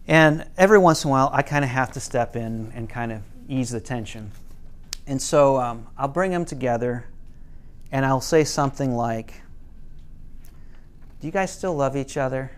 And 0.09 0.47
every 0.57 0.79
once 0.79 1.05
in 1.05 1.09
a 1.09 1.11
while, 1.11 1.31
I 1.33 1.43
kind 1.43 1.65
of 1.65 1.71
have 1.71 1.93
to 1.93 2.01
step 2.01 2.37
in 2.37 2.73
and 2.75 2.89
kind 2.89 3.13
of 3.13 3.23
ease 3.49 3.71
the 3.71 3.81
tension. 3.81 4.31
And 5.07 5.21
so 5.21 5.59
um, 5.59 5.87
I'll 5.97 6.09
bring 6.09 6.31
them 6.31 6.45
together 6.45 7.07
and 7.93 8.05
I'll 8.05 8.21
say 8.21 8.45
something 8.45 8.95
like, 8.95 9.41
Do 11.21 11.27
you 11.27 11.33
guys 11.33 11.53
still 11.53 11.75
love 11.75 11.97
each 11.97 12.17
other? 12.17 12.51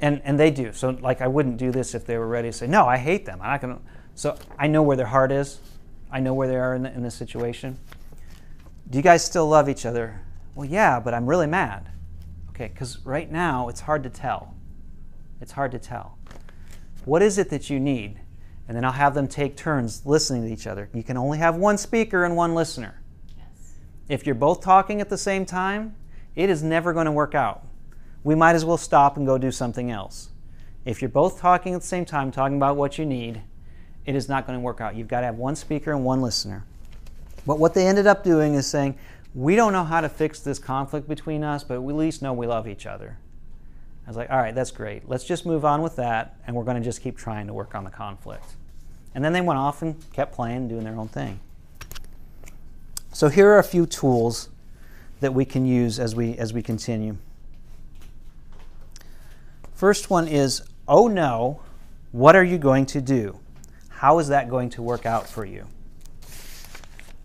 And, 0.00 0.22
and 0.24 0.40
they 0.40 0.50
do. 0.50 0.72
So, 0.72 0.90
like, 0.90 1.20
I 1.20 1.26
wouldn't 1.26 1.58
do 1.58 1.70
this 1.70 1.94
if 1.94 2.06
they 2.06 2.16
were 2.16 2.28
ready 2.28 2.48
to 2.48 2.52
say, 2.52 2.66
No, 2.66 2.86
I 2.86 2.96
hate 2.96 3.26
them. 3.26 3.40
I'm 3.42 3.50
not 3.50 3.60
going 3.60 3.76
to. 3.76 3.82
So, 4.14 4.38
I 4.58 4.66
know 4.66 4.82
where 4.82 4.96
their 4.96 5.06
heart 5.06 5.32
is, 5.32 5.60
I 6.12 6.20
know 6.20 6.34
where 6.34 6.48
they 6.48 6.56
are 6.56 6.74
in, 6.74 6.82
the, 6.82 6.92
in 6.92 7.02
this 7.02 7.14
situation. 7.14 7.78
Do 8.88 8.98
you 8.98 9.02
guys 9.02 9.24
still 9.24 9.48
love 9.48 9.68
each 9.68 9.86
other? 9.86 10.20
Well, 10.54 10.66
yeah, 10.66 10.98
but 10.98 11.14
I'm 11.14 11.26
really 11.26 11.46
mad. 11.46 11.90
Okay, 12.50 12.68
because 12.68 12.98
right 13.04 13.30
now 13.30 13.68
it's 13.68 13.80
hard 13.80 14.02
to 14.02 14.10
tell. 14.10 14.54
It's 15.40 15.52
hard 15.52 15.70
to 15.72 15.78
tell. 15.78 16.18
What 17.04 17.22
is 17.22 17.38
it 17.38 17.48
that 17.50 17.70
you 17.70 17.80
need? 17.80 18.20
And 18.68 18.76
then 18.76 18.84
I'll 18.84 18.92
have 18.92 19.14
them 19.14 19.26
take 19.26 19.56
turns 19.56 20.04
listening 20.04 20.42
to 20.42 20.52
each 20.52 20.66
other. 20.66 20.88
You 20.92 21.02
can 21.02 21.16
only 21.16 21.38
have 21.38 21.56
one 21.56 21.78
speaker 21.78 22.24
and 22.24 22.36
one 22.36 22.54
listener. 22.54 23.00
Yes. 23.36 23.74
If 24.08 24.26
you're 24.26 24.34
both 24.34 24.60
talking 24.60 25.00
at 25.00 25.08
the 25.08 25.18
same 25.18 25.46
time, 25.46 25.96
it 26.36 26.50
is 26.50 26.62
never 26.62 26.92
going 26.92 27.06
to 27.06 27.12
work 27.12 27.34
out. 27.34 27.66
We 28.22 28.34
might 28.34 28.54
as 28.54 28.64
well 28.64 28.76
stop 28.76 29.16
and 29.16 29.26
go 29.26 29.38
do 29.38 29.50
something 29.50 29.90
else. 29.90 30.28
If 30.84 31.02
you're 31.02 31.08
both 31.08 31.40
talking 31.40 31.74
at 31.74 31.80
the 31.80 31.86
same 31.86 32.04
time, 32.04 32.30
talking 32.30 32.56
about 32.56 32.76
what 32.76 32.98
you 32.98 33.06
need, 33.06 33.42
it 34.06 34.14
is 34.14 34.28
not 34.28 34.46
going 34.46 34.58
to 34.58 34.62
work 34.62 34.80
out. 34.80 34.94
You've 34.94 35.08
got 35.08 35.20
to 35.20 35.26
have 35.26 35.36
one 35.36 35.56
speaker 35.56 35.92
and 35.92 36.04
one 36.04 36.22
listener. 36.22 36.64
But 37.46 37.58
what 37.58 37.74
they 37.74 37.86
ended 37.86 38.06
up 38.06 38.24
doing 38.24 38.54
is 38.54 38.66
saying, 38.66 38.98
we 39.34 39.56
don't 39.56 39.72
know 39.72 39.84
how 39.84 40.00
to 40.00 40.08
fix 40.08 40.40
this 40.40 40.58
conflict 40.58 41.08
between 41.08 41.44
us, 41.44 41.62
but 41.62 41.80
we 41.80 41.92
at 41.92 41.96
least 41.96 42.22
know 42.22 42.32
we 42.32 42.46
love 42.46 42.66
each 42.66 42.86
other. 42.86 43.16
I 44.06 44.10
was 44.10 44.16
like, 44.16 44.30
all 44.30 44.38
right, 44.38 44.54
that's 44.54 44.70
great. 44.70 45.08
Let's 45.08 45.24
just 45.24 45.46
move 45.46 45.64
on 45.64 45.82
with 45.82 45.96
that, 45.96 46.36
and 46.46 46.56
we're 46.56 46.64
going 46.64 46.76
to 46.76 46.82
just 46.82 47.00
keep 47.00 47.16
trying 47.16 47.46
to 47.46 47.52
work 47.52 47.74
on 47.74 47.84
the 47.84 47.90
conflict. 47.90 48.56
And 49.14 49.24
then 49.24 49.32
they 49.32 49.40
went 49.40 49.58
off 49.58 49.82
and 49.82 49.96
kept 50.12 50.34
playing, 50.34 50.68
doing 50.68 50.84
their 50.84 50.96
own 50.96 51.08
thing. 51.08 51.40
So 53.12 53.28
here 53.28 53.48
are 53.50 53.58
a 53.58 53.64
few 53.64 53.86
tools 53.86 54.48
that 55.20 55.34
we 55.34 55.44
can 55.44 55.66
use 55.66 55.98
as 55.98 56.14
we 56.14 56.36
as 56.38 56.52
we 56.52 56.62
continue. 56.62 57.16
First 59.74 60.10
one 60.10 60.28
is, 60.28 60.62
"Oh 60.86 61.08
no, 61.08 61.60
what 62.12 62.36
are 62.36 62.44
you 62.44 62.56
going 62.56 62.86
to 62.86 63.00
do? 63.00 63.40
How 64.00 64.18
is 64.18 64.28
that 64.28 64.48
going 64.48 64.70
to 64.70 64.82
work 64.82 65.04
out 65.04 65.28
for 65.28 65.44
you?" 65.44 65.66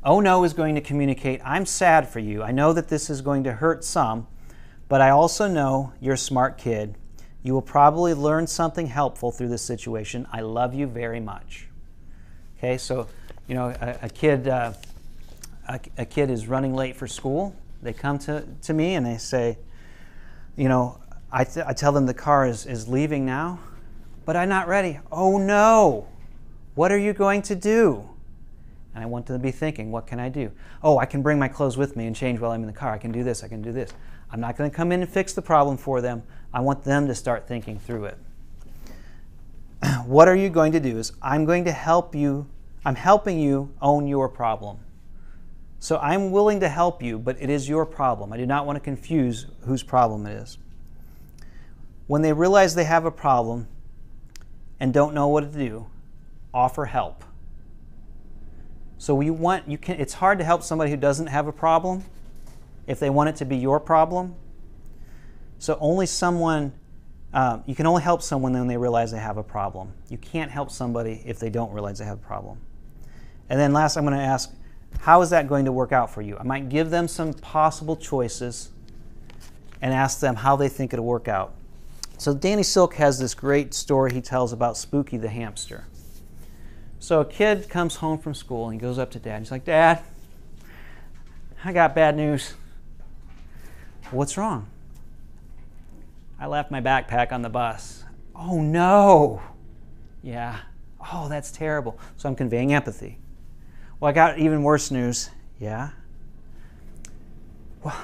Oh 0.03 0.19
no 0.19 0.43
is 0.43 0.53
going 0.53 0.75
to 0.75 0.81
communicate, 0.81 1.41
"I'm 1.45 1.65
sad 1.65 2.07
for 2.07 2.19
you. 2.19 2.43
I 2.43 2.51
know 2.51 2.73
that 2.73 2.89
this 2.89 3.09
is 3.09 3.21
going 3.21 3.43
to 3.45 3.53
hurt 3.53 3.83
some, 3.83 4.27
but 4.89 5.01
I 5.01 5.09
also 5.09 5.47
know 5.47 5.93
you're 6.01 6.15
a 6.15 6.17
smart 6.17 6.57
kid. 6.57 6.95
You 7.43 7.53
will 7.53 7.61
probably 7.61 8.13
learn 8.13 8.47
something 8.47 8.87
helpful 8.87 9.31
through 9.31 9.49
this 9.49 9.61
situation. 9.61 10.27
I 10.31 10.41
love 10.41 10.73
you 10.73 10.87
very 10.87 11.19
much." 11.19 11.67
Okay, 12.57 12.77
so 12.77 13.07
you 13.47 13.55
know, 13.55 13.69
a, 13.69 13.99
a 14.03 14.09
kid 14.09 14.47
uh, 14.47 14.73
a, 15.67 15.79
a 15.97 16.05
kid 16.05 16.29
is 16.29 16.47
running 16.47 16.73
late 16.73 16.95
for 16.95 17.07
school, 17.07 17.55
they 17.81 17.93
come 17.93 18.17
to, 18.19 18.43
to 18.63 18.73
me 18.73 18.95
and 18.95 19.05
they 19.05 19.17
say, 19.17 19.57
you 20.55 20.69
know, 20.69 20.99
I, 21.31 21.45
I 21.65 21.73
tell 21.73 21.91
them 21.91 22.05
the 22.05 22.13
car 22.13 22.47
is, 22.47 22.65
is 22.65 22.87
leaving 22.87 23.25
now, 23.25 23.59
but 24.25 24.35
I'm 24.35 24.49
not 24.49 24.67
ready. 24.67 24.99
Oh 25.11 25.37
no, 25.37 26.07
what 26.75 26.91
are 26.91 26.97
you 26.97 27.13
going 27.13 27.41
to 27.43 27.55
do? 27.55 28.09
And 28.93 29.03
I 29.03 29.07
want 29.07 29.25
them 29.25 29.37
to 29.37 29.43
be 29.43 29.51
thinking, 29.51 29.91
what 29.91 30.07
can 30.07 30.19
I 30.19 30.29
do? 30.29 30.51
Oh, 30.83 30.97
I 30.99 31.05
can 31.05 31.21
bring 31.21 31.39
my 31.39 31.47
clothes 31.47 31.77
with 31.77 31.95
me 31.95 32.05
and 32.05 32.15
change 32.15 32.39
while 32.39 32.51
I'm 32.51 32.61
in 32.61 32.67
the 32.67 32.73
car. 32.73 32.93
I 32.93 32.97
can 32.97 33.11
do 33.11 33.23
this, 33.23 33.43
I 33.43 33.47
can 33.47 33.61
do 33.61 33.71
this. 33.71 33.91
I'm 34.31 34.39
not 34.39 34.57
going 34.57 34.69
to 34.69 34.75
come 34.75 34.91
in 34.91 35.01
and 35.01 35.09
fix 35.09 35.33
the 35.33 35.41
problem 35.41 35.77
for 35.77 36.01
them. 36.01 36.23
I 36.53 36.61
want 36.61 36.83
them 36.83 37.07
to 37.07 37.15
start 37.15 37.47
thinking 37.47 37.79
through 37.79 38.05
it. 38.05 38.17
what 40.05 40.27
are 40.27 40.35
you 40.35 40.49
going 40.49 40.71
to 40.71 40.79
do 40.79 40.97
is 40.97 41.11
I'm 41.21 41.45
going 41.45 41.65
to 41.65 41.71
help 41.71 42.15
you, 42.15 42.47
I'm 42.85 42.95
helping 42.95 43.39
you 43.39 43.73
own 43.81 44.07
your 44.07 44.29
problem. 44.29 44.79
So 45.79 45.97
I'm 45.97 46.31
willing 46.31 46.61
to 46.61 46.69
help 46.69 47.03
you, 47.03 47.19
but 47.19 47.37
it 47.39 47.49
is 47.49 47.69
your 47.69 47.85
problem. 47.85 48.33
I 48.33 48.37
do 48.37 48.45
not 48.45 48.65
want 48.65 48.77
to 48.77 48.79
confuse 48.79 49.45
whose 49.65 49.83
problem 49.83 50.25
it 50.25 50.33
is. 50.33 50.57
When 52.07 52.21
they 52.21 52.33
realize 52.33 52.75
they 52.75 52.85
have 52.85 53.05
a 53.05 53.11
problem 53.11 53.67
and 54.79 54.93
don't 54.93 55.13
know 55.13 55.27
what 55.27 55.51
to 55.51 55.57
do, 55.57 55.87
offer 56.55 56.85
help. 56.85 57.23
So 58.97 59.13
we 59.13 59.29
want 59.29 59.67
you 59.67 59.77
can 59.77 59.99
it's 59.99 60.13
hard 60.13 60.39
to 60.39 60.45
help 60.45 60.63
somebody 60.63 60.89
who 60.89 60.97
doesn't 60.97 61.27
have 61.27 61.47
a 61.47 61.51
problem 61.51 62.03
if 62.87 62.99
they 62.99 63.09
want 63.09 63.29
it 63.29 63.35
to 63.37 63.45
be 63.45 63.57
your 63.57 63.79
problem. 63.79 64.35
So 65.59 65.77
only 65.79 66.05
someone, 66.05 66.73
uh, 67.33 67.59
you 67.65 67.75
can 67.75 67.85
only 67.85 68.01
help 68.01 68.21
someone 68.21 68.53
when 68.53 68.67
they 68.67 68.77
realize 68.77 69.11
they 69.11 69.19
have 69.19 69.37
a 69.37 69.43
problem. 69.43 69.93
You 70.09 70.17
can't 70.17 70.51
help 70.51 70.71
somebody 70.71 71.21
if 71.25 71.39
they 71.39 71.49
don't 71.49 71.71
realize 71.71 71.99
they 71.99 72.05
have 72.05 72.19
a 72.19 72.25
problem. 72.25 72.59
And 73.49 73.59
then 73.59 73.73
last, 73.73 73.95
I'm 73.97 74.05
going 74.05 74.17
to 74.17 74.23
ask, 74.23 74.51
how 74.99 75.21
is 75.21 75.29
that 75.29 75.47
going 75.47 75.65
to 75.65 75.71
work 75.71 75.91
out 75.91 76.09
for 76.09 76.21
you? 76.21 76.37
I 76.37 76.43
might 76.43 76.69
give 76.69 76.89
them 76.89 77.07
some 77.07 77.33
possible 77.33 77.95
choices 77.95 78.69
and 79.81 79.93
ask 79.93 80.19
them 80.19 80.35
how 80.35 80.55
they 80.55 80.69
think 80.69 80.93
it'll 80.93 81.05
work 81.05 81.27
out. 81.27 81.53
So 82.17 82.33
Danny 82.33 82.63
Silk 82.63 82.95
has 82.95 83.19
this 83.19 83.33
great 83.33 83.73
story 83.73 84.13
he 84.13 84.21
tells 84.21 84.53
about 84.53 84.77
Spooky 84.77 85.17
the 85.17 85.29
hamster. 85.29 85.85
So 86.99 87.21
a 87.21 87.25
kid 87.25 87.69
comes 87.69 87.97
home 87.97 88.17
from 88.17 88.33
school 88.33 88.65
and 88.65 88.73
he 88.73 88.79
goes 88.79 88.97
up 88.97 89.11
to 89.11 89.19
dad. 89.19 89.39
He's 89.39 89.51
like, 89.51 89.65
Dad, 89.65 90.01
I 91.63 91.73
got 91.73 91.93
bad 91.95 92.15
news. 92.15 92.53
What's 94.11 94.37
wrong? 94.37 94.67
I 96.39 96.47
left 96.47 96.71
my 96.71 96.81
backpack 96.81 97.31
on 97.31 97.41
the 97.41 97.49
bus. 97.49 98.03
Oh 98.35 98.61
no. 98.61 99.41
Yeah. 100.21 100.59
Oh, 101.13 101.29
that's 101.29 101.51
terrible. 101.51 101.99
So 102.17 102.27
I'm 102.27 102.35
conveying 102.35 102.73
empathy. 102.73 103.19
Well, 103.99 104.09
I 104.09 104.11
got 104.11 104.39
even 104.39 104.63
worse 104.63 104.91
news. 104.91 105.29
Yeah. 105.59 105.89
Well, 107.83 107.95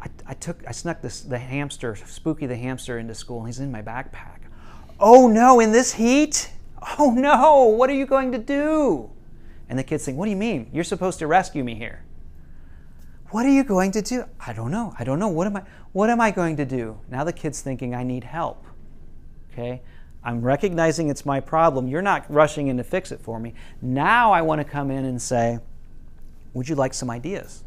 I, 0.00 0.08
I 0.26 0.34
took 0.34 0.66
I 0.66 0.72
snuck 0.72 1.00
this 1.00 1.22
the 1.22 1.38
hamster, 1.38 1.96
Spooky 1.96 2.46
the 2.46 2.56
hamster, 2.56 2.98
into 2.98 3.14
school, 3.14 3.38
and 3.38 3.48
he's 3.48 3.60
in 3.60 3.72
my 3.72 3.82
backpack. 3.82 4.40
Oh 5.00 5.26
no, 5.28 5.60
in 5.60 5.72
this 5.72 5.94
heat? 5.94 6.50
Oh 6.98 7.10
no, 7.16 7.64
what 7.64 7.90
are 7.90 7.94
you 7.94 8.06
going 8.06 8.32
to 8.32 8.38
do? 8.38 9.10
And 9.68 9.78
the 9.78 9.84
kid's 9.84 10.04
saying, 10.04 10.16
What 10.16 10.26
do 10.26 10.30
you 10.30 10.36
mean? 10.36 10.70
You're 10.72 10.84
supposed 10.84 11.18
to 11.20 11.26
rescue 11.26 11.64
me 11.64 11.74
here. 11.74 12.04
What 13.30 13.46
are 13.46 13.50
you 13.50 13.64
going 13.64 13.90
to 13.92 14.02
do? 14.02 14.24
I 14.46 14.52
don't 14.52 14.70
know. 14.70 14.94
I 14.98 15.04
don't 15.04 15.18
know. 15.18 15.28
What 15.28 15.46
am 15.46 15.56
I 15.56 15.62
what 15.92 16.10
am 16.10 16.20
I 16.20 16.30
going 16.30 16.56
to 16.56 16.64
do? 16.64 16.98
Now 17.08 17.24
the 17.24 17.32
kid's 17.32 17.60
thinking 17.60 17.94
I 17.94 18.02
need 18.02 18.24
help. 18.24 18.64
Okay? 19.52 19.82
I'm 20.22 20.40
recognizing 20.40 21.10
it's 21.10 21.26
my 21.26 21.40
problem. 21.40 21.86
You're 21.86 22.02
not 22.02 22.30
rushing 22.32 22.68
in 22.68 22.76
to 22.78 22.84
fix 22.84 23.12
it 23.12 23.20
for 23.20 23.38
me. 23.38 23.54
Now 23.82 24.32
I 24.32 24.42
want 24.42 24.60
to 24.60 24.64
come 24.64 24.90
in 24.90 25.04
and 25.04 25.20
say, 25.20 25.58
Would 26.52 26.68
you 26.68 26.74
like 26.74 26.94
some 26.94 27.10
ideas? 27.10 27.64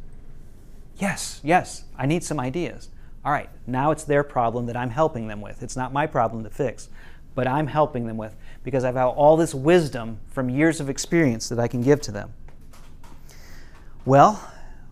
Yes, 0.97 1.39
yes, 1.43 1.83
I 1.97 2.07
need 2.07 2.23
some 2.23 2.39
ideas. 2.39 2.89
All 3.23 3.31
right, 3.31 3.49
now 3.67 3.91
it's 3.91 4.03
their 4.03 4.23
problem 4.23 4.65
that 4.67 4.77
I'm 4.77 4.89
helping 4.89 5.27
them 5.27 5.41
with. 5.41 5.61
It's 5.61 5.75
not 5.75 5.93
my 5.93 6.07
problem 6.07 6.43
to 6.43 6.49
fix, 6.49 6.89
but 7.35 7.45
I'm 7.47 7.67
helping 7.67 8.07
them 8.07 8.17
with 8.17 8.35
because 8.67 8.83
I've 8.83 8.95
had 8.95 9.05
all 9.05 9.37
this 9.37 9.55
wisdom 9.55 10.19
from 10.27 10.49
years 10.49 10.81
of 10.81 10.89
experience 10.89 11.47
that 11.47 11.57
I 11.57 11.69
can 11.69 11.81
give 11.81 12.01
to 12.01 12.11
them. 12.11 12.33
Well, 14.03 14.45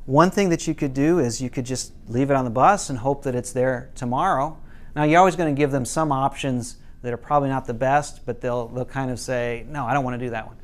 one 0.05 0.32
thing 0.32 0.47
that 0.47 0.65
you 0.65 0.73
could 0.73 0.93
do 0.93 1.19
is 1.19 1.41
you 1.41 1.49
could 1.49 1.65
just 1.65 1.91
leave 2.07 2.32
it 2.32 2.38
on 2.38 2.45
the 2.45 2.51
bus 2.51 2.89
and 2.89 2.97
hope 2.97 3.23
that 3.23 3.36
it's 3.36 3.51
there 3.51 3.89
tomorrow. 3.93 4.57
Now, 4.95 5.03
you're 5.03 5.19
always 5.19 5.36
going 5.36 5.53
to 5.53 5.59
give 5.59 5.71
them 5.71 5.84
some 5.84 6.13
options 6.13 6.78
that 7.01 7.11
are 7.11 7.17
probably 7.17 7.49
not 7.49 7.65
the 7.65 7.73
best, 7.73 8.26
but 8.26 8.39
they'll, 8.39 8.69
they'll 8.69 8.86
kind 8.86 9.11
of 9.11 9.19
say, 9.19 9.65
No, 9.67 9.86
I 9.86 9.93
don't 9.93 10.05
want 10.05 10.17
to 10.17 10.26
do 10.26 10.30
that 10.30 10.47
one. 10.47 10.55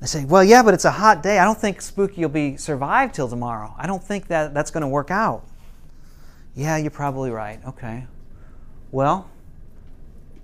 They 0.00 0.06
say, 0.06 0.24
well, 0.24 0.42
yeah, 0.42 0.62
but 0.62 0.72
it's 0.72 0.86
a 0.86 0.90
hot 0.90 1.22
day. 1.22 1.38
I 1.38 1.44
don't 1.44 1.60
think 1.60 1.82
Spooky 1.82 2.22
will 2.22 2.30
be 2.30 2.56
survived 2.56 3.14
till 3.14 3.28
tomorrow. 3.28 3.74
I 3.76 3.86
don't 3.86 4.02
think 4.02 4.28
that 4.28 4.54
that's 4.54 4.70
going 4.70 4.80
to 4.80 4.88
work 4.88 5.10
out. 5.10 5.44
Yeah, 6.54 6.78
you're 6.78 6.90
probably 6.90 7.30
right. 7.30 7.60
Okay. 7.66 8.06
Well, 8.92 9.28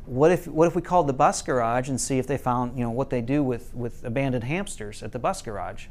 what 0.07 0.31
if 0.31 0.47
what 0.47 0.67
if 0.67 0.75
we 0.75 0.83
called 0.83 1.07
the 1.07 1.13
bus 1.13 1.43
garage 1.43 1.89
and 1.89 2.01
see 2.01 2.19
if 2.19 2.27
they 2.27 2.39
found 2.39 2.77
you 2.77 2.85
know 2.85 2.91
what 2.91 3.11
they 3.11 3.21
do 3.21 3.43
with 3.43 3.75
with 3.75 4.05
abandoned 4.05 4.45
hamsters 4.45 5.03
at 5.03 5.13
the 5.13 5.19
bus 5.19 5.43
garage? 5.43 5.87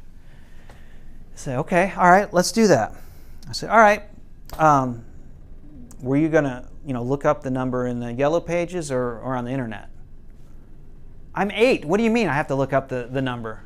I 0.68 1.36
say, 1.36 1.56
okay, 1.56 1.92
all 1.96 2.10
right, 2.10 2.32
let's 2.32 2.52
do 2.52 2.66
that. 2.66 2.94
I 3.48 3.52
said, 3.52 3.70
all 3.70 3.78
right. 3.78 4.02
Um, 4.58 5.04
were 6.02 6.16
you 6.16 6.28
to 6.30 6.68
you 6.86 6.92
know 6.92 7.02
look 7.02 7.24
up 7.24 7.42
the 7.42 7.50
number 7.50 7.86
in 7.86 8.00
the 8.00 8.12
yellow 8.12 8.40
pages 8.40 8.90
or, 8.90 9.18
or 9.18 9.36
on 9.36 9.44
the 9.44 9.50
internet? 9.50 9.90
I'm 11.34 11.50
eight. 11.52 11.84
What 11.84 11.98
do 11.98 12.02
you 12.04 12.10
mean 12.10 12.28
I 12.28 12.34
have 12.34 12.48
to 12.48 12.54
look 12.54 12.72
up 12.72 12.88
the, 12.88 13.08
the 13.10 13.22
number? 13.22 13.64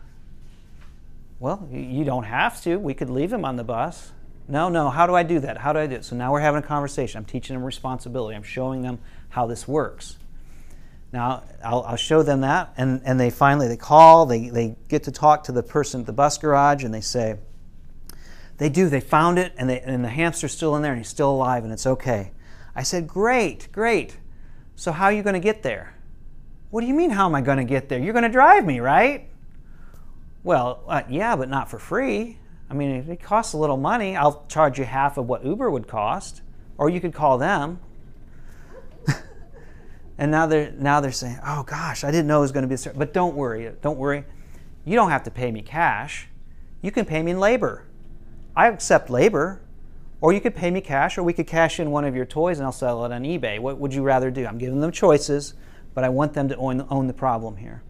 Well, 1.41 1.69
you 1.73 2.05
don't 2.05 2.25
have 2.25 2.63
to. 2.63 2.77
We 2.77 2.95
could 2.95 3.11
leave 3.11 3.33
him 3.33 3.45
on 3.45 3.57
the 3.57 3.65
bus. 3.65 4.13
No, 4.47 4.69
no. 4.69 4.91
How 4.91 5.07
do 5.07 5.15
I 5.15 5.23
do 5.23 5.41
that? 5.41 5.59
How 5.59 5.73
do 5.73 5.79
I 5.79 5.87
do 5.87 5.97
it? 5.97 6.05
So 6.05 6.15
now 6.17 6.33
we're 6.33 6.41
having 6.41 6.63
a 6.63 6.67
conversation. 6.67 7.19
I'm 7.19 7.25
teaching 7.25 7.55
them 7.55 7.65
responsibility. 7.65 8.37
I'm 8.37 8.43
showing 8.43 8.83
them 8.83 8.99
how 9.31 9.47
this 9.47 9.67
works. 9.67 10.19
Now 11.15 11.45
I'll, 11.65 11.83
I'll, 11.85 11.97
show 11.97 12.25
them 12.25 12.41
that, 12.41 12.75
and, 12.77 13.01
and 13.05 13.21
they 13.21 13.31
finally 13.31 13.69
they 13.69 13.77
call. 13.77 14.27
They 14.27 14.49
they 14.49 14.75
get 14.89 15.05
to 15.05 15.13
talk 15.13 15.45
to 15.45 15.53
the 15.53 15.63
person 15.63 16.01
at 16.01 16.07
the 16.07 16.13
bus 16.13 16.39
garage, 16.39 16.83
and 16.83 16.93
they 16.93 17.01
say, 17.01 17.39
they 18.59 18.69
do. 18.69 18.89
They 18.89 19.01
found 19.01 19.39
it, 19.39 19.53
and 19.57 19.71
they 19.71 19.81
and 19.81 20.05
the 20.05 20.09
hamster's 20.09 20.51
still 20.51 20.75
in 20.75 20.83
there, 20.83 20.91
and 20.91 21.01
he's 21.01 21.09
still 21.09 21.31
alive, 21.31 21.63
and 21.63 21.73
it's 21.73 21.87
okay. 21.87 22.33
I 22.75 22.83
said, 22.83 23.07
great, 23.07 23.69
great. 23.71 24.17
So 24.75 24.91
how 24.91 25.05
are 25.05 25.13
you 25.13 25.23
going 25.23 25.35
to 25.35 25.41
get 25.41 25.63
there? 25.63 25.95
What 26.71 26.81
do 26.81 26.89
you 26.89 26.95
mean, 26.95 27.11
how 27.11 27.27
am 27.27 27.37
I 27.37 27.43
going 27.43 27.59
to 27.59 27.65
get 27.65 27.89
there? 27.89 28.01
You're 28.01 28.13
going 28.13 28.25
to 28.25 28.29
drive 28.29 28.67
me, 28.67 28.81
right? 28.81 29.29
Well, 30.43 30.83
uh, 30.89 31.03
yeah, 31.09 31.37
but 31.37 31.49
not 31.49 31.71
for 31.71 31.79
free. 31.79 32.39
I 32.69 32.75
mean, 32.75 33.09
it 33.09 33.23
costs 33.23 33.53
a 33.53 33.57
little 33.57 33.77
money, 33.77 34.17
I'll 34.17 34.45
charge 34.49 34.81
you 34.81 34.85
half 34.85 35.17
of 35.17 35.29
what 35.29 35.45
Uber 35.45 35.71
would 35.71 35.87
cost, 35.87 36.43
or 36.77 36.91
you 36.91 37.01
could 37.01 37.15
call 37.15 37.39
them. 37.39 37.79
And 40.19 40.31
now 40.31 40.47
they're 40.47 40.73
now 40.73 41.01
they're 41.01 41.13
saying, 41.13 41.39
"Oh 41.45 41.63
gosh, 41.63 42.05
I 42.05 42.11
didn't 42.11 42.27
know 42.27 42.39
it 42.39 42.43
was 42.43 42.53
going 42.53 42.69
to 42.69 42.77
be." 42.77 42.91
a 42.91 42.95
But 42.95 43.13
don't 43.13 43.35
worry, 43.35 43.71
don't 43.83 43.99
worry. 43.99 44.25
You 44.85 44.95
don't 44.97 45.11
have 45.11 45.25
to 45.25 45.31
pay 45.31 45.51
me 45.51 45.63
cash. 45.63 46.29
You 46.83 46.91
can 46.91 47.05
pay 47.05 47.23
me 47.23 47.33
in 47.33 47.41
labor. 47.41 47.87
I 48.55 48.69
accept 48.69 49.11
labor. 49.11 49.61
Or 50.21 50.33
you 50.33 50.41
could 50.41 50.55
pay 50.55 50.71
me 50.71 50.81
cash, 50.81 51.19
or 51.19 51.23
we 51.23 51.35
could 51.35 51.47
cash 51.47 51.79
in 51.79 51.91
one 51.91 52.07
of 52.07 52.17
your 52.17 52.25
toys 52.25 52.59
and 52.59 52.65
I'll 52.65 52.73
sell 52.73 53.05
it 53.05 53.13
on 53.13 53.25
eBay. 53.25 53.59
What 53.61 53.77
would 53.77 53.93
you 53.93 54.03
rather 54.03 54.31
do? 54.31 54.47
I'm 54.47 54.57
giving 54.57 54.81
them 54.81 54.91
choices 54.91 55.53
but 55.95 56.05
I 56.05 56.09
want 56.09 56.35
them 56.35 56.49
to 56.49 56.57
own, 56.57 56.87
own 56.91 57.07
the 57.07 57.15
problem 57.15 57.57
here. 57.57 57.83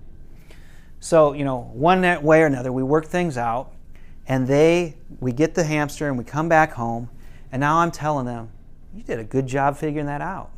So, 1.01 1.33
you 1.33 1.45
know, 1.45 1.71
one 1.73 2.03
way 2.23 2.43
or 2.43 2.47
another, 2.47 2.71
we 2.71 2.83
work 2.83 3.07
things 3.07 3.37
out, 3.37 3.73
and 4.27 4.47
they, 4.47 4.97
we 5.21 5.33
get 5.33 5.55
the 5.55 5.65
hamster 5.65 6.09
and 6.09 6.17
we 6.17 6.25
come 6.25 6.49
back 6.49 6.73
home, 6.73 7.11
and 7.51 7.61
now 7.61 7.79
I'm 7.79 7.91
telling 7.91 8.27
them, 8.27 8.51
you 8.95 9.03
did 9.03 9.19
a 9.19 9.25
good 9.25 9.47
job 9.47 9.77
figuring 9.77 10.07
that 10.07 10.21
out. 10.21 10.51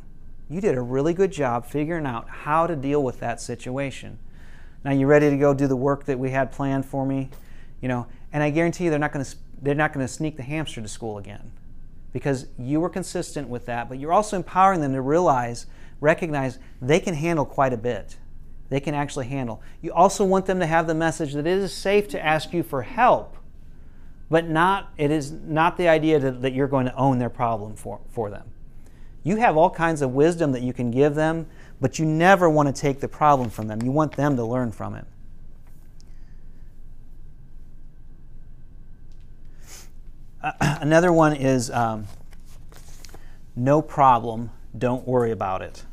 You 0.49 0.61
did 0.61 0.75
a 0.75 0.81
really 0.81 1.13
good 1.13 1.31
job 1.31 1.65
figuring 1.65 2.05
out 2.05 2.29
how 2.29 2.67
to 2.67 2.75
deal 2.75 3.03
with 3.03 3.19
that 3.19 3.41
situation. 3.41 4.17
Now 4.83 4.91
you 4.91 5.07
ready 5.07 5.29
to 5.29 5.37
go 5.37 5.53
do 5.53 5.67
the 5.67 5.75
work 5.75 6.05
that 6.05 6.17
we 6.17 6.31
had 6.31 6.51
planned 6.51 6.85
for 6.85 7.05
me? 7.05 7.29
You 7.81 7.89
know, 7.89 8.07
and 8.31 8.41
I 8.41 8.49
guarantee 8.49 8.85
you 8.85 8.89
they're 8.89 8.99
not 8.99 9.11
going 9.11 9.25
to 9.25 9.35
they're 9.61 9.75
not 9.75 9.91
going 9.91 10.05
to 10.05 10.11
sneak 10.11 10.37
the 10.37 10.43
hamster 10.43 10.81
to 10.81 10.87
school 10.87 11.17
again 11.17 11.51
because 12.13 12.45
you 12.57 12.79
were 12.79 12.89
consistent 12.89 13.49
with 13.49 13.65
that, 13.65 13.89
but 13.89 13.99
you're 13.99 14.13
also 14.13 14.37
empowering 14.37 14.81
them 14.81 14.93
to 14.93 15.01
realize 15.01 15.65
recognize 15.99 16.59
they 16.81 16.99
can 16.99 17.15
handle 17.15 17.45
quite 17.45 17.73
a 17.73 17.77
bit. 17.77 18.17
They 18.69 18.79
can 18.79 18.93
actually 18.93 19.27
handle. 19.27 19.61
You 19.81 19.93
also 19.93 20.23
want 20.25 20.45
them 20.45 20.59
to 20.59 20.65
have 20.65 20.87
the 20.87 20.93
message 20.93 21.33
that 21.33 21.47
it 21.47 21.57
is 21.57 21.73
safe 21.73 22.07
to 22.09 22.23
ask 22.23 22.53
you 22.53 22.63
for 22.63 22.83
help, 22.83 23.35
but 24.29 24.47
not 24.47 24.93
it 24.97 25.11
is 25.11 25.31
not 25.31 25.77
the 25.77 25.87
idea 25.87 26.19
that, 26.19 26.41
that 26.41 26.53
you're 26.53 26.67
going 26.67 26.85
to 26.85 26.95
own 26.95 27.17
their 27.17 27.29
problem 27.29 27.75
for, 27.75 27.99
for 28.09 28.29
them. 28.29 28.51
You 29.27 29.35
have 29.35 29.57
all 29.57 29.69
kinds 29.69 30.01
of 30.01 30.13
wisdom 30.13 30.53
that 30.53 30.61
you 30.61 30.71
can 30.71 30.89
give 30.89 31.13
them, 31.13 31.47
but 31.81 31.99
you 31.99 32.05
never 32.05 32.49
want 32.49 32.73
to 32.73 32.81
take 32.81 33.01
the 33.01 33.09
problem 33.09 33.49
from 33.49 33.67
them. 33.67 33.81
You 33.81 33.91
want 33.91 34.13
them 34.13 34.37
to 34.37 34.45
learn 34.45 34.71
from 34.71 34.95
it. 34.95 35.03
Uh, 40.41 40.53
another 40.79 41.11
one 41.11 41.35
is 41.35 41.69
um, 41.71 42.07
no 43.53 43.81
problem, 43.81 44.49
don't 44.77 45.05
worry 45.05 45.31
about 45.31 45.61
it. 45.61 45.83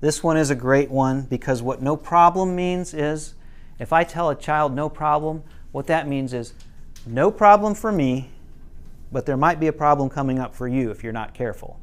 This 0.00 0.22
one 0.22 0.38
is 0.38 0.48
a 0.48 0.54
great 0.54 0.90
one 0.90 1.24
because 1.24 1.60
what 1.60 1.82
no 1.82 1.94
problem 1.94 2.56
means 2.56 2.94
is 2.94 3.34
if 3.78 3.92
I 3.92 4.02
tell 4.02 4.30
a 4.30 4.34
child 4.34 4.74
no 4.74 4.88
problem, 4.88 5.42
what 5.72 5.86
that 5.88 6.08
means 6.08 6.32
is 6.32 6.54
no 7.04 7.30
problem 7.30 7.74
for 7.74 7.92
me, 7.92 8.30
but 9.12 9.26
there 9.26 9.36
might 9.36 9.60
be 9.60 9.66
a 9.66 9.74
problem 9.74 10.08
coming 10.08 10.38
up 10.38 10.54
for 10.54 10.66
you 10.66 10.90
if 10.90 11.04
you're 11.04 11.12
not 11.12 11.34
careful. 11.34 11.78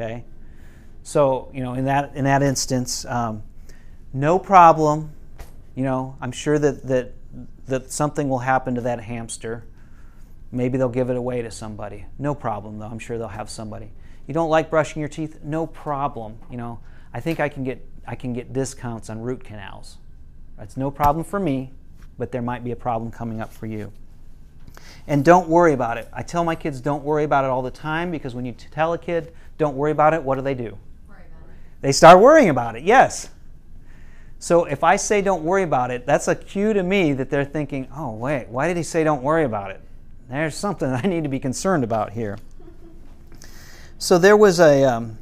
Okay? 0.00 0.24
So, 1.02 1.50
you 1.52 1.62
know, 1.62 1.74
in 1.74 1.84
that, 1.86 2.14
in 2.14 2.24
that 2.24 2.42
instance, 2.42 3.04
um, 3.04 3.42
no 4.12 4.38
problem. 4.38 5.12
You 5.74 5.84
know, 5.84 6.16
I'm 6.20 6.32
sure 6.32 6.58
that, 6.58 6.86
that, 6.86 7.12
that 7.66 7.90
something 7.90 8.28
will 8.28 8.38
happen 8.38 8.74
to 8.74 8.80
that 8.82 9.00
hamster. 9.00 9.64
Maybe 10.52 10.78
they'll 10.78 10.88
give 10.88 11.10
it 11.10 11.16
away 11.16 11.42
to 11.42 11.50
somebody. 11.50 12.06
No 12.18 12.34
problem, 12.34 12.78
though. 12.78 12.86
I'm 12.86 12.98
sure 12.98 13.18
they'll 13.18 13.28
have 13.28 13.50
somebody. 13.50 13.92
You 14.26 14.34
don't 14.34 14.50
like 14.50 14.70
brushing 14.70 15.00
your 15.00 15.08
teeth? 15.08 15.40
No 15.42 15.66
problem. 15.66 16.38
You 16.50 16.56
know, 16.56 16.80
I 17.12 17.20
think 17.20 17.40
I 17.40 17.48
can 17.48 17.64
get 17.64 17.86
I 18.06 18.14
can 18.14 18.32
get 18.32 18.52
discounts 18.52 19.10
on 19.10 19.20
root 19.20 19.44
canals. 19.44 19.98
That's 20.56 20.76
no 20.76 20.90
problem 20.90 21.24
for 21.24 21.38
me, 21.38 21.72
but 22.18 22.32
there 22.32 22.42
might 22.42 22.64
be 22.64 22.72
a 22.72 22.76
problem 22.76 23.12
coming 23.12 23.40
up 23.40 23.52
for 23.52 23.66
you. 23.66 23.92
And 25.06 25.24
don't 25.24 25.48
worry 25.48 25.72
about 25.72 25.98
it. 25.98 26.08
I 26.12 26.22
tell 26.22 26.44
my 26.44 26.54
kids 26.54 26.80
don't 26.80 27.04
worry 27.04 27.24
about 27.24 27.44
it 27.44 27.50
all 27.50 27.62
the 27.62 27.70
time 27.70 28.10
because 28.10 28.34
when 28.34 28.44
you 28.44 28.52
tell 28.52 28.92
a 28.92 28.98
kid 28.98 29.32
don't 29.60 29.76
worry 29.76 29.92
about 29.92 30.14
it, 30.14 30.22
what 30.22 30.34
do 30.34 30.40
they 30.40 30.54
do? 30.54 30.76
They 31.80 31.92
start 31.92 32.20
worrying 32.20 32.48
about 32.48 32.76
it. 32.76 32.82
Yes. 32.82 33.30
So 34.38 34.64
if 34.64 34.82
I 34.82 34.96
say 34.96 35.22
don't 35.22 35.44
worry 35.44 35.62
about 35.62 35.90
it, 35.90 36.06
that's 36.06 36.28
a 36.28 36.34
cue 36.34 36.72
to 36.72 36.82
me 36.82 37.12
that 37.12 37.30
they're 37.30 37.44
thinking, 37.44 37.88
"Oh, 37.94 38.12
wait, 38.12 38.48
why 38.48 38.68
did 38.68 38.76
he 38.76 38.82
say 38.82 39.04
don't 39.04 39.22
worry 39.22 39.44
about 39.44 39.70
it?" 39.70 39.80
There's 40.28 40.54
something 40.54 40.88
I 40.90 41.02
need 41.02 41.22
to 41.24 41.28
be 41.28 41.38
concerned 41.38 41.84
about 41.84 42.12
here. 42.12 42.38
So 44.02 44.16
there 44.16 44.34
was 44.34 44.60
a 44.60 44.82
um, 44.84 45.18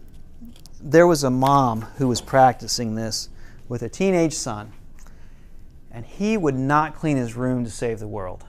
there 0.81 1.09
was 1.09 1.25
a 1.25 1.31
mom 1.31 1.81
who 1.97 2.07
was 2.07 2.21
practicing 2.21 2.95
this 2.95 3.29
with 3.69 3.83
a 3.83 3.89
teenage 3.89 4.35
son, 4.35 4.71
and 5.91 6.07
he 6.07 6.37
would 6.37 6.55
not 6.55 6.95
clean 6.95 7.17
his 7.17 7.35
room 7.35 7.65
to 7.65 7.71
save 7.73 7.99
the 7.99 8.07
world. 8.07 8.45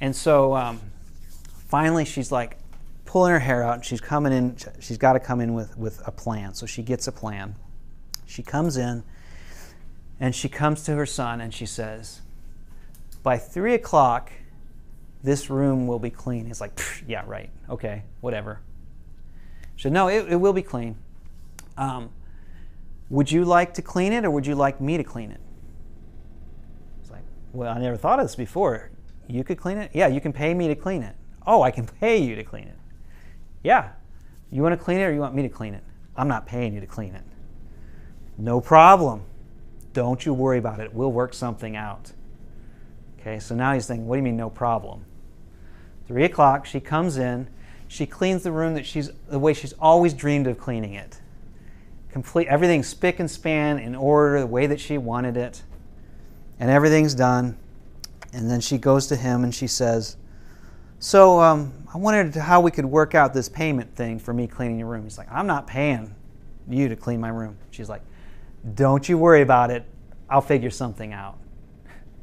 And 0.00 0.14
so 0.14 0.54
um, 0.54 0.80
finally, 1.66 2.04
she's 2.04 2.30
like 2.30 2.59
pulling 3.10 3.32
her 3.32 3.40
hair 3.40 3.64
out, 3.64 3.74
and 3.74 3.84
she's 3.84 4.00
coming 4.00 4.32
in. 4.32 4.56
She's 4.78 4.96
got 4.96 5.14
to 5.14 5.20
come 5.20 5.40
in 5.40 5.52
with 5.52 5.76
with 5.76 6.00
a 6.06 6.12
plan. 6.12 6.54
So 6.54 6.64
she 6.64 6.80
gets 6.80 7.08
a 7.08 7.12
plan. 7.12 7.56
She 8.24 8.44
comes 8.44 8.76
in, 8.76 9.02
and 10.20 10.32
she 10.32 10.48
comes 10.48 10.84
to 10.84 10.94
her 10.94 11.06
son, 11.06 11.40
and 11.40 11.52
she 11.52 11.66
says, 11.66 12.20
"By 13.24 13.36
three 13.36 13.74
o'clock." 13.74 14.30
This 15.22 15.50
room 15.50 15.86
will 15.86 15.98
be 15.98 16.08
clean. 16.08 16.46
He's 16.46 16.62
like, 16.62 16.80
yeah, 17.06 17.24
right. 17.26 17.50
Okay, 17.68 18.04
whatever. 18.22 18.60
She 19.76 19.82
said, 19.82 19.92
no, 19.92 20.08
it, 20.08 20.32
it 20.32 20.36
will 20.36 20.54
be 20.54 20.62
clean. 20.62 20.96
Um, 21.76 22.08
would 23.10 23.30
you 23.30 23.44
like 23.44 23.74
to 23.74 23.82
clean 23.82 24.14
it 24.14 24.24
or 24.24 24.30
would 24.30 24.46
you 24.46 24.54
like 24.54 24.80
me 24.80 24.96
to 24.96 25.04
clean 25.04 25.30
it? 25.30 25.40
It's 27.02 27.10
like, 27.10 27.20
well, 27.52 27.70
I 27.70 27.78
never 27.78 27.98
thought 27.98 28.18
of 28.18 28.24
this 28.24 28.34
before. 28.34 28.90
You 29.28 29.44
could 29.44 29.58
clean 29.58 29.76
it? 29.76 29.90
Yeah, 29.92 30.06
you 30.06 30.22
can 30.22 30.32
pay 30.32 30.54
me 30.54 30.68
to 30.68 30.74
clean 30.74 31.02
it. 31.02 31.14
Oh, 31.46 31.60
I 31.60 31.70
can 31.70 31.86
pay 31.86 32.16
you 32.16 32.34
to 32.34 32.42
clean 32.42 32.64
it. 32.64 32.79
Yeah. 33.62 33.90
You 34.50 34.62
want 34.62 34.78
to 34.78 34.82
clean 34.82 34.98
it 35.00 35.04
or 35.04 35.12
you 35.12 35.20
want 35.20 35.34
me 35.34 35.42
to 35.42 35.48
clean 35.48 35.74
it? 35.74 35.84
I'm 36.16 36.28
not 36.28 36.46
paying 36.46 36.74
you 36.74 36.80
to 36.80 36.86
clean 36.86 37.14
it. 37.14 37.24
No 38.36 38.60
problem. 38.60 39.22
Don't 39.92 40.24
you 40.24 40.34
worry 40.34 40.58
about 40.58 40.80
it. 40.80 40.92
We'll 40.92 41.12
work 41.12 41.34
something 41.34 41.76
out. 41.76 42.12
Okay, 43.20 43.38
so 43.38 43.54
now 43.54 43.74
he's 43.74 43.86
thinking, 43.86 44.06
what 44.06 44.16
do 44.16 44.18
you 44.18 44.24
mean, 44.24 44.36
no 44.36 44.48
problem? 44.48 45.04
Three 46.06 46.24
o'clock, 46.24 46.66
she 46.66 46.80
comes 46.80 47.18
in. 47.18 47.48
She 47.86 48.06
cleans 48.06 48.42
the 48.42 48.52
room 48.52 48.74
that 48.74 48.86
she's 48.86 49.10
the 49.28 49.38
way 49.38 49.52
she's 49.52 49.72
always 49.74 50.14
dreamed 50.14 50.46
of 50.46 50.58
cleaning 50.58 50.94
it. 50.94 51.20
Complete 52.10 52.48
everything's 52.48 52.88
spick 52.88 53.20
and 53.20 53.30
span 53.30 53.78
in 53.78 53.94
order, 53.94 54.40
the 54.40 54.46
way 54.46 54.66
that 54.66 54.80
she 54.80 54.96
wanted 54.96 55.36
it, 55.36 55.62
and 56.58 56.70
everything's 56.70 57.14
done. 57.14 57.56
And 58.32 58.50
then 58.50 58.60
she 58.60 58.78
goes 58.78 59.06
to 59.08 59.16
him 59.16 59.44
and 59.44 59.54
she 59.54 59.66
says, 59.66 60.16
"So 61.00 61.40
um, 61.40 61.72
I 61.92 61.98
wondered 61.98 62.40
how 62.40 62.60
we 62.60 62.70
could 62.70 62.84
work 62.84 63.16
out 63.16 63.34
this 63.34 63.48
payment 63.48 63.96
thing 63.96 64.20
for 64.20 64.32
me 64.32 64.46
cleaning 64.46 64.78
your 64.78 64.88
room." 64.88 65.02
He's 65.02 65.18
like, 65.18 65.30
"I'm 65.30 65.48
not 65.48 65.66
paying 65.66 66.14
you 66.68 66.88
to 66.88 66.94
clean 66.94 67.20
my 67.20 67.30
room." 67.30 67.56
She's 67.72 67.88
like, 67.88 68.02
"Don't 68.74 69.08
you 69.08 69.18
worry 69.18 69.42
about 69.42 69.72
it. 69.72 69.84
I'll 70.28 70.40
figure 70.40 70.70
something 70.70 71.12
out." 71.12 71.38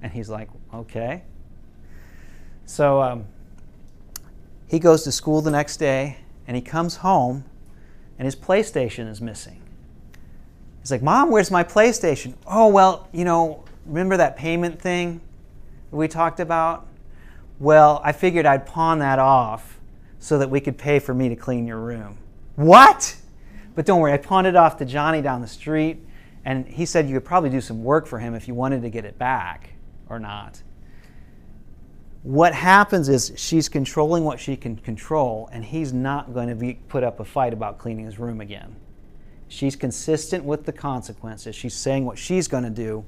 And 0.01 0.13
he's 0.13 0.29
like, 0.29 0.49
"Okay." 0.73 1.23
So. 2.65 3.01
Um, 3.01 3.25
he 4.67 4.79
goes 4.79 5.03
to 5.03 5.11
school 5.11 5.41
the 5.41 5.51
next 5.51 5.77
day 5.77 6.17
and 6.45 6.55
he 6.55 6.61
comes 6.61 6.97
home 6.97 7.45
and 8.19 8.25
his 8.25 8.35
PlayStation 8.35 9.09
is 9.09 9.21
missing. 9.21 9.61
He's 10.81 10.91
like, 10.91 11.01
Mom, 11.01 11.31
where's 11.31 11.51
my 11.51 11.63
PlayStation? 11.63 12.33
Oh, 12.45 12.67
well, 12.67 13.07
you 13.13 13.25
know, 13.25 13.63
remember 13.85 14.17
that 14.17 14.35
payment 14.35 14.81
thing 14.81 15.21
we 15.91 16.07
talked 16.07 16.39
about? 16.39 16.85
Well, 17.59 18.01
I 18.03 18.11
figured 18.11 18.45
I'd 18.45 18.65
pawn 18.65 18.99
that 18.99 19.19
off 19.19 19.79
so 20.19 20.37
that 20.39 20.49
we 20.49 20.59
could 20.59 20.77
pay 20.77 20.99
for 20.99 21.13
me 21.13 21.29
to 21.29 21.35
clean 21.35 21.67
your 21.67 21.79
room. 21.79 22.17
What? 22.55 23.15
But 23.75 23.85
don't 23.85 23.99
worry, 23.99 24.13
I 24.13 24.17
pawned 24.17 24.47
it 24.47 24.55
off 24.55 24.77
to 24.77 24.85
Johnny 24.85 25.21
down 25.21 25.41
the 25.41 25.47
street, 25.47 26.03
and 26.45 26.67
he 26.67 26.85
said 26.85 27.07
you 27.07 27.15
could 27.15 27.25
probably 27.25 27.49
do 27.49 27.61
some 27.61 27.83
work 27.83 28.07
for 28.07 28.19
him 28.19 28.33
if 28.33 28.47
you 28.47 28.53
wanted 28.53 28.81
to 28.81 28.89
get 28.89 29.05
it 29.05 29.17
back 29.17 29.71
or 30.09 30.19
not 30.19 30.61
what 32.27 32.53
happens 32.53 33.07
is 33.07 33.31
she's 33.37 33.69
controlling 33.69 34.25
what 34.25 34.37
she 34.37 34.57
can 34.57 34.75
control, 34.75 35.47
and 35.53 35.63
he's 35.63 35.93
not 35.93 36.33
going 36.33 36.49
to 36.49 36.55
be, 36.55 36.73
put 36.89 37.01
up 37.01 37.21
a 37.21 37.25
fight 37.25 37.53
about 37.53 37.77
cleaning 37.77 38.03
his 38.05 38.19
room 38.19 38.41
again. 38.41 38.75
She's 39.47 39.77
consistent 39.77 40.43
with 40.43 40.65
the 40.65 40.73
consequences. 40.73 41.55
She's 41.55 41.73
saying 41.73 42.03
what 42.03 42.17
she's 42.17 42.49
going 42.49 42.65
to 42.65 42.69
do, 42.69 43.05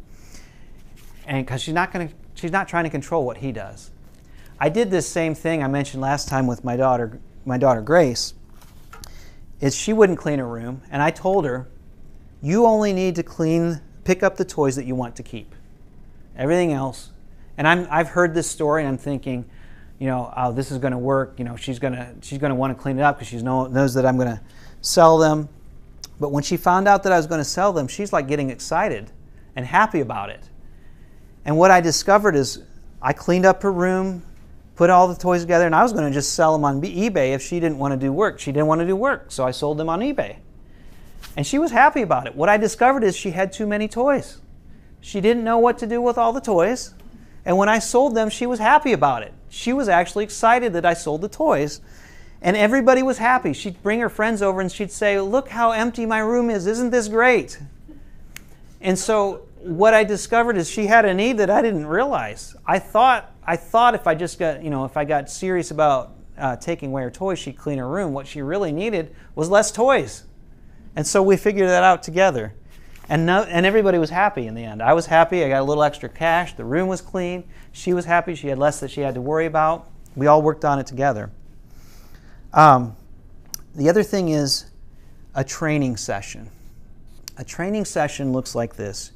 and 1.25 1.45
because 1.45 1.61
she's 1.61 1.73
not 1.73 1.91
going 1.91 2.07
to, 2.07 2.13
she's 2.33 2.53
not 2.53 2.69
trying 2.69 2.85
to 2.85 2.89
control 2.89 3.25
what 3.25 3.35
he 3.35 3.51
does. 3.51 3.91
I 4.59 4.69
did 4.69 4.91
this 4.91 5.07
same 5.07 5.35
thing 5.35 5.63
I 5.63 5.67
mentioned 5.67 6.01
last 6.01 6.27
time 6.27 6.47
with 6.47 6.63
my 6.63 6.75
daughter, 6.75 7.19
my 7.45 7.57
daughter 7.57 7.81
Grace. 7.81 8.33
Is 9.61 9.75
she 9.75 9.91
wouldn't 9.91 10.19
clean 10.19 10.39
her 10.39 10.47
room, 10.47 10.81
and 10.89 11.01
I 11.01 11.11
told 11.11 11.45
her, 11.45 11.67
you 12.41 12.65
only 12.65 12.93
need 12.93 13.15
to 13.15 13.23
clean, 13.23 13.81
pick 14.05 14.23
up 14.23 14.37
the 14.37 14.45
toys 14.45 14.75
that 14.77 14.85
you 14.85 14.95
want 14.95 15.17
to 15.17 15.23
keep. 15.23 15.53
Everything 16.37 16.71
else 16.71 17.11
and 17.59 17.67
I'm, 17.67 17.87
I've 17.91 18.07
heard 18.07 18.33
this 18.33 18.49
story 18.49 18.83
and 18.83 18.87
I'm 18.87 18.97
thinking, 18.97 19.43
you 19.99 20.07
know, 20.07 20.33
oh, 20.35 20.53
this 20.53 20.71
is 20.71 20.77
going 20.77 20.93
to 20.93 20.97
work. 20.97 21.33
You 21.37 21.43
know, 21.43 21.57
she's 21.57 21.77
going 21.77 21.91
to 21.91 22.15
she's 22.21 22.39
to 22.39 22.55
want 22.55 22.75
to 22.75 22.81
clean 22.81 22.97
it 22.97 23.01
up 23.01 23.17
because 23.17 23.27
she 23.27 23.35
know, 23.41 23.67
knows 23.67 23.93
that 23.95 24.05
I'm 24.05 24.15
going 24.15 24.29
to 24.29 24.41
sell 24.79 25.17
them. 25.17 25.49
But 26.21 26.31
when 26.31 26.41
she 26.41 26.55
found 26.55 26.87
out 26.87 27.03
that 27.03 27.11
I 27.11 27.17
was 27.17 27.27
going 27.27 27.41
to 27.41 27.45
sell 27.45 27.73
them, 27.73 27.89
she's 27.89 28.13
like 28.13 28.29
getting 28.29 28.49
excited 28.49 29.11
and 29.57 29.65
happy 29.65 29.99
about 29.99 30.29
it. 30.29 30.41
And 31.43 31.57
what 31.57 31.69
I 31.69 31.81
discovered 31.81 32.33
is 32.33 32.63
I 33.01 33.11
cleaned 33.11 33.45
up 33.45 33.61
her 33.63 33.73
room, 33.73 34.23
put 34.79 34.89
all 34.89 35.09
the 35.09 35.15
toys 35.15 35.41
together, 35.41 35.65
and 35.65 35.75
I 35.75 35.83
was 35.83 35.91
going 35.91 36.05
to 36.05 36.13
just 36.13 36.35
sell 36.35 36.53
them 36.53 36.63
on 36.63 36.81
eBay 36.81 37.33
if 37.33 37.41
she 37.41 37.59
didn't 37.59 37.79
want 37.79 37.91
to 37.91 37.97
do 37.97 38.13
work. 38.13 38.39
She 38.39 38.53
didn't 38.53 38.67
want 38.67 38.79
to 38.79 38.87
do 38.87 38.95
work, 38.95 39.25
so 39.29 39.45
I 39.45 39.51
sold 39.51 39.77
them 39.77 39.89
on 39.89 39.99
eBay. 39.99 40.37
And 41.35 41.45
she 41.45 41.59
was 41.59 41.71
happy 41.71 42.01
about 42.01 42.27
it. 42.27 42.35
What 42.35 42.47
I 42.47 42.55
discovered 42.55 43.03
is 43.03 43.13
she 43.13 43.31
had 43.31 43.51
too 43.51 43.67
many 43.67 43.89
toys. 43.89 44.39
She 45.01 45.19
didn't 45.19 45.43
know 45.43 45.57
what 45.57 45.79
to 45.79 45.85
do 45.85 46.01
with 46.01 46.17
all 46.17 46.31
the 46.31 46.39
toys. 46.39 46.93
And 47.43 47.57
when 47.57 47.67
I 47.67 47.79
sold 47.79 48.15
them, 48.15 48.29
she 48.29 48.45
was 48.45 48.59
happy 48.59 48.93
about 48.93 49.21
it. 49.21 49.33
She 49.49 49.73
was 49.73 49.89
actually 49.89 50.23
excited 50.23 50.71
that 50.71 50.85
I 50.85 50.93
sold 50.93 51.19
the 51.19 51.27
toys. 51.27 51.81
And 52.41 52.55
everybody 52.55 53.03
was 53.03 53.17
happy. 53.17 53.51
She'd 53.51 53.83
bring 53.83 53.99
her 53.99 54.07
friends 54.07 54.41
over 54.41 54.61
and 54.61 54.71
she'd 54.71 54.93
say, 54.93 55.19
Look 55.19 55.49
how 55.49 55.71
empty 55.71 56.05
my 56.05 56.19
room 56.19 56.49
is. 56.49 56.67
Isn't 56.67 56.91
this 56.91 57.09
great? 57.09 57.59
And 58.79 58.97
so 58.97 59.41
what 59.61 59.93
I 59.93 60.05
discovered 60.05 60.55
is 60.55 60.69
she 60.69 60.87
had 60.87 61.03
a 61.03 61.13
need 61.13 61.37
that 61.39 61.49
I 61.49 61.61
didn't 61.61 61.85
realize. 61.85 62.55
I 62.65 62.79
thought, 62.79 63.29
I 63.49 63.55
thought 63.55 63.95
if 63.95 64.05
I 64.05 64.13
just 64.13 64.37
got, 64.37 64.63
you 64.63 64.69
know, 64.69 64.85
if 64.85 64.95
I 64.95 65.05
got 65.05 65.27
serious 65.27 65.71
about 65.71 66.11
uh, 66.37 66.55
taking 66.57 66.89
away 66.89 67.01
her 67.01 67.09
toys, 67.09 67.39
she'd 67.39 67.57
clean 67.57 67.79
her 67.79 67.89
room. 67.89 68.13
What 68.13 68.27
she 68.27 68.43
really 68.43 68.71
needed 68.71 69.15
was 69.33 69.49
less 69.49 69.71
toys. 69.71 70.25
And 70.95 71.05
so 71.05 71.23
we 71.23 71.35
figured 71.35 71.67
that 71.67 71.83
out 71.83 72.03
together. 72.03 72.53
And, 73.09 73.25
no, 73.25 73.41
and 73.41 73.65
everybody 73.65 73.97
was 73.97 74.11
happy 74.11 74.45
in 74.45 74.53
the 74.53 74.63
end. 74.63 74.83
I 74.83 74.93
was 74.93 75.07
happy. 75.07 75.43
I 75.43 75.49
got 75.49 75.61
a 75.61 75.63
little 75.63 75.81
extra 75.81 76.09
cash. 76.09 76.53
The 76.53 76.63
room 76.63 76.89
was 76.89 77.01
clean. 77.01 77.43
She 77.71 77.91
was 77.91 78.05
happy. 78.05 78.35
She 78.35 78.49
had 78.49 78.59
less 78.59 78.79
that 78.81 78.91
she 78.91 79.01
had 79.01 79.15
to 79.15 79.21
worry 79.21 79.47
about. 79.47 79.89
We 80.15 80.27
all 80.27 80.43
worked 80.43 80.63
on 80.63 80.77
it 80.77 80.85
together. 80.85 81.31
Um, 82.53 82.95
the 83.73 83.89
other 83.89 84.03
thing 84.03 84.29
is 84.29 84.67
a 85.33 85.43
training 85.43 85.97
session. 85.97 86.51
A 87.39 87.43
training 87.43 87.85
session 87.85 88.31
looks 88.31 88.53
like 88.53 88.75
this 88.75 89.11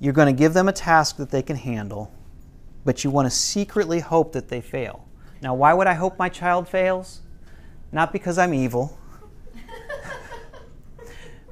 you're 0.00 0.14
going 0.14 0.34
to 0.34 0.38
give 0.38 0.54
them 0.54 0.66
a 0.66 0.72
task 0.72 1.18
that 1.18 1.30
they 1.30 1.42
can 1.42 1.56
handle, 1.56 2.10
but 2.84 3.04
you 3.04 3.10
want 3.10 3.26
to 3.26 3.30
secretly 3.30 4.00
hope 4.00 4.32
that 4.32 4.48
they 4.48 4.60
fail. 4.60 5.06
Now, 5.40 5.54
why 5.54 5.72
would 5.72 5.86
I 5.86 5.94
hope 5.94 6.18
my 6.18 6.28
child 6.28 6.68
fails? 6.68 7.20
Not 7.90 8.12
because 8.12 8.38
I'm 8.38 8.54
evil 8.54 8.98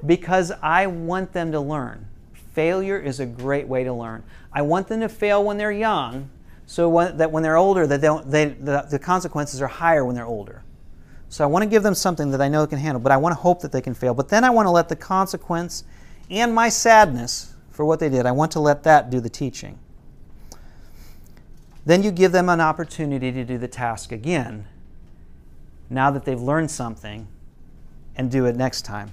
because 0.05 0.51
I 0.61 0.87
want 0.87 1.33
them 1.33 1.51
to 1.51 1.59
learn. 1.59 2.07
Failure 2.53 2.99
is 2.99 3.19
a 3.19 3.25
great 3.25 3.67
way 3.67 3.83
to 3.83 3.93
learn. 3.93 4.23
I 4.51 4.61
want 4.61 4.87
them 4.87 5.01
to 5.01 5.09
fail 5.09 5.43
when 5.43 5.57
they're 5.57 5.71
young, 5.71 6.29
so 6.65 6.89
when, 6.89 7.17
that 7.17 7.31
when 7.31 7.43
they're 7.43 7.57
older, 7.57 7.87
that 7.87 8.01
they, 8.29 8.45
the, 8.45 8.87
the 8.89 8.99
consequences 8.99 9.61
are 9.61 9.67
higher 9.67 10.05
when 10.05 10.15
they're 10.15 10.25
older. 10.25 10.63
So 11.29 11.45
I 11.45 11.47
want 11.47 11.63
to 11.63 11.69
give 11.69 11.83
them 11.83 11.95
something 11.95 12.31
that 12.31 12.41
I 12.41 12.49
know 12.49 12.65
they 12.65 12.69
can 12.69 12.79
handle, 12.79 12.99
but 12.99 13.13
I 13.13 13.17
want 13.17 13.35
to 13.35 13.41
hope 13.41 13.61
that 13.61 13.71
they 13.71 13.81
can 13.81 13.93
fail. 13.93 14.13
But 14.13 14.27
then 14.27 14.43
I 14.43 14.49
want 14.49 14.65
to 14.65 14.71
let 14.71 14.89
the 14.89 14.97
consequence 14.97 15.85
and 16.29 16.53
my 16.53 16.69
sadness 16.69 17.53
for 17.71 17.85
what 17.85 17.99
they 17.99 18.09
did, 18.09 18.25
I 18.25 18.31
want 18.31 18.51
to 18.53 18.59
let 18.59 18.83
that 18.83 19.09
do 19.09 19.19
the 19.19 19.29
teaching. 19.29 19.79
Then 21.85 22.03
you 22.03 22.11
give 22.11 22.31
them 22.31 22.49
an 22.49 22.61
opportunity 22.61 23.31
to 23.31 23.43
do 23.43 23.57
the 23.57 23.67
task 23.67 24.11
again, 24.11 24.67
now 25.89 26.11
that 26.11 26.25
they've 26.25 26.41
learned 26.41 26.71
something, 26.71 27.27
and 28.15 28.29
do 28.29 28.45
it 28.45 28.55
next 28.55 28.83
time. 28.83 29.11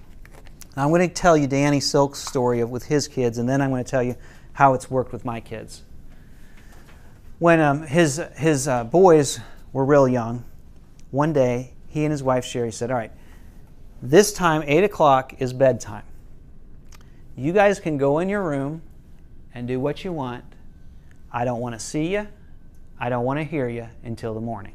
Now, 0.76 0.84
I'm 0.84 0.90
going 0.90 1.08
to 1.08 1.14
tell 1.14 1.36
you 1.36 1.46
Danny 1.46 1.80
Silk's 1.80 2.18
story 2.18 2.60
of, 2.60 2.70
with 2.70 2.84
his 2.84 3.08
kids, 3.08 3.38
and 3.38 3.48
then 3.48 3.60
I'm 3.60 3.70
going 3.70 3.82
to 3.82 3.90
tell 3.90 4.02
you 4.02 4.16
how 4.52 4.74
it's 4.74 4.90
worked 4.90 5.12
with 5.12 5.24
my 5.24 5.40
kids. 5.40 5.82
When 7.38 7.60
um, 7.60 7.82
his, 7.82 8.20
his 8.36 8.68
uh, 8.68 8.84
boys 8.84 9.40
were 9.72 9.84
real 9.84 10.08
young, 10.08 10.44
one 11.10 11.32
day 11.32 11.72
he 11.86 12.04
and 12.04 12.12
his 12.12 12.22
wife 12.22 12.44
Sherry 12.44 12.72
said, 12.72 12.90
All 12.90 12.96
right, 12.96 13.12
this 14.02 14.32
time, 14.32 14.62
8 14.66 14.84
o'clock, 14.84 15.34
is 15.40 15.52
bedtime. 15.52 16.04
You 17.36 17.52
guys 17.52 17.80
can 17.80 17.96
go 17.98 18.18
in 18.18 18.28
your 18.28 18.42
room 18.42 18.82
and 19.54 19.66
do 19.66 19.80
what 19.80 20.04
you 20.04 20.12
want. 20.12 20.44
I 21.32 21.44
don't 21.44 21.60
want 21.60 21.74
to 21.74 21.78
see 21.78 22.12
you. 22.12 22.28
I 23.00 23.08
don't 23.08 23.24
want 23.24 23.38
to 23.38 23.44
hear 23.44 23.68
you 23.68 23.88
until 24.02 24.34
the 24.34 24.40
morning. 24.40 24.74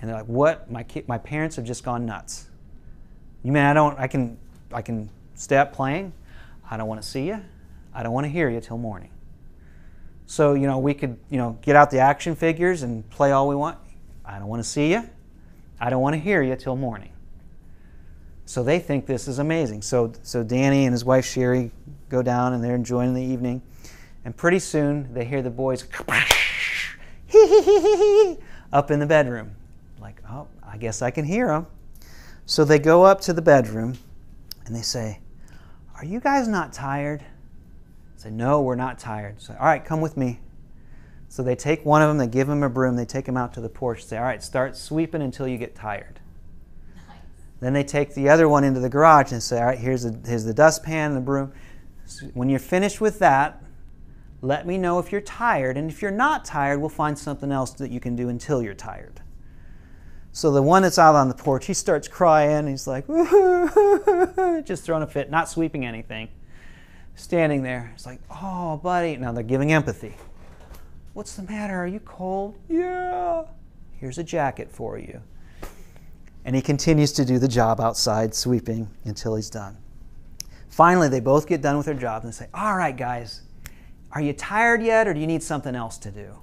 And 0.00 0.08
they're 0.08 0.16
like, 0.16 0.26
What? 0.26 0.70
My, 0.70 0.82
ki- 0.82 1.04
my 1.06 1.18
parents 1.18 1.56
have 1.56 1.64
just 1.64 1.84
gone 1.84 2.06
nuts. 2.06 2.48
You 3.42 3.52
mean 3.52 3.64
I 3.64 3.72
don't, 3.72 3.98
I 3.98 4.06
can 4.06 4.38
I 4.72 4.82
can 4.82 5.10
stay 5.34 5.56
up 5.56 5.72
playing. 5.72 6.12
I 6.70 6.76
don't 6.76 6.88
want 6.88 7.02
to 7.02 7.08
see 7.08 7.26
you. 7.26 7.40
I 7.94 8.02
don't 8.02 8.12
want 8.12 8.24
to 8.24 8.30
hear 8.30 8.48
you 8.48 8.60
till 8.60 8.78
morning. 8.78 9.10
So, 10.26 10.54
you 10.54 10.66
know, 10.66 10.78
we 10.78 10.94
could, 10.94 11.18
you 11.28 11.36
know, 11.36 11.58
get 11.60 11.76
out 11.76 11.90
the 11.90 11.98
action 11.98 12.34
figures 12.34 12.82
and 12.82 13.08
play 13.10 13.32
all 13.32 13.48
we 13.48 13.54
want. 13.54 13.76
I 14.24 14.38
don't 14.38 14.48
want 14.48 14.62
to 14.62 14.68
see 14.68 14.90
you. 14.92 15.08
I 15.78 15.90
don't 15.90 16.00
want 16.00 16.14
to 16.14 16.20
hear 16.20 16.42
you 16.42 16.56
till 16.56 16.76
morning. 16.76 17.10
So 18.46 18.62
they 18.62 18.78
think 18.78 19.06
this 19.06 19.28
is 19.28 19.38
amazing. 19.38 19.82
So, 19.82 20.12
so 20.22 20.42
Danny 20.42 20.84
and 20.84 20.92
his 20.92 21.04
wife 21.04 21.26
Sherry 21.26 21.70
go 22.08 22.22
down 22.22 22.54
and 22.54 22.62
they're 22.62 22.74
enjoying 22.74 23.14
the 23.14 23.22
evening. 23.22 23.62
And 24.24 24.36
pretty 24.36 24.58
soon 24.60 25.12
they 25.12 25.24
hear 25.24 25.42
the 25.42 25.50
boys 25.50 25.82
up 28.72 28.90
in 28.90 28.98
the 28.98 29.06
bedroom. 29.06 29.54
Like, 30.00 30.22
oh, 30.28 30.48
I 30.62 30.76
guess 30.76 31.02
I 31.02 31.10
can 31.10 31.24
hear 31.24 31.48
them. 31.48 31.66
So 32.46 32.64
they 32.64 32.78
go 32.78 33.04
up 33.04 33.20
to 33.22 33.32
the 33.32 33.42
bedroom 33.42 33.96
and 34.66 34.74
they 34.74 34.82
say, 34.82 35.20
Are 35.96 36.04
you 36.04 36.20
guys 36.20 36.48
not 36.48 36.72
tired? 36.72 37.22
I 37.22 38.20
say, 38.20 38.30
No, 38.30 38.60
we're 38.60 38.74
not 38.74 38.98
tired. 38.98 39.40
So, 39.40 39.56
all 39.58 39.66
right, 39.66 39.84
come 39.84 40.00
with 40.00 40.16
me. 40.16 40.40
So 41.28 41.42
they 41.42 41.56
take 41.56 41.84
one 41.86 42.02
of 42.02 42.08
them, 42.08 42.18
they 42.18 42.26
give 42.26 42.48
him 42.48 42.62
a 42.62 42.68
broom, 42.68 42.96
they 42.96 43.06
take 43.06 43.26
him 43.26 43.38
out 43.38 43.54
to 43.54 43.60
the 43.60 43.68
porch, 43.68 44.04
say, 44.04 44.18
All 44.18 44.24
right, 44.24 44.42
start 44.42 44.76
sweeping 44.76 45.22
until 45.22 45.48
you 45.48 45.56
get 45.56 45.74
tired. 45.74 46.20
Nice. 46.94 47.16
Then 47.60 47.72
they 47.72 47.84
take 47.84 48.14
the 48.14 48.28
other 48.28 48.48
one 48.48 48.64
into 48.64 48.80
the 48.80 48.90
garage 48.90 49.32
and 49.32 49.42
say, 49.42 49.58
All 49.58 49.66
right, 49.66 49.78
here's 49.78 50.02
the, 50.02 50.18
here's 50.28 50.44
the 50.44 50.54
dustpan 50.54 51.12
and 51.12 51.16
the 51.16 51.20
broom. 51.20 51.52
So 52.06 52.26
when 52.34 52.48
you're 52.48 52.58
finished 52.58 53.00
with 53.00 53.18
that, 53.20 53.61
let 54.42 54.66
me 54.66 54.76
know 54.76 54.98
if 54.98 55.12
you're 55.12 55.20
tired. 55.20 55.76
And 55.78 55.88
if 55.88 56.02
you're 56.02 56.10
not 56.10 56.44
tired, 56.44 56.80
we'll 56.80 56.88
find 56.90 57.16
something 57.16 57.50
else 57.50 57.70
that 57.74 57.90
you 57.90 58.00
can 58.00 58.16
do 58.16 58.28
until 58.28 58.60
you're 58.60 58.74
tired. 58.74 59.20
So 60.32 60.50
the 60.50 60.62
one 60.62 60.82
that's 60.82 60.98
out 60.98 61.14
on 61.14 61.28
the 61.28 61.34
porch, 61.34 61.66
he 61.66 61.74
starts 61.74 62.08
crying. 62.08 62.66
He's 62.66 62.86
like, 62.86 63.06
just 64.66 64.84
throwing 64.84 65.02
a 65.02 65.06
fit, 65.06 65.30
not 65.30 65.48
sweeping 65.48 65.86
anything. 65.86 66.28
Standing 67.14 67.62
there. 67.62 67.92
It's 67.94 68.04
like, 68.04 68.20
oh, 68.30 68.78
buddy. 68.78 69.16
Now 69.16 69.32
they're 69.32 69.42
giving 69.44 69.72
empathy. 69.72 70.16
What's 71.12 71.36
the 71.36 71.42
matter? 71.42 71.76
Are 71.76 71.86
you 71.86 72.00
cold? 72.00 72.58
Yeah. 72.68 73.44
Here's 73.92 74.18
a 74.18 74.24
jacket 74.24 74.70
for 74.72 74.98
you. 74.98 75.20
And 76.44 76.56
he 76.56 76.62
continues 76.62 77.12
to 77.12 77.24
do 77.24 77.38
the 77.38 77.46
job 77.46 77.80
outside, 77.80 78.34
sweeping 78.34 78.88
until 79.04 79.36
he's 79.36 79.50
done. 79.50 79.76
Finally, 80.68 81.10
they 81.10 81.20
both 81.20 81.46
get 81.46 81.60
done 81.60 81.76
with 81.76 81.86
their 81.86 81.94
jobs 81.94 82.24
and 82.24 82.34
say, 82.34 82.48
All 82.54 82.74
right, 82.74 82.96
guys, 82.96 83.42
are 84.12 84.20
you 84.20 84.32
tired 84.32 84.82
yet 84.82 85.08
or 85.08 85.14
do 85.14 85.20
you 85.20 85.26
need 85.26 85.42
something 85.42 85.74
else 85.74 85.98
to 85.98 86.10
do? 86.10 86.34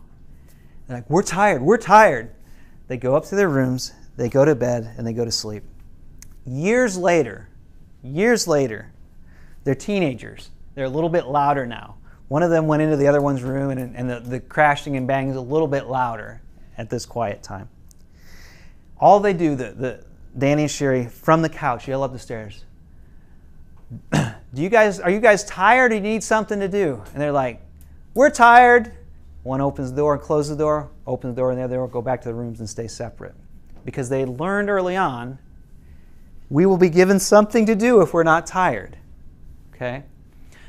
They're 0.87 0.97
like, 0.97 1.09
We're 1.09 1.23
tired, 1.23 1.61
we're 1.61 1.77
tired. 1.77 2.31
They 2.87 2.97
go 2.97 3.15
up 3.15 3.25
to 3.25 3.35
their 3.35 3.49
rooms, 3.49 3.93
they 4.17 4.29
go 4.29 4.43
to 4.43 4.55
bed, 4.55 4.95
and 4.97 5.05
they 5.05 5.13
go 5.13 5.23
to 5.23 5.31
sleep. 5.31 5.63
Years 6.45 6.97
later, 6.97 7.49
years 8.01 8.47
later, 8.47 8.91
they're 9.63 9.75
teenagers. 9.75 10.49
They're 10.73 10.85
a 10.85 10.89
little 10.89 11.09
bit 11.09 11.27
louder 11.27 11.67
now. 11.67 11.97
One 12.29 12.41
of 12.41 12.49
them 12.49 12.67
went 12.67 12.81
into 12.81 12.97
the 12.97 13.07
other 13.07 13.21
one's 13.21 13.43
room, 13.43 13.69
and, 13.69 13.95
and 13.95 14.09
the, 14.09 14.19
the 14.19 14.39
crashing 14.39 14.97
and 14.97 15.07
banging 15.07 15.31
is 15.31 15.35
a 15.35 15.41
little 15.41 15.67
bit 15.67 15.87
louder 15.87 16.41
at 16.77 16.89
this 16.89 17.05
quiet 17.05 17.43
time. 17.43 17.69
All 18.99 19.19
they 19.19 19.33
do, 19.33 19.55
the, 19.55 19.71
the 19.71 20.05
Danny 20.37 20.63
and 20.63 20.71
Sherry, 20.71 21.05
from 21.07 21.41
the 21.41 21.49
couch, 21.49 21.87
yell 21.87 22.03
up 22.03 22.11
the 22.11 22.19
stairs, 22.19 22.65
do 24.53 24.61
you 24.61 24.69
guys 24.69 24.99
are 24.99 25.09
you 25.09 25.19
guys 25.19 25.43
tired? 25.43 25.91
Or 25.91 25.95
you 25.95 26.01
need 26.01 26.23
something 26.23 26.59
to 26.59 26.67
do. 26.67 27.01
And 27.13 27.21
they're 27.21 27.31
like 27.31 27.61
we're 28.13 28.29
tired. 28.29 28.91
One 29.43 29.61
opens 29.61 29.91
the 29.91 29.97
door 29.97 30.13
and 30.13 30.21
closes 30.21 30.57
the 30.57 30.63
door 30.63 30.89
opens 31.07 31.35
the 31.35 31.41
door 31.41 31.51
and 31.51 31.59
the 31.59 31.63
other 31.63 31.77
door 31.77 31.87
go 31.87 32.01
back 32.01 32.21
to 32.21 32.29
the 32.29 32.35
rooms 32.35 32.59
and 32.59 32.69
stay 32.69 32.87
separate. 32.87 33.35
Because 33.85 34.09
they 34.09 34.25
learned 34.25 34.69
early 34.69 34.95
on 34.95 35.39
we 36.49 36.65
will 36.65 36.77
be 36.77 36.89
given 36.89 37.19
something 37.19 37.67
to 37.67 37.75
do 37.75 38.01
if 38.01 38.13
we're 38.13 38.23
not 38.23 38.45
tired 38.45 38.97
okay? 39.79 40.03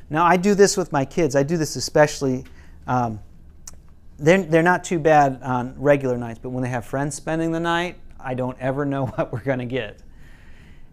Now 0.09 0.25
i 0.25 0.37
do 0.37 0.55
this 0.55 0.77
with 0.77 0.93
my 0.93 1.05
kids. 1.05 1.35
I 1.35 1.43
do 1.43 1.57
this 1.57 1.77
especially 1.77 2.45
um, 2.87 3.21
they're, 4.19 4.43
they're 4.43 4.63
not 4.63 4.85
too 4.85 4.99
bad 4.99 5.43
on 5.43 5.75
regular 5.81 6.17
nights 6.17 6.39
but 6.43 6.51
when 6.51 6.63
they 6.63 6.69
have 6.69 6.85
friends 6.85 7.15
spending 7.15 7.53
the 7.53 7.61
night 7.61 7.97
i 8.19 8.35
don't 8.35 8.59
ever 8.59 8.85
know 8.85 9.07
what 9.17 9.33
we're 9.33 9.43
going 9.43 9.59
to 9.59 9.65
get 9.65 9.99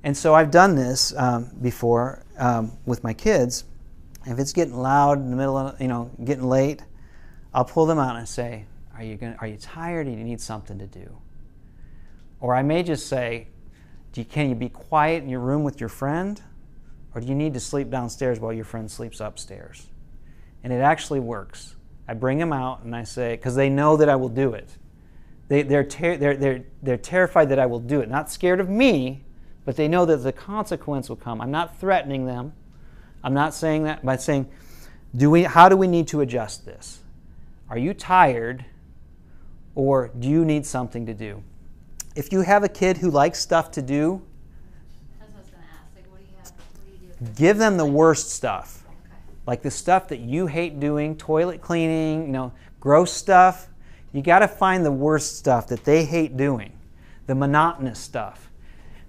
and 0.07 0.15
so 0.15 0.33
I've 0.33 0.51
done 0.51 0.73
this 0.73 1.13
um, 1.17 1.51
before 1.61 2.23
um, 2.37 2.71
with 2.85 3.03
my 3.03 3.13
kids. 3.13 3.65
If 4.25 4.39
it's 4.39 4.53
getting 4.53 4.77
loud 4.77 5.17
in 5.17 5.29
the 5.29 5.35
middle 5.35 5.57
of, 5.57 5.81
you 5.81 5.89
know, 5.89 6.09
getting 6.23 6.45
late, 6.47 6.81
I'll 7.53 7.65
pull 7.65 7.85
them 7.85 7.99
out 7.99 8.15
and 8.15 8.25
say, 8.25 8.67
are 8.95 9.03
you, 9.03 9.17
gonna, 9.17 9.35
are 9.41 9.47
you 9.47 9.57
tired 9.57 10.05
do 10.05 10.11
you 10.11 10.15
need 10.15 10.39
something 10.39 10.79
to 10.79 10.87
do? 10.87 11.13
Or 12.39 12.55
I 12.55 12.61
may 12.61 12.83
just 12.83 13.07
say, 13.07 13.49
you, 14.15 14.23
can 14.23 14.47
you 14.47 14.55
be 14.55 14.69
quiet 14.69 15.23
in 15.23 15.29
your 15.29 15.41
room 15.41 15.65
with 15.65 15.81
your 15.81 15.89
friend? 15.89 16.41
Or 17.13 17.19
do 17.19 17.27
you 17.27 17.35
need 17.35 17.53
to 17.55 17.59
sleep 17.59 17.89
downstairs 17.89 18.39
while 18.39 18.53
your 18.53 18.63
friend 18.63 18.89
sleeps 18.89 19.19
upstairs? 19.19 19.87
And 20.63 20.71
it 20.71 20.79
actually 20.79 21.19
works. 21.19 21.75
I 22.07 22.13
bring 22.13 22.37
them 22.37 22.53
out 22.53 22.83
and 22.85 22.95
I 22.95 23.03
say, 23.03 23.35
because 23.35 23.55
they 23.55 23.67
know 23.67 23.97
that 23.97 24.07
I 24.07 24.15
will 24.15 24.29
do 24.29 24.53
it. 24.53 24.69
They, 25.49 25.63
they're, 25.63 25.83
ter- 25.83 26.15
they're, 26.15 26.37
they're, 26.37 26.63
they're 26.81 26.95
terrified 26.95 27.49
that 27.49 27.59
I 27.59 27.65
will 27.65 27.81
do 27.81 27.99
it. 27.99 28.09
Not 28.09 28.31
scared 28.31 28.61
of 28.61 28.69
me, 28.69 29.25
but 29.67 29.75
they 29.75 29.89
know 29.89 30.05
that 30.05 30.23
the 30.23 30.31
consequence 30.31 31.09
will 31.09 31.17
come. 31.17 31.41
I'm 31.41 31.51
not 31.51 31.77
threatening 31.77 32.25
them. 32.25 32.53
I'm 33.21 33.33
not 33.33 33.53
saying 33.53 33.83
that, 33.83 34.05
by 34.05 34.15
saying, 34.15 34.49
do 35.13 35.29
we, 35.29 35.43
how 35.43 35.67
do 35.67 35.75
we 35.75 35.87
need 35.87 36.07
to 36.07 36.21
adjust 36.21 36.65
this? 36.65 37.01
Are 37.69 37.77
you 37.77 37.93
tired 37.93 38.63
or 39.75 40.09
do 40.17 40.29
you 40.29 40.45
need 40.45 40.65
something 40.65 41.05
to 41.05 41.13
do? 41.13 41.43
If 42.15 42.31
you 42.31 42.43
have 42.43 42.63
a 42.63 42.69
kid 42.69 42.95
who 42.95 43.11
likes 43.11 43.39
stuff 43.39 43.69
to 43.71 43.81
do, 43.81 44.21
That's 45.19 45.33
what 45.33 45.37
I 45.37 45.41
was 45.41 45.49
gonna 45.49 45.63
ask. 45.65 45.93
Like, 45.97 46.11
what 46.11 46.19
do 46.19 46.23
you 46.23 46.37
have? 46.37 46.51
What 46.51 46.85
do 46.85 47.05
you 47.05 47.11
do? 47.13 47.29
if 47.29 47.35
give 47.35 47.57
them 47.57 47.75
the 47.75 47.85
worst 47.85 48.31
stuff. 48.31 48.85
Like 49.45 49.63
the 49.63 49.71
stuff 49.71 50.07
that 50.07 50.21
you 50.21 50.47
hate 50.47 50.79
doing, 50.79 51.17
toilet 51.17 51.59
cleaning, 51.59 52.27
you 52.27 52.31
know, 52.31 52.53
gross 52.79 53.11
stuff. 53.11 53.67
You 54.13 54.21
got 54.21 54.39
to 54.39 54.47
find 54.47 54.85
the 54.85 54.93
worst 54.93 55.37
stuff 55.37 55.67
that 55.67 55.83
they 55.83 56.05
hate 56.05 56.37
doing, 56.37 56.71
the 57.25 57.35
monotonous 57.35 57.99
stuff. 57.99 58.46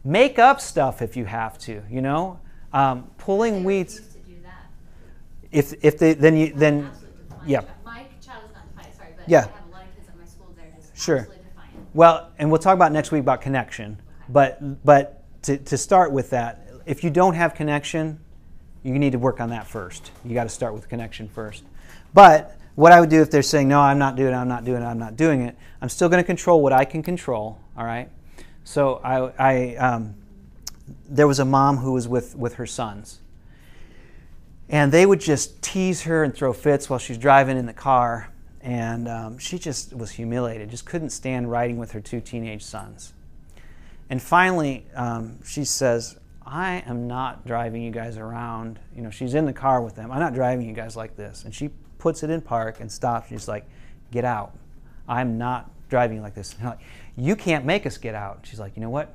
Make 0.04 0.38
up 0.38 0.60
stuff 0.60 1.02
if 1.02 1.16
you 1.16 1.24
have 1.24 1.58
to, 1.60 1.82
you 1.90 2.00
know. 2.00 2.40
Um, 2.72 3.10
pulling 3.18 3.64
weeds. 3.64 3.96
to 3.96 4.18
do 4.18 4.36
that. 4.42 4.66
If 5.50 5.74
if 5.84 5.98
they 5.98 6.14
then 6.14 6.36
you 6.36 6.52
then 6.54 6.90
yeah. 7.46 7.62
My 7.84 8.04
child 8.20 8.44
is 8.46 8.54
not 8.54 8.68
defiant, 8.74 8.96
sorry, 8.96 9.10
but 9.16 9.28
Yeah. 9.28 9.38
I 9.38 9.40
have 9.42 9.50
a 9.50 9.72
lot 9.72 9.82
of 9.82 9.96
kids 9.96 10.08
at 10.08 10.18
my 10.18 10.24
school. 10.26 10.54
Just 10.76 10.96
Sure. 10.96 11.20
defiant. 11.20 11.38
Well, 11.94 12.30
and 12.38 12.50
we'll 12.50 12.60
talk 12.60 12.74
about 12.74 12.92
next 12.92 13.10
week 13.10 13.20
about 13.20 13.40
connection. 13.40 14.00
But 14.28 14.84
but 14.84 15.24
to, 15.42 15.56
to 15.56 15.78
start 15.78 16.12
with 16.12 16.30
that, 16.30 16.68
if 16.84 17.02
you 17.02 17.10
don't 17.10 17.34
have 17.34 17.54
connection, 17.54 18.20
you 18.82 18.98
need 18.98 19.12
to 19.12 19.18
work 19.18 19.40
on 19.40 19.50
that 19.50 19.66
first. 19.66 20.10
You 20.24 20.34
got 20.34 20.44
to 20.44 20.50
start 20.50 20.74
with 20.74 20.88
connection 20.88 21.28
first. 21.28 21.64
But 22.14 22.56
what 22.74 22.92
I 22.92 23.00
would 23.00 23.10
do 23.10 23.20
if 23.20 23.30
they're 23.30 23.42
saying 23.42 23.68
no, 23.68 23.80
I'm 23.80 23.98
not 23.98 24.16
doing 24.16 24.32
it, 24.32 24.36
I'm 24.36 24.48
not 24.48 24.64
doing 24.64 24.82
it, 24.82 24.86
I'm 24.86 24.98
not 24.98 25.16
doing 25.16 25.42
it, 25.42 25.56
I'm 25.82 25.88
still 25.88 26.08
going 26.08 26.22
to 26.22 26.26
control 26.26 26.62
what 26.62 26.72
I 26.72 26.84
can 26.84 27.02
control. 27.02 27.58
All 27.76 27.84
right. 27.84 28.08
So 28.68 29.00
I, 29.02 29.32
I 29.38 29.76
um, 29.76 30.14
there 31.08 31.26
was 31.26 31.38
a 31.38 31.44
mom 31.46 31.78
who 31.78 31.92
was 31.92 32.06
with 32.06 32.36
with 32.36 32.56
her 32.56 32.66
sons, 32.66 33.20
and 34.68 34.92
they 34.92 35.06
would 35.06 35.20
just 35.20 35.62
tease 35.62 36.02
her 36.02 36.22
and 36.22 36.34
throw 36.34 36.52
fits 36.52 36.90
while 36.90 36.98
she's 36.98 37.16
driving 37.16 37.56
in 37.56 37.64
the 37.64 37.72
car. 37.72 38.30
And 38.60 39.08
um, 39.08 39.38
she 39.38 39.58
just 39.58 39.94
was 39.94 40.10
humiliated, 40.10 40.68
just 40.68 40.84
couldn't 40.84 41.10
stand 41.10 41.50
riding 41.50 41.78
with 41.78 41.92
her 41.92 42.00
two 42.02 42.20
teenage 42.20 42.62
sons. 42.62 43.14
And 44.10 44.20
finally, 44.20 44.84
um, 44.94 45.42
she 45.46 45.64
says, 45.64 46.18
I 46.44 46.82
am 46.86 47.06
not 47.06 47.46
driving 47.46 47.80
you 47.80 47.90
guys 47.90 48.18
around. 48.18 48.78
You 48.94 49.00
know, 49.00 49.10
she's 49.10 49.32
in 49.32 49.46
the 49.46 49.54
car 49.54 49.80
with 49.80 49.94
them. 49.94 50.12
I'm 50.12 50.20
not 50.20 50.34
driving 50.34 50.68
you 50.68 50.74
guys 50.74 50.94
like 50.94 51.16
this. 51.16 51.44
And 51.46 51.54
she 51.54 51.70
puts 51.96 52.22
it 52.22 52.28
in 52.28 52.42
park 52.42 52.80
and 52.80 52.92
stops. 52.92 53.30
She's 53.30 53.48
like, 53.48 53.66
Get 54.10 54.26
out. 54.26 54.54
I'm 55.08 55.38
not 55.38 55.70
driving 55.88 56.22
like 56.22 56.34
this. 56.34 56.54
And 56.54 56.62
I'm 56.62 56.68
like, 56.70 56.80
you 57.16 57.36
can't 57.36 57.64
make 57.64 57.86
us 57.86 57.98
get 57.98 58.14
out. 58.14 58.40
She's 58.42 58.60
like, 58.60 58.76
You 58.76 58.82
know 58.82 58.90
what? 58.90 59.14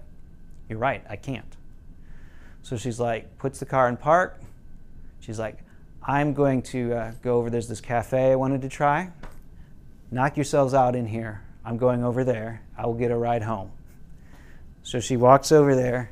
You're 0.69 0.79
right. 0.79 1.03
I 1.09 1.15
can't. 1.15 1.55
So 2.61 2.77
she's 2.77 2.99
like, 2.99 3.37
puts 3.37 3.59
the 3.59 3.65
car 3.65 3.89
in 3.89 3.97
park. 3.97 4.39
She's 5.19 5.37
like, 5.37 5.59
I'm 6.01 6.33
going 6.33 6.61
to 6.63 6.93
uh, 6.93 7.11
go 7.21 7.37
over. 7.37 7.49
There's 7.49 7.67
this 7.67 7.81
cafe 7.81 8.31
I 8.31 8.35
wanted 8.35 8.61
to 8.61 8.69
try. 8.69 9.11
Knock 10.11 10.37
yourselves 10.37 10.73
out 10.73 10.95
in 10.95 11.07
here. 11.07 11.41
I'm 11.65 11.77
going 11.77 12.03
over 12.03 12.23
there. 12.23 12.61
I 12.77 12.85
will 12.85 12.93
get 12.93 13.11
a 13.11 13.17
ride 13.17 13.41
home. 13.41 13.71
So 14.83 14.99
she 14.99 15.15
walks 15.15 15.51
over 15.51 15.75
there, 15.75 16.11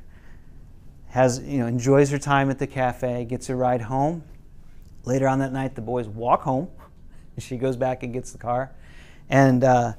has 1.09 1.39
you 1.39 1.59
know 1.59 1.67
enjoys 1.67 2.09
her 2.11 2.17
time 2.17 2.49
at 2.49 2.57
the 2.57 2.67
cafe, 2.67 3.25
gets 3.25 3.49
a 3.49 3.55
ride 3.55 3.81
home. 3.81 4.23
Later 5.03 5.27
on 5.27 5.39
that 5.39 5.51
night, 5.51 5.75
the 5.75 5.81
boys 5.81 6.07
walk 6.07 6.41
home. 6.43 6.69
She 7.37 7.57
goes 7.57 7.75
back 7.75 8.03
and 8.03 8.13
gets 8.13 8.33
the 8.33 8.37
car, 8.37 8.71
and 9.27 9.63
uh, 9.63 9.93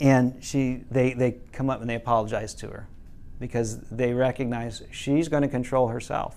and 0.00 0.42
she 0.42 0.84
they 0.90 1.12
they 1.12 1.36
come 1.52 1.70
up 1.70 1.80
and 1.80 1.88
they 1.88 1.94
apologize 1.94 2.54
to 2.54 2.68
her 2.68 2.88
because 3.38 3.80
they 3.90 4.12
recognize 4.12 4.82
she's 4.90 5.28
going 5.28 5.42
to 5.42 5.48
control 5.48 5.88
herself. 5.88 6.36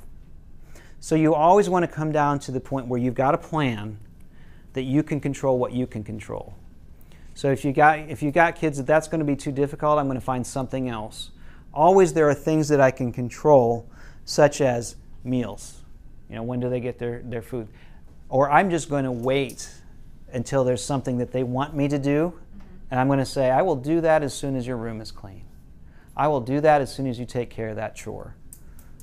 So 1.00 1.16
you 1.16 1.34
always 1.34 1.70
want 1.70 1.84
to 1.84 1.92
come 1.92 2.12
down 2.12 2.40
to 2.40 2.52
the 2.52 2.60
point 2.60 2.88
where 2.88 3.00
you've 3.00 3.16
got 3.16 3.34
a 3.34 3.38
plan 3.38 3.98
that 4.74 4.84
you 4.84 5.04
can 5.04 5.20
control 5.20 5.60
what 5.60 5.74
you 5.74 5.86
can 5.86 6.04
control. 6.04 6.56
So 7.36 7.52
if 7.52 7.66
you 7.66 7.74
got 7.74 8.00
if 8.00 8.22
you 8.22 8.32
got 8.32 8.56
kids 8.56 8.78
that 8.78 8.86
that's 8.86 9.08
going 9.08 9.20
to 9.20 9.26
be 9.26 9.36
too 9.36 9.52
difficult, 9.52 9.98
I'm 9.98 10.06
going 10.06 10.20
to 10.20 10.26
find 10.26 10.46
something 10.46 10.90
else. 10.90 11.32
Always 11.74 12.14
there 12.14 12.30
are 12.30 12.36
things 12.36 12.68
that 12.70 12.80
I 12.80 12.92
can 12.92 13.12
control, 13.12 13.90
such 14.26 14.62
as 14.62 14.96
meals. 15.24 15.82
You 16.30 16.36
know, 16.36 16.44
when 16.44 16.60
do 16.60 16.70
they 16.70 16.80
get 16.80 17.00
their, 17.00 17.22
their 17.24 17.42
food? 17.42 17.68
Or 18.30 18.50
I'm 18.50 18.70
just 18.70 18.90
going 18.90 19.04
to 19.06 19.12
wait 19.12 19.70
until 20.32 20.64
there's 20.64 20.84
something 20.84 21.18
that 21.18 21.32
they 21.32 21.44
want 21.44 21.76
me 21.76 21.88
to 21.88 22.00
do, 22.00 22.34
And 22.94 23.00
I'm 23.00 23.08
going 23.08 23.18
to 23.18 23.26
say, 23.26 23.50
I 23.50 23.64
will 23.64 23.76
do 23.76 24.02
that 24.02 24.22
as 24.22 24.36
soon 24.36 24.56
as 24.56 24.68
your 24.68 24.78
room 24.78 25.02
is 25.02 25.12
clean. 25.12 25.46
I 26.16 26.28
will 26.28 26.42
do 26.42 26.62
that 26.62 26.80
as 26.80 26.94
soon 26.94 27.08
as 27.08 27.18
you 27.18 27.26
take 27.26 27.50
care 27.50 27.70
of 27.70 27.78
that 27.78 27.96
chore. 27.96 28.36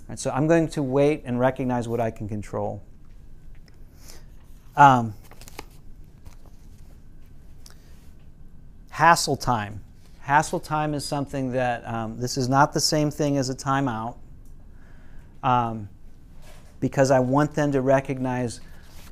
And 0.09 0.17
so 0.17 0.31
I'm 0.31 0.47
going 0.47 0.69
to 0.69 0.83
wait 0.85 1.23
and 1.25 1.41
recognize 1.41 1.89
what 1.89 1.99
I 1.99 2.13
can 2.13 2.29
control. 2.29 2.85
Um, 4.77 5.13
hassle 8.91 9.37
time. 9.37 9.81
Hassle 10.21 10.61
time 10.61 10.95
is 10.95 11.05
something 11.05 11.51
that 11.51 11.85
um, 11.85 12.17
this 12.17 12.37
is 12.37 12.49
not 12.49 12.73
the 12.73 12.79
same 12.79 13.11
thing 13.11 13.39
as 13.39 13.51
a 13.51 13.57
timeout 13.57 14.15
um, 15.43 15.89
because 16.79 17.11
I 17.11 17.19
want 17.19 17.55
them 17.55 17.73
to 17.73 17.81
recognize 17.81 18.61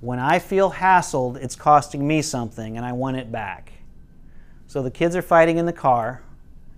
when 0.00 0.20
I 0.20 0.38
feel 0.38 0.70
hassled, 0.70 1.42
it's 1.42 1.56
costing 1.56 2.06
me 2.06 2.22
something 2.22 2.76
and 2.76 2.86
I 2.86 2.92
want 2.92 3.16
it 3.16 3.32
back. 3.32 3.72
So 4.68 4.82
the 4.82 4.90
kids 4.90 5.16
are 5.16 5.22
fighting 5.22 5.56
in 5.56 5.64
the 5.64 5.72
car 5.72 6.22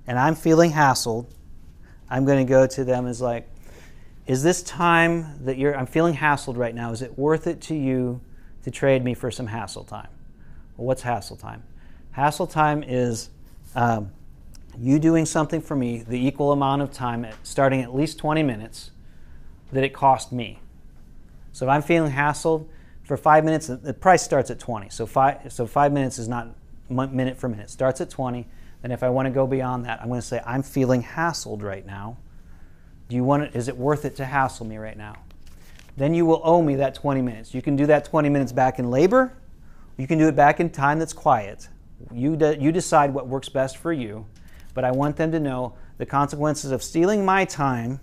and 0.07 0.16
I'm 0.16 0.36
feeling 0.36 0.70
hassled. 0.70 1.26
I'm 2.09 2.24
going 2.24 2.45
to 2.45 2.49
go 2.49 2.66
to 2.66 2.84
them 2.84 3.07
as 3.07 3.20
like, 3.20 3.51
is 4.28 4.45
this 4.45 4.62
time 4.62 5.45
that 5.45 5.59
you're, 5.59 5.76
I'm 5.76 5.86
feeling 5.86 6.14
hassled 6.14 6.57
right 6.57 6.74
now, 6.74 6.93
is 6.93 7.03
it 7.03 7.18
worth 7.18 7.49
it 7.49 7.61
to 7.62 7.74
you 7.74 8.20
to 8.62 8.70
trade 8.70 9.05
me 9.05 9.12
for 9.12 9.32
some 9.32 9.49
hassle 9.49 9.82
time? 9.82 10.09
Well, 10.76 10.86
what's 10.86 11.03
hassle 11.03 11.36
time? 11.36 11.64
Hassle 12.12 12.47
time 12.47 12.84
is 12.84 13.30
um, 13.74 14.12
you 14.78 15.01
doing 15.01 15.26
something 15.26 15.61
for 15.61 15.74
me 15.74 16.05
the 16.07 16.24
equal 16.24 16.53
amount 16.53 16.82
of 16.82 16.93
time, 16.93 17.24
at, 17.24 17.34
starting 17.43 17.82
at 17.82 17.93
least 17.93 18.18
20 18.18 18.45
minutes, 18.45 18.93
that 19.72 19.82
it 19.82 19.93
cost 19.93 20.30
me. 20.30 20.61
So 21.51 21.66
if 21.66 21.70
I'm 21.70 21.82
feeling 21.82 22.12
hassled 22.12 22.68
for 23.03 23.16
five 23.16 23.45
minutes, 23.45 23.66
the 23.66 23.95
price 23.95 24.22
starts 24.22 24.49
at 24.49 24.61
20. 24.61 24.91
So 24.91 25.07
five, 25.07 25.53
so 25.53 25.66
five 25.66 25.93
minutes 25.93 26.20
is 26.20 26.28
not 26.28 26.55
minute 26.91 27.38
for 27.38 27.49
minute. 27.49 27.70
Starts 27.70 28.01
at 28.01 28.11
20. 28.11 28.47
Then 28.82 28.91
if 28.91 29.03
I 29.03 29.09
want 29.11 29.26
to 29.26 29.30
go 29.30 29.47
beyond 29.47 29.84
that, 29.84 30.01
I'm 30.01 30.09
going 30.09 30.20
to 30.20 30.26
say, 30.26 30.41
I'm 30.47 30.62
feeling 30.62 31.03
hassled 31.03 31.62
right 31.62 31.84
now. 31.84 32.16
Do 33.09 33.16
you 33.16 33.24
want 33.24 33.43
it, 33.43 33.57
is 33.57 33.68
it 33.68 33.76
worth 33.76 34.05
it 34.05 34.16
to 34.16 34.24
hassle 34.24 34.66
me 34.66 34.78
right 34.78 34.97
now? 34.97 35.16
Then 35.97 36.14
you 36.14 36.24
will 36.24 36.41
owe 36.45 36.62
me 36.62 36.76
that 36.76 36.95
20 36.95 37.20
minutes. 37.20 37.53
You 37.53 37.61
can 37.61 37.76
do 37.76 37.86
that 37.86 38.05
20 38.05 38.28
minutes 38.28 38.53
back 38.53 38.78
in 38.78 38.91
labor. 38.91 39.36
You 39.97 40.07
can 40.07 40.18
do 40.18 40.28
it 40.28 40.36
back 40.36 40.61
in 40.61 40.70
time 40.70 40.99
that's 40.99 41.12
quiet. 41.12 41.68
You, 42.12 42.36
de- 42.36 42.59
you 42.59 42.72
decide 42.72 43.12
what 43.12 43.26
works 43.26 43.49
best 43.49 43.76
for 43.76 43.93
you. 43.93 44.26
But 44.72 44.84
I 44.84 44.93
want 44.93 45.16
them 45.16 45.32
to 45.32 45.41
know 45.41 45.74
the 45.99 46.07
consequences 46.07 46.70
of 46.70 46.82
stealing 46.82 47.24
my 47.24 47.45
time 47.45 48.01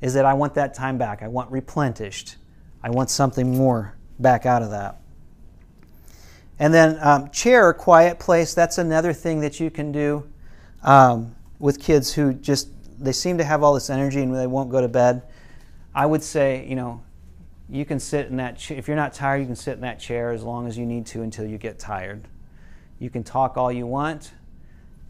is 0.00 0.14
that 0.14 0.24
I 0.24 0.34
want 0.34 0.54
that 0.54 0.74
time 0.74 0.98
back. 0.98 1.22
I 1.22 1.28
want 1.28 1.50
replenished. 1.50 2.36
I 2.82 2.90
want 2.90 3.10
something 3.10 3.56
more 3.56 3.96
back 4.18 4.44
out 4.44 4.62
of 4.62 4.70
that. 4.70 4.99
And 6.60 6.74
then 6.74 6.98
um, 7.00 7.30
chair, 7.30 7.72
quiet 7.72 8.18
place, 8.18 8.52
that's 8.52 8.76
another 8.76 9.14
thing 9.14 9.40
that 9.40 9.58
you 9.58 9.70
can 9.70 9.90
do 9.92 10.30
um, 10.82 11.34
with 11.58 11.80
kids 11.80 12.12
who 12.12 12.34
just, 12.34 12.68
they 13.02 13.12
seem 13.12 13.38
to 13.38 13.44
have 13.44 13.62
all 13.62 13.72
this 13.72 13.88
energy 13.88 14.20
and 14.20 14.36
they 14.36 14.46
won't 14.46 14.70
go 14.70 14.82
to 14.82 14.88
bed. 14.88 15.22
I 15.94 16.04
would 16.04 16.22
say, 16.22 16.66
you 16.68 16.76
know, 16.76 17.02
you 17.70 17.86
can 17.86 17.98
sit 17.98 18.26
in 18.26 18.36
that, 18.36 18.70
if 18.70 18.88
you're 18.88 18.96
not 18.96 19.14
tired, 19.14 19.38
you 19.38 19.46
can 19.46 19.56
sit 19.56 19.72
in 19.72 19.80
that 19.80 19.98
chair 19.98 20.32
as 20.32 20.42
long 20.42 20.66
as 20.66 20.76
you 20.76 20.84
need 20.84 21.06
to 21.06 21.22
until 21.22 21.46
you 21.46 21.56
get 21.56 21.78
tired. 21.78 22.28
You 22.98 23.08
can 23.08 23.24
talk 23.24 23.56
all 23.56 23.72
you 23.72 23.86
want, 23.86 24.32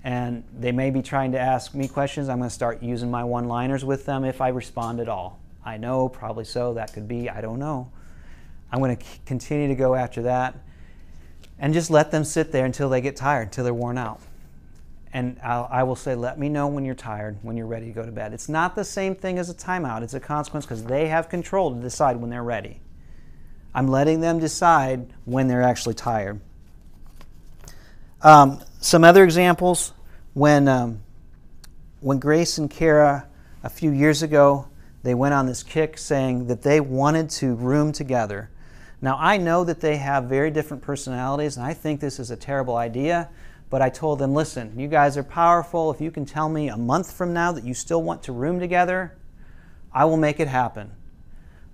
and 0.05 0.45
they 0.57 0.71
may 0.71 0.91
be 0.91 1.03
trying 1.03 1.33
to 1.33 1.41
ask 1.41 1.75
me 1.75 1.89
questions. 1.89 2.29
I'm 2.29 2.39
going 2.39 2.49
to 2.49 2.55
start 2.55 2.81
using 2.81 3.11
my 3.11 3.25
one 3.25 3.49
liners 3.49 3.85
with 3.85 4.07
them 4.07 4.25
if 4.25 4.41
I 4.41 4.49
respond 4.51 5.01
at 5.01 5.09
all. 5.09 5.41
I 5.65 5.79
know, 5.79 6.09
probably 6.09 6.45
so, 6.45 6.75
that 6.75 6.93
could 6.93 7.09
be, 7.09 7.29
I 7.29 7.41
don't 7.41 7.59
know. 7.59 7.91
I'm 8.71 8.79
going 8.79 8.97
to 8.97 9.05
continue 9.27 9.67
to 9.67 9.75
go 9.75 9.97
after 9.97 10.23
that 10.23 10.55
and 11.61 11.75
just 11.75 11.91
let 11.91 12.11
them 12.11 12.25
sit 12.25 12.51
there 12.51 12.65
until 12.65 12.89
they 12.89 13.01
get 13.01 13.15
tired, 13.15 13.43
until 13.49 13.65
they're 13.65 13.75
worn 13.75 13.99
out. 13.99 14.21
And 15.13 15.39
I'll, 15.45 15.69
I 15.71 15.83
will 15.83 15.97
say, 15.97 16.15
let 16.15 16.39
me 16.39 16.49
know 16.49 16.67
when 16.69 16.85
you're 16.85 16.95
tired, 16.95 17.39
when 17.43 17.57
you're 17.57 17.67
ready 17.67 17.87
to 17.87 17.93
go 17.93 18.05
to 18.05 18.13
bed. 18.13 18.33
It's 18.33 18.49
not 18.49 18.75
the 18.75 18.85
same 18.85 19.15
thing 19.15 19.39
as 19.39 19.51
a 19.51 19.55
timeout, 19.55 20.03
it's 20.03 20.15
a 20.15 20.21
consequence 20.21 20.65
because 20.65 20.85
they 20.85 21.09
have 21.09 21.29
control 21.29 21.75
to 21.75 21.81
decide 21.81 22.17
when 22.17 22.31
they're 22.31 22.43
ready. 22.43 22.81
I'm 23.75 23.89
letting 23.89 24.21
them 24.21 24.39
decide 24.39 25.13
when 25.27 25.49
they're 25.49 25.63
actually 25.63 25.95
tired. 25.95 26.41
Um, 28.23 28.63
some 28.81 29.05
other 29.05 29.23
examples 29.23 29.93
when, 30.35 30.67
um, 30.67 31.01
when 32.01 32.19
Grace 32.19 32.59
and 32.59 32.71
Kara, 32.71 33.27
a 33.63 33.69
few 33.69 33.91
years 33.91 34.23
ago, 34.23 34.67
they 35.03 35.15
went 35.15 35.35
on 35.35 35.47
this 35.47 35.63
kick 35.63 35.99
saying 35.99 36.47
that 36.47 36.63
they 36.63 36.81
wanted 36.81 37.31
to 37.31 37.55
room 37.55 37.93
together 37.93 38.51
now, 39.03 39.17
I 39.19 39.39
know 39.39 39.65
that 39.65 39.81
they 39.81 39.97
have 39.97 40.25
very 40.25 40.51
different 40.51 40.83
personalities, 40.83 41.57
and 41.57 41.65
I 41.65 41.73
think 41.73 42.01
this 42.01 42.19
is 42.19 42.31
a 42.31 42.37
terrible 42.37 42.77
idea, 42.77 43.31
but 43.71 43.81
I 43.81 43.89
told 43.89 44.19
them, 44.19 44.35
listen, 44.35 44.79
you 44.79 44.89
guys 44.89 45.17
are 45.17 45.23
powerful. 45.23 45.91
If 45.91 46.01
you 46.01 46.11
can 46.11 46.27
tell 46.27 46.49
me 46.49 46.69
a 46.69 46.77
month 46.77 47.13
from 47.13 47.33
now 47.33 47.53
that 47.53 47.65
you 47.65 47.73
still 47.73 48.03
want 48.03 48.23
to 48.25 48.33
room 48.33 48.61
together, 48.61 49.17
I 49.93 50.05
will 50.05 50.19
make 50.19 50.39
it 50.39 50.49
happen. 50.49 50.93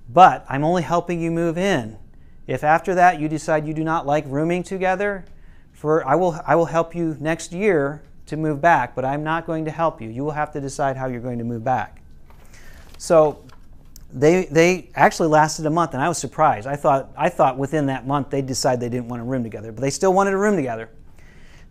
But 0.08 0.46
I'm 0.48 0.62
only 0.62 0.82
helping 0.82 1.20
you 1.20 1.32
move 1.32 1.58
in. 1.58 1.98
If 2.46 2.62
after 2.62 2.94
that 2.94 3.18
you 3.18 3.28
decide 3.28 3.66
you 3.66 3.74
do 3.74 3.82
not 3.82 4.06
like 4.06 4.24
rooming 4.28 4.62
together, 4.62 5.24
for 5.72 6.06
I 6.06 6.14
will 6.14 6.40
I 6.46 6.54
will 6.54 6.66
help 6.66 6.94
you 6.94 7.16
next 7.18 7.52
year 7.52 8.02
to 8.26 8.36
move 8.36 8.60
back, 8.60 8.94
but 8.94 9.04
I'm 9.04 9.24
not 9.24 9.46
going 9.46 9.64
to 9.64 9.70
help 9.70 10.00
you. 10.00 10.08
You 10.08 10.22
will 10.22 10.30
have 10.30 10.52
to 10.52 10.60
decide 10.60 10.96
how 10.96 11.06
you're 11.06 11.20
going 11.20 11.38
to 11.38 11.44
move 11.44 11.64
back. 11.64 12.00
So 12.98 13.42
they, 14.16 14.46
they 14.46 14.88
actually 14.94 15.28
lasted 15.28 15.66
a 15.66 15.70
month, 15.70 15.92
and 15.92 16.02
I 16.02 16.08
was 16.08 16.16
surprised. 16.16 16.66
I 16.66 16.74
thought, 16.74 17.10
I 17.18 17.28
thought 17.28 17.58
within 17.58 17.86
that 17.86 18.06
month 18.06 18.30
they'd 18.30 18.46
decide 18.46 18.80
they 18.80 18.88
didn't 18.88 19.08
want 19.08 19.20
a 19.20 19.24
room 19.26 19.42
together, 19.42 19.72
but 19.72 19.82
they 19.82 19.90
still 19.90 20.14
wanted 20.14 20.32
a 20.32 20.38
room 20.38 20.56
together. 20.56 20.88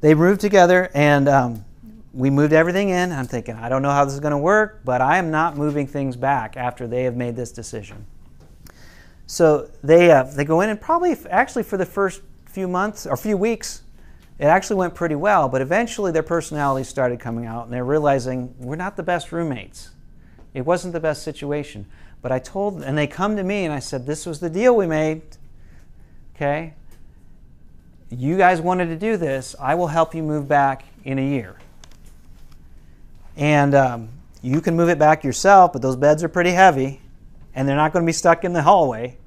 They 0.01 0.13
moved 0.13 0.41
together, 0.41 0.91
and 0.93 1.27
um, 1.27 1.65
we 2.13 2.29
moved 2.29 2.53
everything 2.53 2.89
in. 2.89 3.11
I'm 3.11 3.25
thinking, 3.25 3.55
I 3.55 3.67
don't 3.67 3.81
know 3.81 3.89
how 3.89 4.05
this 4.05 4.13
is 4.13 4.19
going 4.19 4.31
to 4.31 4.37
work, 4.37 4.81
but 4.85 5.01
I 5.01 5.17
am 5.17 5.31
not 5.31 5.57
moving 5.57 5.87
things 5.87 6.15
back 6.15 6.55
after 6.55 6.85
they 6.85 7.03
have 7.05 7.15
made 7.15 7.35
this 7.35 7.51
decision. 7.51 8.05
So 9.25 9.71
they, 9.83 10.11
uh, 10.11 10.25
they 10.25 10.45
go 10.45 10.61
in, 10.61 10.69
and 10.69 10.79
probably, 10.79 11.17
actually, 11.31 11.63
for 11.63 11.77
the 11.77 11.85
first 11.85 12.21
few 12.45 12.67
months 12.67 13.07
or 13.07 13.17
few 13.17 13.37
weeks, 13.37 13.81
it 14.37 14.45
actually 14.45 14.75
went 14.75 14.93
pretty 14.93 15.15
well, 15.15 15.49
but 15.49 15.63
eventually 15.63 16.11
their 16.11 16.21
personalities 16.21 16.89
started 16.89 17.19
coming 17.19 17.47
out, 17.47 17.63
and 17.63 17.73
they're 17.73 17.83
realizing 17.83 18.53
we're 18.59 18.75
not 18.75 18.97
the 18.97 19.03
best 19.03 19.31
roommates. 19.31 19.89
It 20.53 20.63
wasn't 20.63 20.93
the 20.93 20.99
best 20.99 21.23
situation. 21.23 21.87
But 22.25 22.31
I 22.31 22.39
told, 22.39 22.77
them, 22.77 22.81
and 22.81 22.97
they 22.97 23.05
come 23.05 23.35
to 23.35 23.43
me 23.43 23.65
and 23.65 23.71
I 23.71 23.77
said, 23.77 24.07
This 24.07 24.25
was 24.25 24.39
the 24.39 24.49
deal 24.49 24.75
we 24.75 24.87
made. 24.87 25.21
Okay? 26.35 26.73
You 28.09 28.35
guys 28.35 28.59
wanted 28.59 28.87
to 28.87 28.95
do 28.95 29.15
this. 29.15 29.55
I 29.59 29.75
will 29.75 29.85
help 29.85 30.15
you 30.15 30.23
move 30.23 30.47
back 30.47 30.85
in 31.03 31.19
a 31.19 31.21
year. 31.21 31.55
And 33.37 33.75
um, 33.75 34.09
you 34.41 34.59
can 34.59 34.75
move 34.75 34.89
it 34.89 34.97
back 34.97 35.23
yourself, 35.23 35.71
but 35.71 35.83
those 35.83 35.95
beds 35.95 36.23
are 36.23 36.27
pretty 36.27 36.49
heavy 36.49 36.99
and 37.53 37.69
they're 37.69 37.75
not 37.75 37.93
going 37.93 38.03
to 38.03 38.07
be 38.07 38.11
stuck 38.11 38.43
in 38.43 38.53
the 38.53 38.63
hallway. 38.63 39.17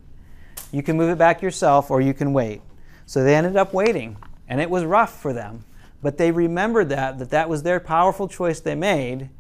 You 0.73 0.83
can 0.83 0.97
move 0.97 1.11
it 1.11 1.19
back 1.19 1.41
yourself 1.41 1.93
or 1.93 2.01
you 2.01 2.13
can 2.13 2.33
wait. 2.33 2.63
So 3.07 3.23
they 3.23 3.37
ended 3.37 3.55
up 3.55 3.73
waiting, 3.73 4.17
and 4.49 4.61
it 4.61 4.69
was 4.69 4.85
rough 4.85 5.23
for 5.23 5.33
them. 5.33 5.65
But 6.03 6.19
they 6.19 6.33
remembered 6.33 6.89
that, 6.89 7.21
that 7.21 7.31
that 7.31 7.49
was 7.49 7.63
their 7.63 7.79
powerful 7.79 8.27
choice 8.27 8.59
they 8.59 8.75
made. 8.75 9.31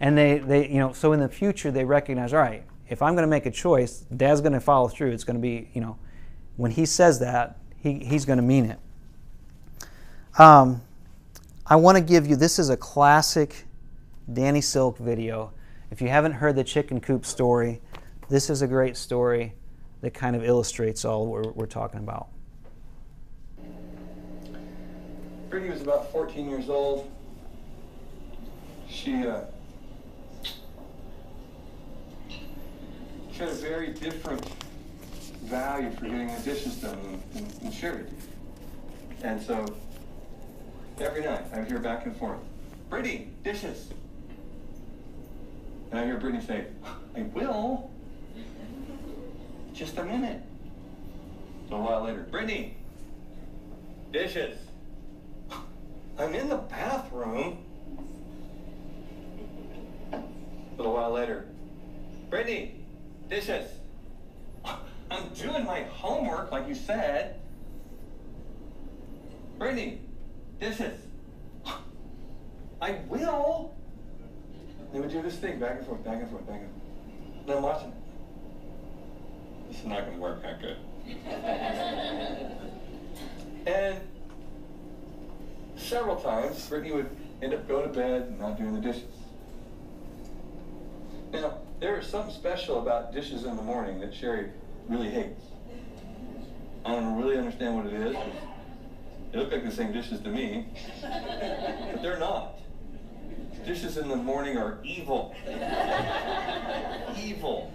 And 0.00 0.16
they, 0.16 0.38
they 0.38 0.66
you 0.70 0.78
know, 0.78 0.94
so 0.94 1.12
in 1.12 1.20
the 1.20 1.28
future 1.28 1.70
they 1.70 1.84
recognize, 1.84 2.32
all 2.32 2.40
right, 2.40 2.64
if 2.92 3.00
I'm 3.00 3.14
going 3.14 3.22
to 3.22 3.30
make 3.30 3.46
a 3.46 3.50
choice, 3.50 4.00
Dad's 4.14 4.42
going 4.42 4.52
to 4.52 4.60
follow 4.60 4.86
through. 4.86 5.12
It's 5.12 5.24
going 5.24 5.36
to 5.36 5.40
be, 5.40 5.70
you 5.72 5.80
know, 5.80 5.96
when 6.56 6.70
he 6.70 6.84
says 6.84 7.20
that, 7.20 7.56
he, 7.78 7.94
he's 8.00 8.26
going 8.26 8.36
to 8.36 8.42
mean 8.42 8.66
it. 8.66 8.78
Um, 10.38 10.82
I 11.66 11.76
want 11.76 11.96
to 11.96 12.04
give 12.04 12.26
you 12.26 12.36
this 12.36 12.58
is 12.58 12.68
a 12.68 12.76
classic 12.76 13.64
Danny 14.30 14.60
Silk 14.60 14.98
video. 14.98 15.52
If 15.90 16.02
you 16.02 16.08
haven't 16.08 16.32
heard 16.32 16.54
the 16.54 16.64
chicken 16.64 17.00
coop 17.00 17.24
story, 17.24 17.80
this 18.28 18.50
is 18.50 18.60
a 18.60 18.66
great 18.66 18.98
story 18.98 19.54
that 20.02 20.12
kind 20.12 20.36
of 20.36 20.44
illustrates 20.44 21.06
all 21.06 21.26
we're, 21.26 21.50
we're 21.52 21.64
talking 21.64 22.00
about. 22.00 22.28
Brittany 25.48 25.72
was 25.72 25.80
about 25.80 26.12
14 26.12 26.46
years 26.46 26.68
old. 26.68 27.10
She 28.86 29.26
uh, 29.26 29.44
a 33.48 33.54
very 33.54 33.88
different 33.88 34.44
value 35.44 35.90
for 35.92 36.06
getting 36.06 36.28
the 36.28 36.40
dishes 36.42 36.76
done 36.76 36.98
than, 37.02 37.22
than, 37.44 37.58
than 37.58 37.72
Sherry 37.72 38.04
did. 38.04 38.14
And 39.22 39.42
so 39.42 39.66
every 41.00 41.24
night 41.24 41.44
I 41.52 41.62
hear 41.62 41.78
back 41.78 42.06
and 42.06 42.16
forth, 42.16 42.38
Brittany, 42.88 43.28
dishes. 43.42 43.88
And 45.90 46.00
I 46.00 46.04
hear 46.04 46.18
Brittany 46.18 46.44
say, 46.44 46.66
I 47.16 47.22
will. 47.22 47.90
Just 49.72 49.98
a 49.98 50.04
minute. 50.04 50.42
So 51.68 51.76
a 51.76 51.80
while 51.80 52.02
later, 52.04 52.26
Brittany, 52.30 52.76
dishes. 54.12 54.58
I'm 56.18 56.34
in 56.34 56.48
the 56.48 56.56
bathroom. 56.56 57.64
A 60.12 60.22
little 60.76 60.94
while 60.94 61.12
later, 61.12 61.48
Brittany, 62.28 62.81
dishes. 63.32 63.68
I'm 65.10 65.28
doing 65.34 65.64
my 65.64 65.82
homework 65.84 66.52
like 66.52 66.68
you 66.68 66.74
said. 66.74 67.40
Brittany, 69.58 70.00
dishes. 70.60 71.00
I 72.82 72.98
will. 73.08 73.74
They 74.92 75.00
would 75.00 75.10
do 75.10 75.22
this 75.22 75.36
thing 75.36 75.58
back 75.58 75.78
and 75.78 75.86
forth, 75.86 76.04
back 76.04 76.20
and 76.20 76.30
forth, 76.30 76.46
back 76.46 76.60
and 76.60 76.70
forth. 76.70 76.82
And 77.46 77.56
I'm 77.56 77.62
watching 77.62 77.88
it. 77.88 77.94
This 79.68 79.78
is 79.78 79.86
not 79.86 80.00
going 80.00 80.16
to 80.16 80.20
work 80.20 80.42
that 80.42 80.60
good. 80.60 80.76
and 83.66 83.98
several 85.76 86.16
times, 86.16 86.68
Brittany 86.68 86.92
would 86.92 87.08
end 87.40 87.54
up 87.54 87.66
going 87.66 87.88
to 87.88 87.94
bed 87.94 88.22
and 88.22 88.38
not 88.38 88.58
doing 88.58 88.74
the 88.74 88.80
dishes. 88.80 89.04
Now, 91.32 91.54
there 91.82 91.98
is 91.98 92.06
something 92.06 92.32
special 92.32 92.78
about 92.78 93.12
dishes 93.12 93.42
in 93.42 93.56
the 93.56 93.62
morning 93.62 93.98
that 93.98 94.14
Sherry 94.14 94.50
really 94.88 95.10
hates. 95.10 95.42
I 96.84 96.92
don't 96.92 97.20
really 97.20 97.36
understand 97.36 97.74
what 97.74 97.86
it 97.86 97.94
is. 97.94 98.16
They 99.32 99.38
look 99.40 99.50
like 99.50 99.64
the 99.64 99.72
same 99.72 99.92
dishes 99.92 100.20
to 100.20 100.28
me, 100.28 100.68
but 101.02 102.00
they're 102.00 102.20
not. 102.20 102.60
Dishes 103.66 103.96
in 103.96 104.08
the 104.08 104.14
morning 104.14 104.56
are 104.58 104.78
evil. 104.84 105.34
evil. 107.20 107.72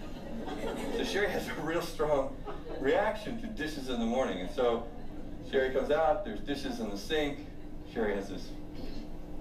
So 0.95 1.03
Sherry 1.03 1.30
has 1.30 1.45
a 1.49 1.62
real 1.62 1.82
strong 1.82 2.34
reaction 2.80 3.41
to 3.41 3.47
dishes 3.47 3.89
in 3.89 3.99
the 3.99 4.05
morning. 4.05 4.39
And 4.39 4.49
so 4.51 4.88
Sherry 5.51 5.74
comes 5.74 5.91
out, 5.91 6.24
there's 6.24 6.39
dishes 6.39 6.80
in 6.80 6.89
the 6.89 6.97
sink. 6.97 7.45
Sherry 7.93 8.16
has 8.16 8.30
this 8.30 8.47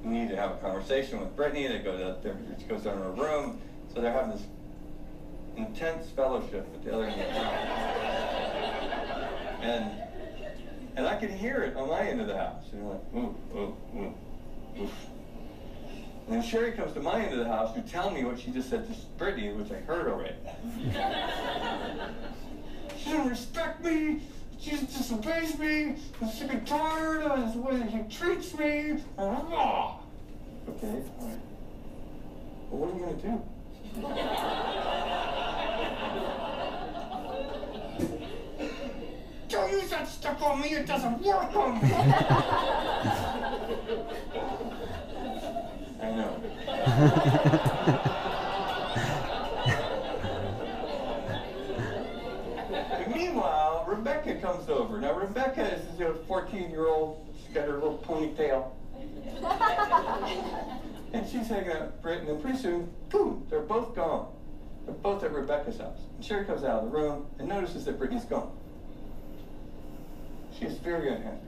need 0.03 0.29
to 0.31 0.37
have 0.37 0.51
a 0.51 0.57
conversation 0.57 1.21
with 1.21 1.37
Brittany. 1.37 1.69
They 1.69 1.79
go 1.79 1.97
to 1.97 2.37
goes 2.69 2.83
down 2.83 2.97
to 2.97 3.05
her 3.05 3.11
room. 3.13 3.61
So 3.95 4.01
they're 4.01 4.13
having 4.13 4.33
this 4.33 4.43
intense 5.57 6.11
fellowship 6.11 6.67
at 6.75 6.85
the 6.85 6.95
other 6.95 7.07
end 7.07 7.21
of 7.21 7.29
the 7.29 7.35
house. 7.41 7.67
And 9.63 9.91
and 10.97 11.07
I 11.07 11.17
can 11.17 11.31
hear 11.37 11.63
it 11.63 11.77
on 11.77 11.89
my 11.91 12.09
end 12.09 12.21
of 12.21 12.27
the 12.27 12.37
house. 12.37 12.65
And 12.73 12.83
you're 12.83 12.93
like, 12.93 13.03
ooh, 13.15 13.37
ooh, 13.55 13.77
ooh, 13.97 14.13
oof. 14.83 14.91
And 16.27 16.35
then 16.35 16.43
Sherry 16.43 16.73
comes 16.73 16.93
to 16.95 17.01
my 17.01 17.23
end 17.23 17.35
of 17.35 17.39
the 17.39 17.47
house 17.49 17.73
to 17.75 17.83
tell 17.83 18.11
me 18.11 18.25
what 18.25 18.41
she 18.41 18.51
just 18.51 18.71
said 18.71 18.89
to 18.89 18.95
Brittany, 19.19 19.53
which 19.53 19.71
I 19.71 19.77
heard 19.81 20.09
already. 20.09 20.35
she 22.99 23.11
doesn't 23.11 23.29
respect 23.29 23.85
me. 23.85 24.23
She 24.59 24.71
just 24.71 24.87
disobeys 24.87 25.59
me. 25.59 25.97
I'm 26.21 26.31
sick 26.31 26.53
and 26.53 26.67
tired 26.67 27.23
of 27.23 27.53
the 27.53 27.61
way 27.61 27.77
that 27.77 27.93
she 27.93 28.03
treats 28.17 28.59
me. 28.59 29.03
Ah. 29.19 29.99
Okay, 30.69 31.03
all 31.21 31.29
right. 31.29 31.39
Well, 32.71 32.81
what 32.81 32.91
are 32.91 32.95
you 32.95 33.01
going 33.05 33.21
to 33.21 33.27
do? 33.29 33.43
Don't 39.49 39.71
use 39.71 39.86
that 39.97 40.09
stuff 40.09 40.43
on 40.43 40.61
me. 40.61 40.69
It 40.75 40.87
doesn't 40.87 41.23
work 41.23 41.57
on 41.57 41.83
me. 41.83 41.91
I 46.03 46.11
know. 46.11 46.37
Meanwhile, 53.15 53.87
Rebecca 53.89 54.35
comes 54.37 54.69
over. 54.69 55.01
Now, 55.01 55.15
Rebecca 55.19 55.75
is 55.75 56.01
a 56.01 56.13
14 56.29 56.71
year 56.71 56.89
old. 56.89 57.27
She's 57.41 57.55
got 57.55 57.67
her 57.67 57.75
little 57.75 57.99
ponytail. 57.99 58.73
and 61.15 61.27
she's 61.27 61.49
hanging 61.49 61.71
out 61.71 61.87
with 61.87 62.03
Britt, 62.03 62.21
and 62.21 62.29
then 62.29 62.41
pretty 62.41 62.59
soon, 62.59 62.91
boom, 63.09 63.47
they're 63.49 63.61
both 63.61 63.95
gone. 63.95 64.29
They're 64.85 64.95
both 64.95 65.23
at 65.25 65.33
Rebecca's 65.33 65.79
house. 65.79 66.01
And 66.17 66.25
Sherry 66.25 66.45
comes 66.45 66.65
out 66.65 66.85
of 66.85 66.91
the 66.91 66.97
room 66.97 67.27
and 67.39 67.49
notices 67.49 67.87
that 67.87 67.99
Brittany's 67.99 68.25
gone. 68.27 68.51
She 70.59 70.65
is 70.65 70.79
very 70.79 71.09
unhappy. 71.13 71.47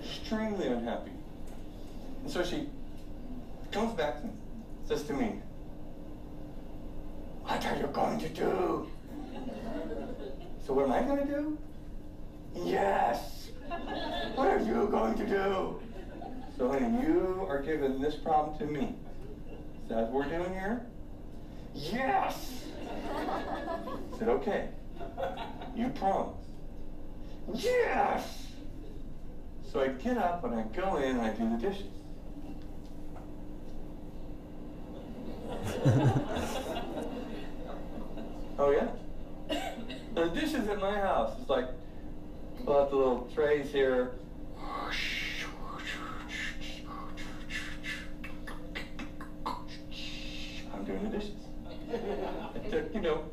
Extremely 0.00 0.66
unhappy. 0.66 1.12
And 2.22 2.30
so 2.30 2.44
she 2.44 2.68
comes 3.70 3.94
back 3.94 4.16
and 4.22 4.36
says 4.86 5.04
to 5.04 5.12
me, 5.12 5.40
What 7.44 7.64
are 7.64 7.76
you 7.76 7.86
going 7.86 8.18
to 8.18 8.28
do? 8.28 8.88
So 10.66 10.72
what 10.74 10.86
am 10.86 10.92
I 10.92 11.02
going 11.02 11.26
to 11.26 11.32
do? 11.32 11.58
Yes. 12.54 13.48
What 14.34 14.48
are 14.48 14.58
you 14.58 14.88
going 14.90 15.16
to 15.16 15.26
do? 15.26 15.80
So 16.58 16.68
honey, 16.68 17.02
you 17.02 17.46
are 17.48 17.62
giving 17.62 18.00
this 18.00 18.16
problem 18.16 18.58
to 18.58 18.66
me. 18.66 18.94
Is 19.84 19.88
that 19.88 20.10
what 20.10 20.12
we're 20.12 20.38
doing 20.38 20.52
here? 20.52 20.84
Yes. 21.74 22.64
I 23.14 24.18
said, 24.18 24.28
okay. 24.28 24.68
You 25.76 25.88
promise. 25.90 26.49
Yes! 27.54 28.46
So 29.70 29.80
I 29.80 29.88
get 29.88 30.18
up 30.18 30.44
and 30.44 30.54
I 30.54 30.62
go 30.62 30.96
in 30.96 31.16
and 31.16 31.20
I 31.20 31.30
do 31.30 31.50
the 31.50 31.56
dishes. 31.56 31.86
oh 38.58 38.70
yeah? 38.70 38.88
The 40.14 40.28
dishes 40.28 40.68
at 40.68 40.80
my 40.80 40.98
house 40.98 41.38
is 41.40 41.48
like 41.48 41.68
pull 42.64 42.76
out 42.76 42.90
the 42.90 42.96
little 42.96 43.28
trays 43.34 43.70
here. 43.70 44.12
I'm 50.74 50.84
doing 50.84 51.10
the 51.10 51.18
dishes. 51.18 51.34
It 51.92 52.70
took, 52.70 52.94
you 52.94 53.00
know, 53.00 53.24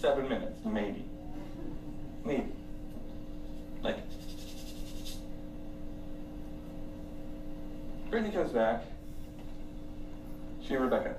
seven 0.00 0.28
minutes, 0.28 0.64
maybe. 0.64 1.04
Maybe. 2.24 2.52
Like, 3.84 3.98
Brittany 8.08 8.32
comes 8.32 8.50
back. 8.52 8.82
She 10.66 10.72
and 10.72 10.84
Rebecca. 10.84 11.16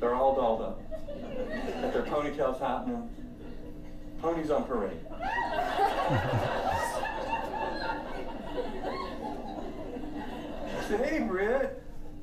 They're 0.00 0.14
all 0.14 0.34
dolled 0.34 0.62
up. 0.62 0.80
Got 0.90 1.92
their 1.92 2.04
ponytails 2.04 2.58
happening. 2.58 3.10
Ponies 4.22 4.50
on 4.50 4.64
parade. 4.64 4.98
I 10.70 10.84
said, 10.88 11.06
hey, 11.06 11.18
Britt. 11.20 11.82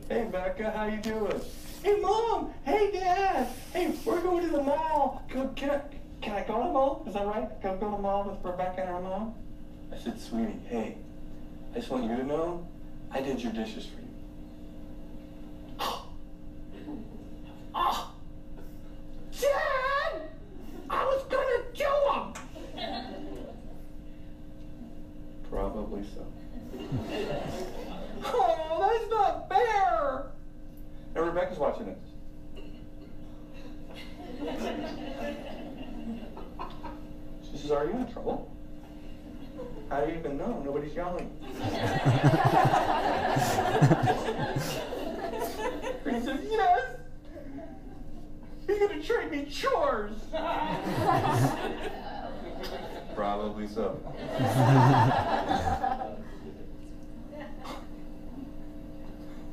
Hey, 0.09 0.27
Becca, 0.31 0.71
how 0.71 0.85
you 0.85 0.97
doing? 0.97 1.39
Hey, 1.83 1.99
Mom. 1.99 2.51
Hey, 2.63 2.91
Dad. 2.91 3.47
Hey, 3.73 3.93
we're 4.03 4.21
going 4.21 4.43
to 4.43 4.51
the 4.51 4.63
mall. 4.63 5.23
Can, 5.29 5.69
I, 5.69 5.81
can 6.25 6.33
I 6.33 6.41
go 6.43 6.57
to 6.57 6.63
the 6.63 6.73
mall? 6.73 7.03
Is 7.07 7.13
that 7.13 7.27
right? 7.27 7.47
Can 7.61 7.69
I 7.69 7.73
go 7.75 7.91
to 7.91 7.95
the 7.97 8.01
mall 8.01 8.23
with 8.23 8.43
Rebecca 8.43 8.81
and 8.81 8.89
her 8.89 8.99
mom? 8.99 9.35
I 9.93 9.97
said, 9.97 10.19
sweetie, 10.19 10.59
hey, 10.67 10.97
I 11.71 11.75
just 11.75 11.91
want 11.91 12.05
you 12.05 12.17
to 12.17 12.23
know 12.23 12.67
I 13.11 13.21
did 13.21 13.43
your 13.43 13.51
dishes 13.51 13.85
for 13.85 14.01
you. 14.01 14.07
oh, 17.75 18.11
Dad! 19.39 20.21
I 20.89 21.05
was 21.05 21.23
gonna 21.29 21.61
do 21.75 21.93
them! 22.09 22.33
Probably 25.47 26.03
so. 26.15 26.25
oh, 28.25 28.79
that's 28.81 29.11
not 29.11 29.47
fair! 29.47 30.31
And 31.13 31.25
Rebecca's 31.27 31.59
watching 31.59 31.85
this. 31.85 31.99
She 37.55 37.57
says, 37.57 37.71
Are 37.71 37.85
you 37.85 37.91
in 37.91 38.11
trouble? 38.11 38.51
How 39.89 40.01
do 40.01 40.11
you 40.11 40.19
even 40.19 40.37
know? 40.37 40.61
Nobody's 40.65 40.93
yelling. 40.93 41.29
he 46.03 46.21
says, 46.21 46.39
Yes! 46.49 46.81
He's 48.67 48.79
gonna 48.79 49.01
trade 49.01 49.31
me 49.31 49.45
chores! 49.45 50.13
Probably 53.15 53.67
so. 53.67 53.99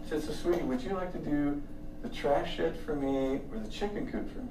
He 0.02 0.08
says, 0.08 0.24
So, 0.24 0.32
sweetie, 0.32 0.62
would 0.62 0.82
you 0.82 0.94
like 0.94 1.12
to 1.12 1.18
do 1.18 1.62
the 2.02 2.08
trash 2.08 2.56
shed 2.56 2.76
for 2.80 2.96
me 2.96 3.40
or 3.52 3.60
the 3.60 3.61
chicken 3.72 4.10
coop 4.10 4.30
for 4.32 4.38
me? 4.40 4.48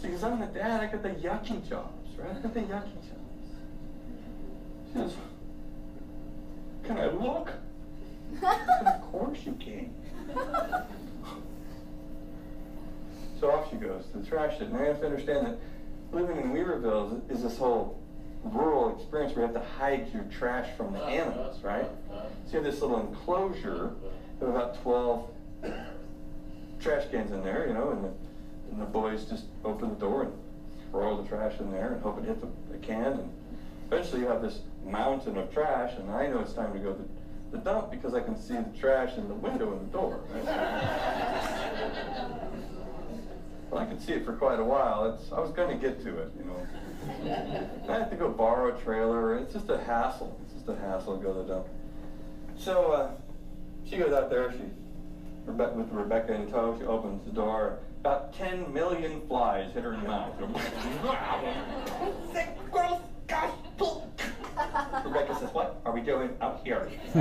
See, 0.00 0.08
because 0.08 0.24
I'm 0.24 0.40
the 0.40 0.46
dad, 0.46 0.80
I 0.80 0.86
got 0.86 1.02
the 1.02 1.10
yucky 1.10 1.68
jobs, 1.68 2.16
right? 2.16 2.30
I 2.30 2.40
got 2.40 2.54
the 2.54 2.60
yucky 2.60 2.70
jobs. 2.70 3.16
She 4.86 4.92
says, 4.94 5.12
Can 6.84 6.98
I 6.98 7.06
look? 7.06 7.50
of 8.42 9.12
course 9.12 9.38
you 9.44 9.52
can. 9.60 9.92
So 13.38 13.50
off 13.50 13.70
she 13.70 13.76
goes 13.76 14.04
to 14.12 14.18
the 14.18 14.26
trash 14.26 14.58
shed. 14.58 14.68
And 14.68 14.76
I 14.76 14.84
have 14.84 15.00
to 15.00 15.06
understand 15.06 15.46
that 15.46 15.58
living 16.12 16.36
in 16.36 16.52
Weaverville 16.52 17.30
is, 17.30 17.38
is 17.38 17.42
this 17.42 17.58
whole 17.58 17.98
rural 18.44 18.96
experience 18.96 19.34
where 19.34 19.46
you 19.46 19.52
have 19.52 19.62
to 19.62 19.68
hide 19.70 20.12
your 20.12 20.24
trash 20.24 20.68
from 20.76 20.92
the 20.92 21.00
animals, 21.00 21.62
right? 21.62 21.86
So 22.46 22.58
you 22.58 22.62
have 22.62 22.64
this 22.64 22.80
little 22.80 23.00
enclosure 23.00 23.92
of 24.40 24.48
about 24.48 24.80
12 24.82 25.28
trash 26.80 27.04
cans 27.10 27.30
in 27.32 27.42
there, 27.42 27.66
you 27.66 27.74
know, 27.74 27.90
and 27.90 28.04
the, 28.04 28.10
and 28.72 28.80
the 28.80 28.86
boys 28.86 29.24
just 29.24 29.44
open 29.64 29.90
the 29.90 29.96
door 29.96 30.22
and 30.22 30.32
throw 30.90 31.10
all 31.10 31.22
the 31.22 31.28
trash 31.28 31.58
in 31.60 31.70
there 31.70 31.92
and 31.92 32.02
hope 32.02 32.18
it 32.18 32.24
hits 32.24 32.40
the, 32.40 32.48
the 32.70 32.78
can. 32.78 33.04
And 33.04 33.32
eventually 33.90 34.22
you 34.22 34.28
have 34.28 34.42
this 34.42 34.60
mountain 34.84 35.36
of 35.36 35.52
trash, 35.52 35.92
and 35.98 36.10
I 36.10 36.26
know 36.28 36.40
it's 36.40 36.52
time 36.52 36.72
to 36.72 36.78
go 36.78 36.92
to 36.92 37.08
the 37.52 37.58
dump 37.58 37.90
because 37.90 38.14
I 38.14 38.20
can 38.20 38.40
see 38.40 38.54
the 38.54 38.78
trash 38.78 39.16
in 39.16 39.28
the 39.28 39.34
window 39.34 39.72
and 39.72 39.80
the 39.80 39.92
door. 39.92 40.20
Right? 40.30 40.44
well, 43.70 43.80
I 43.80 43.86
could 43.86 44.00
see 44.00 44.12
it 44.12 44.24
for 44.24 44.34
quite 44.34 44.60
a 44.60 44.64
while. 44.64 45.12
It's, 45.12 45.32
I 45.32 45.40
was 45.40 45.50
going 45.50 45.68
to 45.68 45.86
get 45.86 46.02
to 46.04 46.18
it, 46.18 46.30
you 46.38 46.44
know. 46.44 46.66
I 47.88 47.98
have 47.98 48.10
to 48.10 48.16
go 48.16 48.28
borrow 48.28 48.76
a 48.76 48.80
trailer. 48.80 49.36
It's 49.36 49.52
just 49.52 49.68
a 49.68 49.78
hassle. 49.78 50.38
It's 50.44 50.54
just 50.54 50.68
a 50.68 50.76
hassle 50.76 51.18
to 51.18 51.22
go 51.22 51.32
to 51.32 51.42
the 51.42 51.54
dump. 51.54 51.66
So 52.56 52.92
uh, 52.92 53.10
she 53.88 53.96
goes 53.96 54.12
out 54.12 54.30
there. 54.30 54.52
She 54.52 54.64
Rebe- 55.50 55.74
with 55.74 55.90
Rebecca 55.92 56.34
in 56.34 56.50
tow. 56.50 56.76
She 56.78 56.84
opens 56.86 57.24
the 57.24 57.32
door. 57.32 57.78
About 58.00 58.32
10 58.34 58.72
million 58.72 59.20
flies 59.28 59.72
hit 59.72 59.84
her 59.84 59.94
in 59.94 60.00
the 60.02 60.08
mouth. 60.08 60.32
Sick, 62.32 62.48
gross, 62.70 63.00
gosh. 63.26 63.52
Rebecca 65.04 65.36
says, 65.38 65.52
What 65.52 65.80
are 65.84 65.92
we 65.92 66.00
doing 66.00 66.30
out 66.40 66.60
here? 66.64 66.88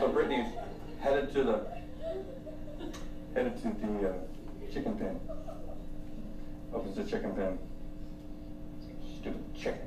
so 0.00 0.08
Brittany's 0.08 0.52
headed 1.00 1.32
to 1.34 1.44
the 1.44 1.66
headed 3.34 3.56
to 3.62 3.68
the 3.68 4.08
uh, 4.08 4.12
chicken 4.72 4.96
pen. 4.96 5.20
Opens 6.72 6.96
the 6.96 7.04
chicken 7.04 7.34
pen. 7.34 7.58
Stupid 9.20 9.54
chicken. 9.54 9.86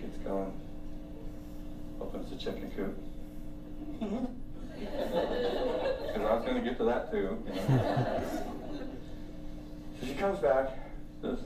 Gets 0.00 0.17
going. 0.28 0.52
Opens 2.00 2.30
the 2.30 2.36
chicken 2.36 2.70
coop. 2.76 2.96
Because 4.78 6.22
I 6.22 6.34
was 6.34 6.44
going 6.44 6.54
to 6.54 6.60
get 6.62 6.78
to 6.78 6.84
that 6.84 7.10
too. 7.10 7.42
You 7.46 7.54
know. 7.54 8.22
so 10.00 10.06
she 10.06 10.14
comes 10.14 10.38
back, 10.38 10.68
says, 11.20 11.40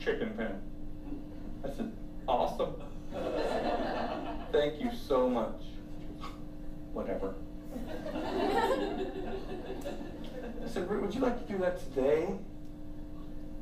chicken 0.00 0.30
pen. 0.36 0.60
I 1.64 1.68
said, 1.68 1.92
awesome. 2.26 2.74
Thank 4.50 4.80
you 4.80 4.90
so 5.06 5.28
much. 5.28 5.62
Whatever. 6.92 7.36
I 10.64 10.68
said, 10.68 10.90
"Ruth, 10.90 11.02
would 11.02 11.14
you 11.14 11.20
like 11.20 11.46
to 11.46 11.52
do 11.52 11.58
that 11.60 11.78
today 11.78 12.28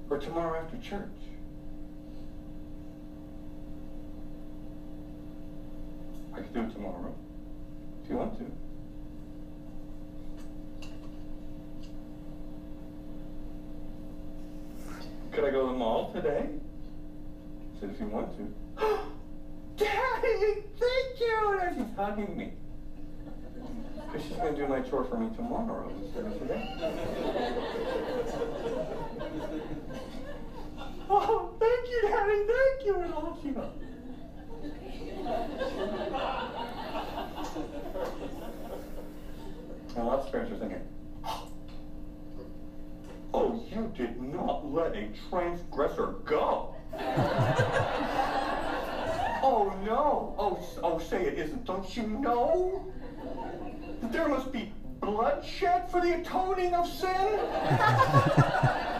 or 0.08 0.16
tomorrow 0.18 0.58
after 0.58 0.78
church? 0.78 1.10
I 6.36 6.40
could 6.40 6.52
do 6.52 6.60
it 6.60 6.65
tomorrow 6.76 7.14
if 8.04 8.10
you 8.10 8.16
want 8.16 8.38
to. 8.38 8.44
Could 15.32 15.44
I 15.44 15.50
go 15.50 15.66
to 15.66 15.72
the 15.72 15.78
mall 15.78 16.12
today? 16.12 16.48
I 16.48 17.80
said, 17.80 17.90
if 17.90 17.98
you 18.00 18.06
want 18.06 18.36
to. 18.36 18.54
Daddy, 19.76 20.62
thank 20.78 21.20
you! 21.20 21.58
And 21.60 21.76
she's 21.76 21.96
hugging 21.96 22.36
me. 22.36 22.52
Because 24.06 24.22
she's 24.26 24.36
going 24.36 24.54
to 24.54 24.60
do 24.60 24.68
my 24.68 24.80
chore 24.80 25.04
for 25.04 25.18
me 25.18 25.34
tomorrow 25.34 25.90
instead 26.02 26.26
of 26.26 26.38
today. 26.38 26.62
oh, 31.10 31.54
thank 31.58 31.88
you, 31.90 32.02
Daddy, 32.02 32.46
thank 32.46 32.84
you! 32.86 33.00
And 33.00 33.14
off 33.14 33.42
she 33.42 33.50
goes. 33.50 33.85
And 39.96 40.06
lots 40.06 40.26
of 40.26 40.32
parents 40.32 40.52
are 40.52 40.58
thinking, 40.58 40.82
oh, 43.32 43.64
you 43.70 43.90
did 43.96 44.20
not 44.20 44.70
let 44.70 44.94
a 44.94 45.08
transgressor 45.30 46.16
go. 46.24 46.74
oh, 49.42 49.74
no. 49.84 50.34
Oh, 50.38 50.58
oh, 50.82 50.98
say 50.98 51.24
it 51.26 51.38
isn't. 51.38 51.64
Don't 51.64 51.96
you 51.96 52.06
know? 52.06 52.92
that 54.02 54.12
There 54.12 54.28
must 54.28 54.52
be 54.52 54.72
bloodshed 55.00 55.90
for 55.90 56.00
the 56.00 56.20
atoning 56.20 56.74
of 56.74 56.86
sin. 56.88 57.08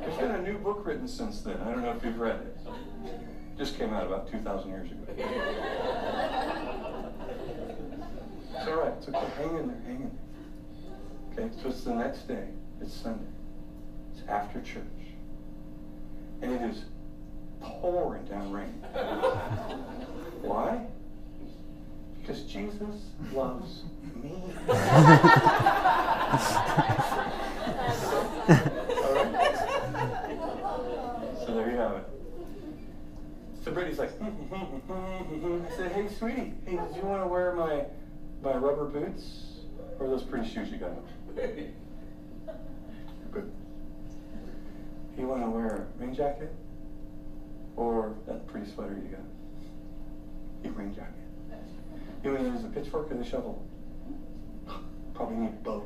There's 0.00 0.16
been 0.16 0.30
a 0.32 0.42
new 0.42 0.58
book 0.58 0.84
written 1.02 1.16
since 1.16 1.42
then. 1.42 1.60
I 1.60 1.70
don't 1.72 1.82
know 1.82 1.92
if 1.92 2.04
you've 2.04 2.18
read 2.18 2.40
it. 2.40 2.56
Just 3.58 3.76
came 3.78 3.92
out 3.92 4.06
about 4.06 4.30
2,000 4.30 4.70
years 4.70 4.90
ago. 4.90 5.00
It's 8.54 8.68
all 8.68 8.76
right. 8.76 8.92
It's 8.96 9.08
okay. 9.08 9.30
Hang 9.36 9.56
in 9.58 9.66
there. 9.68 9.82
Hang 9.86 9.96
in 9.96 10.10
there. 11.36 11.46
Okay, 11.46 11.54
so 11.62 11.68
it's 11.68 11.84
the 11.84 11.94
next 11.94 12.28
day. 12.28 12.48
It's 12.80 12.94
Sunday. 12.94 13.26
It's 14.12 14.22
after 14.28 14.60
church. 14.60 14.84
And 16.42 16.52
it 16.52 16.62
is 16.62 16.84
pouring 17.60 18.24
down 18.24 18.52
rain. 18.52 18.84
Why? 20.42 20.86
Because 22.20 22.42
Jesus 22.42 23.06
loves 23.32 23.82
me. 24.14 24.42
Mm-hmm, 34.88 35.34
mm-hmm. 35.34 35.66
I 35.66 35.76
said, 35.76 35.92
hey, 35.92 36.08
sweetie, 36.08 36.54
hey, 36.66 36.76
did 36.76 36.96
you 36.96 37.02
want 37.02 37.22
to 37.22 37.28
wear 37.28 37.54
my 37.54 37.84
my 38.42 38.56
rubber 38.56 38.86
boots 38.86 39.60
or 39.98 40.08
those 40.08 40.22
pretty 40.22 40.48
shoes 40.48 40.70
you 40.70 40.78
got? 40.78 40.92
Good. 41.36 41.72
You 45.18 45.28
want 45.28 45.42
to 45.42 45.50
wear 45.50 45.88
a 45.98 46.02
rain 46.02 46.14
jacket 46.14 46.54
or 47.76 48.14
that 48.26 48.46
pretty 48.46 48.70
sweater 48.70 48.94
you 48.94 49.10
got? 49.10 49.20
Your 50.64 50.72
rain 50.72 50.94
jacket. 50.94 51.12
You 52.24 52.32
want 52.32 52.44
to 52.44 52.50
use 52.50 52.64
a 52.64 52.68
pitchfork 52.68 53.10
or 53.12 53.16
the 53.16 53.24
shovel? 53.24 53.62
Probably 55.14 55.36
need 55.36 55.62
both. 55.62 55.84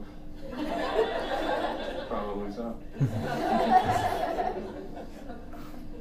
Probably 2.09 2.53
so. 2.53 2.79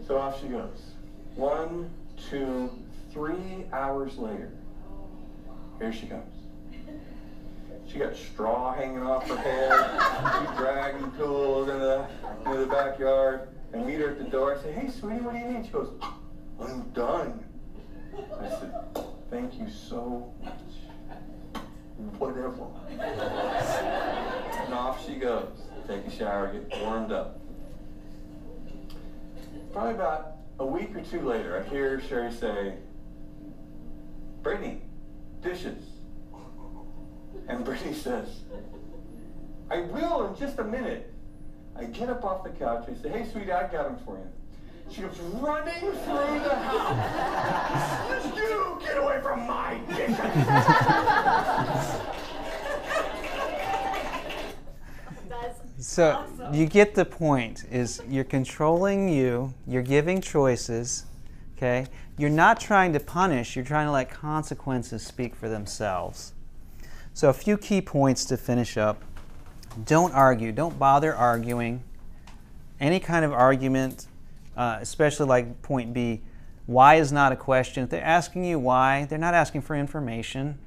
So 0.08 0.20
off 0.20 0.40
she 0.40 0.48
goes. 0.48 0.92
One, 1.36 1.90
two, 2.30 2.70
three 3.16 3.66
hours 3.72 4.18
later, 4.18 4.52
here 5.80 5.94
she 5.94 6.06
comes. 6.06 6.36
She 7.88 7.98
got 7.98 8.14
straw 8.14 8.74
hanging 8.76 9.04
off 9.04 9.26
her 9.30 9.38
head. 9.38 9.72
She's 10.42 10.58
dragging 10.58 11.12
tools 11.14 11.70
into 11.70 11.80
the, 11.80 12.08
into 12.46 12.60
the 12.60 12.68
backyard. 12.68 13.48
And 13.72 13.86
meet 13.86 14.00
her 14.00 14.12
at 14.12 14.18
the 14.18 14.26
door. 14.26 14.56
I 14.56 14.62
say, 14.62 14.72
hey, 14.74 14.90
sweetie, 14.90 15.22
what 15.22 15.34
do 15.34 15.40
you 15.40 15.46
need? 15.46 15.66
She 15.66 15.72
goes, 15.72 15.94
I'm 16.60 16.82
done. 16.94 17.44
I 18.14 18.50
said, 18.50 18.74
thank 19.30 19.60
you 19.60 19.70
so 19.70 20.34
much. 20.44 20.54
Whatever. 22.18 22.68
And 23.00 24.74
off 24.74 25.06
she 25.06 25.16
goes. 25.16 25.62
Take 25.88 26.06
a 26.06 26.12
shower, 26.12 26.52
get 26.54 26.82
warmed 26.82 27.12
up. 27.12 27.40
Probably 29.72 29.94
about 29.94 30.38
a 30.60 30.66
week 30.66 30.96
or 30.96 31.02
two 31.02 31.22
later, 31.22 31.64
I 31.64 31.70
hear 31.70 32.02
Sherry 32.02 32.32
say, 32.32 32.76
Brittany, 34.46 34.80
dishes. 35.42 35.84
And 37.48 37.66
Brittany 37.66 37.96
says, 37.96 38.28
I 39.72 39.82
will 39.82 40.28
in 40.28 40.36
just 40.36 40.60
a 40.60 40.64
minute. 40.64 41.12
I 41.76 41.86
get 41.86 42.10
up 42.10 42.24
off 42.24 42.44
the 42.44 42.52
couch. 42.52 42.86
I 42.88 42.94
say, 43.02 43.10
hey, 43.10 43.26
sweetie, 43.32 43.52
I 43.52 43.64
got 43.72 43.86
them 43.86 43.98
for 44.06 44.18
you. 44.18 44.28
She 44.92 45.02
comes 45.02 45.18
running 45.42 45.80
through 45.80 46.40
the 46.44 46.56
house. 46.56 48.38
you 48.38 48.78
get 48.86 48.98
away 48.98 49.20
from 49.24 49.48
my 49.48 49.80
That's 55.28 55.60
So 55.80 56.12
awesome. 56.12 56.54
you 56.54 56.68
get 56.68 56.94
the 56.94 57.06
point 57.06 57.64
is 57.72 58.00
you're 58.08 58.24
controlling 58.24 59.10
you, 59.10 59.56
you're 59.66 59.82
giving 59.82 60.22
choices, 60.22 61.06
okay? 61.58 61.88
You're 62.18 62.30
not 62.30 62.60
trying 62.60 62.94
to 62.94 63.00
punish, 63.00 63.56
you're 63.56 63.66
trying 63.66 63.88
to 63.88 63.92
let 63.92 64.10
consequences 64.10 65.06
speak 65.06 65.36
for 65.36 65.50
themselves. 65.50 66.34
So 67.14 67.30
a 67.30 67.34
few 67.34 67.58
key 67.58 67.82
points 67.82 68.24
to 68.26 68.38
finish 68.38 68.78
up. 68.78 69.04
Don't 69.86 70.14
argue, 70.14 70.52
don't 70.52 70.80
bother 70.80 71.14
arguing. 71.14 71.84
Any 72.80 73.00
kind 73.00 73.26
of 73.26 73.34
argument, 73.34 74.08
uh, 74.56 74.78
especially 74.80 75.26
like 75.26 75.62
point 75.62 75.94
B, 75.94 76.22
why 76.66 76.96
is 76.96 77.12
not 77.12 77.32
a 77.32 77.36
question. 77.36 77.84
If 77.84 77.90
they're 77.90 78.04
asking 78.04 78.46
you 78.46 78.60
why, 78.60 79.06
they're 79.06 79.20
not 79.20 79.34
asking 79.34 79.62
for 79.62 79.76
information. 79.76 80.58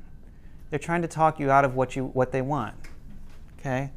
They're 0.70 0.78
trying 0.78 1.02
to 1.02 1.08
talk 1.08 1.40
you 1.40 1.50
out 1.50 1.64
of 1.64 1.74
what 1.74 1.96
you 1.96 2.06
what 2.06 2.30
they 2.30 2.42
want. 2.42 2.74
Okay? 3.58 3.90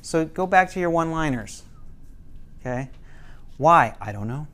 So 0.00 0.24
go 0.24 0.46
back 0.46 0.70
to 0.72 0.80
your 0.80 0.90
one 0.90 1.10
liners. 1.10 1.64
Okay? 2.60 2.90
Why? 3.56 3.96
I 4.00 4.12
don't 4.12 4.28
know. 4.28 4.46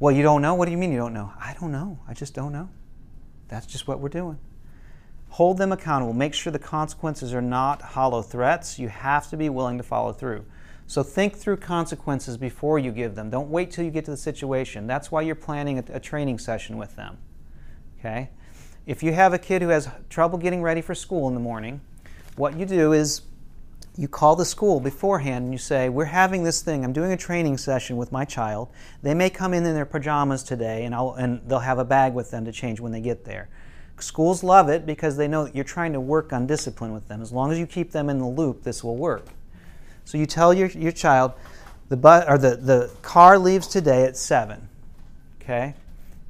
Well, 0.00 0.14
you 0.14 0.22
don't 0.22 0.40
know? 0.40 0.54
What 0.54 0.64
do 0.64 0.72
you 0.72 0.78
mean 0.78 0.92
you 0.92 0.98
don't 0.98 1.12
know? 1.12 1.30
I 1.38 1.54
don't 1.60 1.70
know. 1.70 2.00
I 2.08 2.14
just 2.14 2.32
don't 2.34 2.52
know. 2.52 2.70
That's 3.48 3.66
just 3.66 3.86
what 3.86 4.00
we're 4.00 4.08
doing. 4.08 4.38
Hold 5.28 5.58
them 5.58 5.72
accountable. 5.72 6.14
Make 6.14 6.32
sure 6.32 6.50
the 6.50 6.58
consequences 6.58 7.34
are 7.34 7.42
not 7.42 7.82
hollow 7.82 8.22
threats. 8.22 8.78
You 8.78 8.88
have 8.88 9.28
to 9.28 9.36
be 9.36 9.50
willing 9.50 9.76
to 9.76 9.84
follow 9.84 10.14
through. 10.14 10.46
So 10.86 11.02
think 11.02 11.36
through 11.36 11.58
consequences 11.58 12.38
before 12.38 12.78
you 12.78 12.90
give 12.90 13.14
them. 13.14 13.28
Don't 13.28 13.50
wait 13.50 13.70
till 13.70 13.84
you 13.84 13.90
get 13.90 14.06
to 14.06 14.10
the 14.10 14.16
situation. 14.16 14.86
That's 14.86 15.12
why 15.12 15.20
you're 15.20 15.34
planning 15.34 15.78
a, 15.78 15.84
a 15.92 16.00
training 16.00 16.38
session 16.38 16.78
with 16.78 16.96
them. 16.96 17.18
Okay? 17.98 18.30
If 18.86 19.02
you 19.02 19.12
have 19.12 19.34
a 19.34 19.38
kid 19.38 19.60
who 19.60 19.68
has 19.68 19.88
trouble 20.08 20.38
getting 20.38 20.62
ready 20.62 20.80
for 20.80 20.94
school 20.94 21.28
in 21.28 21.34
the 21.34 21.40
morning, 21.40 21.82
what 22.36 22.58
you 22.58 22.64
do 22.64 22.94
is 22.94 23.20
you 23.96 24.08
call 24.08 24.36
the 24.36 24.44
school 24.44 24.80
beforehand 24.80 25.44
and 25.44 25.52
you 25.52 25.58
say, 25.58 25.88
We're 25.88 26.04
having 26.04 26.44
this 26.44 26.62
thing. 26.62 26.84
I'm 26.84 26.92
doing 26.92 27.12
a 27.12 27.16
training 27.16 27.58
session 27.58 27.96
with 27.96 28.12
my 28.12 28.24
child. 28.24 28.68
They 29.02 29.14
may 29.14 29.30
come 29.30 29.52
in 29.52 29.66
in 29.66 29.74
their 29.74 29.86
pajamas 29.86 30.42
today, 30.42 30.84
and, 30.84 30.94
I'll, 30.94 31.14
and 31.14 31.40
they'll 31.46 31.58
have 31.58 31.78
a 31.78 31.84
bag 31.84 32.14
with 32.14 32.30
them 32.30 32.44
to 32.44 32.52
change 32.52 32.80
when 32.80 32.92
they 32.92 33.00
get 33.00 33.24
there. 33.24 33.48
Schools 33.98 34.42
love 34.42 34.68
it 34.68 34.86
because 34.86 35.16
they 35.16 35.28
know 35.28 35.44
that 35.44 35.54
you're 35.54 35.64
trying 35.64 35.92
to 35.92 36.00
work 36.00 36.32
on 36.32 36.46
discipline 36.46 36.92
with 36.92 37.08
them. 37.08 37.20
As 37.20 37.32
long 37.32 37.52
as 37.52 37.58
you 37.58 37.66
keep 37.66 37.92
them 37.92 38.08
in 38.08 38.18
the 38.18 38.26
loop, 38.26 38.62
this 38.62 38.82
will 38.82 38.96
work. 38.96 39.26
So 40.04 40.16
you 40.16 40.26
tell 40.26 40.54
your, 40.54 40.68
your 40.68 40.92
child, 40.92 41.32
the, 41.88 41.96
bu- 41.96 42.24
or 42.26 42.38
the, 42.38 42.56
the 42.56 42.90
car 43.02 43.38
leaves 43.38 43.66
today 43.66 44.04
at 44.04 44.16
7. 44.16 44.68
Okay? 45.42 45.74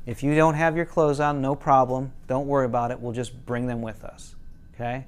If 0.07 0.23
you 0.23 0.35
don't 0.35 0.55
have 0.55 0.77
your 0.77 0.87
clothes 0.87 1.21
on, 1.21 1.41
no 1.41 1.55
problem. 1.55 2.13
Don't 2.27 2.47
worry 2.47 2.67
about 2.67 2.91
it. 2.91 2.99
We'll 2.99 3.13
just 3.13 3.47
bring 3.47 3.67
them 3.67 3.83
with 3.83 4.03
us. 4.05 4.35
Okay? 4.75 5.07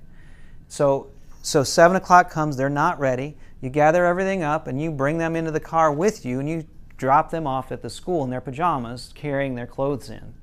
So, 0.68 1.09
so 1.43 1.62
7 1.62 1.97
o'clock 1.97 2.30
comes, 2.30 2.57
they're 2.57 2.70
not 2.70 2.99
ready. 2.99 3.36
You 3.61 3.68
gather 3.68 4.07
everything 4.07 4.43
up 4.43 4.66
and 4.66 4.80
you 4.80 4.90
bring 4.90 5.18
them 5.18 5.36
into 5.36 5.51
the 5.51 5.61
car 5.61 5.93
with 5.93 6.24
you 6.24 6.40
and 6.40 6.49
you 6.49 6.66
drop 6.97 7.30
them 7.30 7.47
off 7.47 7.70
at 7.70 7.82
the 7.82 7.90
school 7.90 8.24
in 8.24 8.30
their 8.30 8.40
pajamas, 8.40 9.12
carrying 9.14 9.55
their 9.55 9.66
clothes 9.66 10.09
in. 10.09 10.34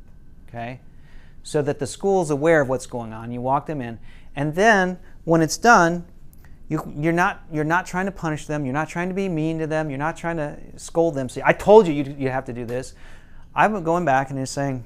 Okay? 0.47 0.82
so 1.43 1.62
that 1.62 1.80
the 1.80 1.88
school's 1.88 2.30
aware 2.30 2.62
of 2.62 2.70
what's 2.70 2.86
going 2.86 3.14
on. 3.14 3.32
You 3.32 3.41
walk 3.41 3.66
them 3.66 3.82
in, 3.82 4.00
and 4.36 4.56
then 4.56 5.00
when 5.24 5.41
it's 5.41 5.58
done, 5.58 6.06
you, 6.68 6.80
are 6.80 7.12
not 7.12 7.41
you're 7.52 7.64
not 7.64 7.88
trying 7.88 8.06
to 8.06 8.12
punish 8.12 8.45
them. 8.45 8.66
You're 8.66 8.74
not 8.74 8.89
trying 8.89 9.10
to 9.10 9.16
be 9.16 9.28
mean 9.28 9.58
to 9.60 9.68
them. 9.68 9.89
You're 9.89 9.97
not 9.97 10.16
trying 10.16 10.38
to 10.38 10.58
scold 10.78 11.16
them. 11.16 11.28
See, 11.28 11.41
I 11.43 11.54
told 11.54 11.88
you 11.88 11.93
you, 11.93 12.16
you 12.18 12.30
have 12.30 12.45
to 12.45 12.54
do 12.54 12.66
this. 12.66 12.93
I'm 13.56 13.84
going 13.84 14.06
back 14.06 14.30
and 14.30 14.38
just 14.38 14.54
saying, 14.54 14.86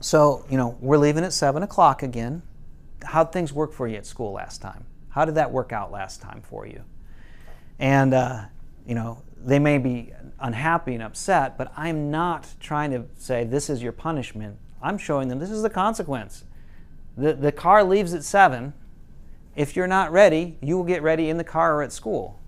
so 0.00 0.44
you 0.50 0.58
know 0.58 0.76
we're 0.80 0.98
leaving 0.98 1.24
at 1.24 1.32
seven 1.32 1.62
o'clock 1.62 2.02
again. 2.02 2.42
How'd 3.02 3.32
things 3.32 3.52
work 3.52 3.72
for 3.72 3.88
you 3.88 3.96
at 3.96 4.06
school 4.06 4.32
last 4.32 4.60
time? 4.60 4.84
How 5.14 5.24
did 5.24 5.36
that 5.36 5.50
work 5.50 5.72
out 5.72 5.90
last 5.90 6.20
time 6.20 6.42
for 6.42 6.66
you? 6.66 6.82
And 7.78 8.12
uh, 8.14 8.44
you 8.86 8.94
know 8.94 9.22
they 9.36 9.58
may 9.58 9.78
be 9.78 10.12
unhappy 10.40 10.94
and 10.94 11.02
upset, 11.02 11.56
but 11.56 11.72
I'm 11.76 12.10
not 12.10 12.48
trying 12.60 12.90
to 12.90 13.04
say 13.16 13.44
this 13.44 13.70
is 13.70 13.82
your 13.82 13.92
punishment 13.92 14.58
I'm 14.84 14.98
showing 14.98 15.28
them 15.28 15.38
this 15.38 15.50
is 15.50 15.62
the 15.62 15.70
consequence. 15.70 16.44
The, 17.16 17.32
the 17.32 17.50
car 17.50 17.82
leaves 17.82 18.12
at 18.12 18.22
7. 18.22 18.74
If 19.56 19.74
you're 19.74 19.86
not 19.86 20.12
ready, 20.12 20.58
you 20.60 20.76
will 20.76 20.84
get 20.84 21.02
ready 21.02 21.30
in 21.30 21.38
the 21.38 21.44
car 21.44 21.76
or 21.76 21.82
at 21.82 21.90
school. 21.90 22.38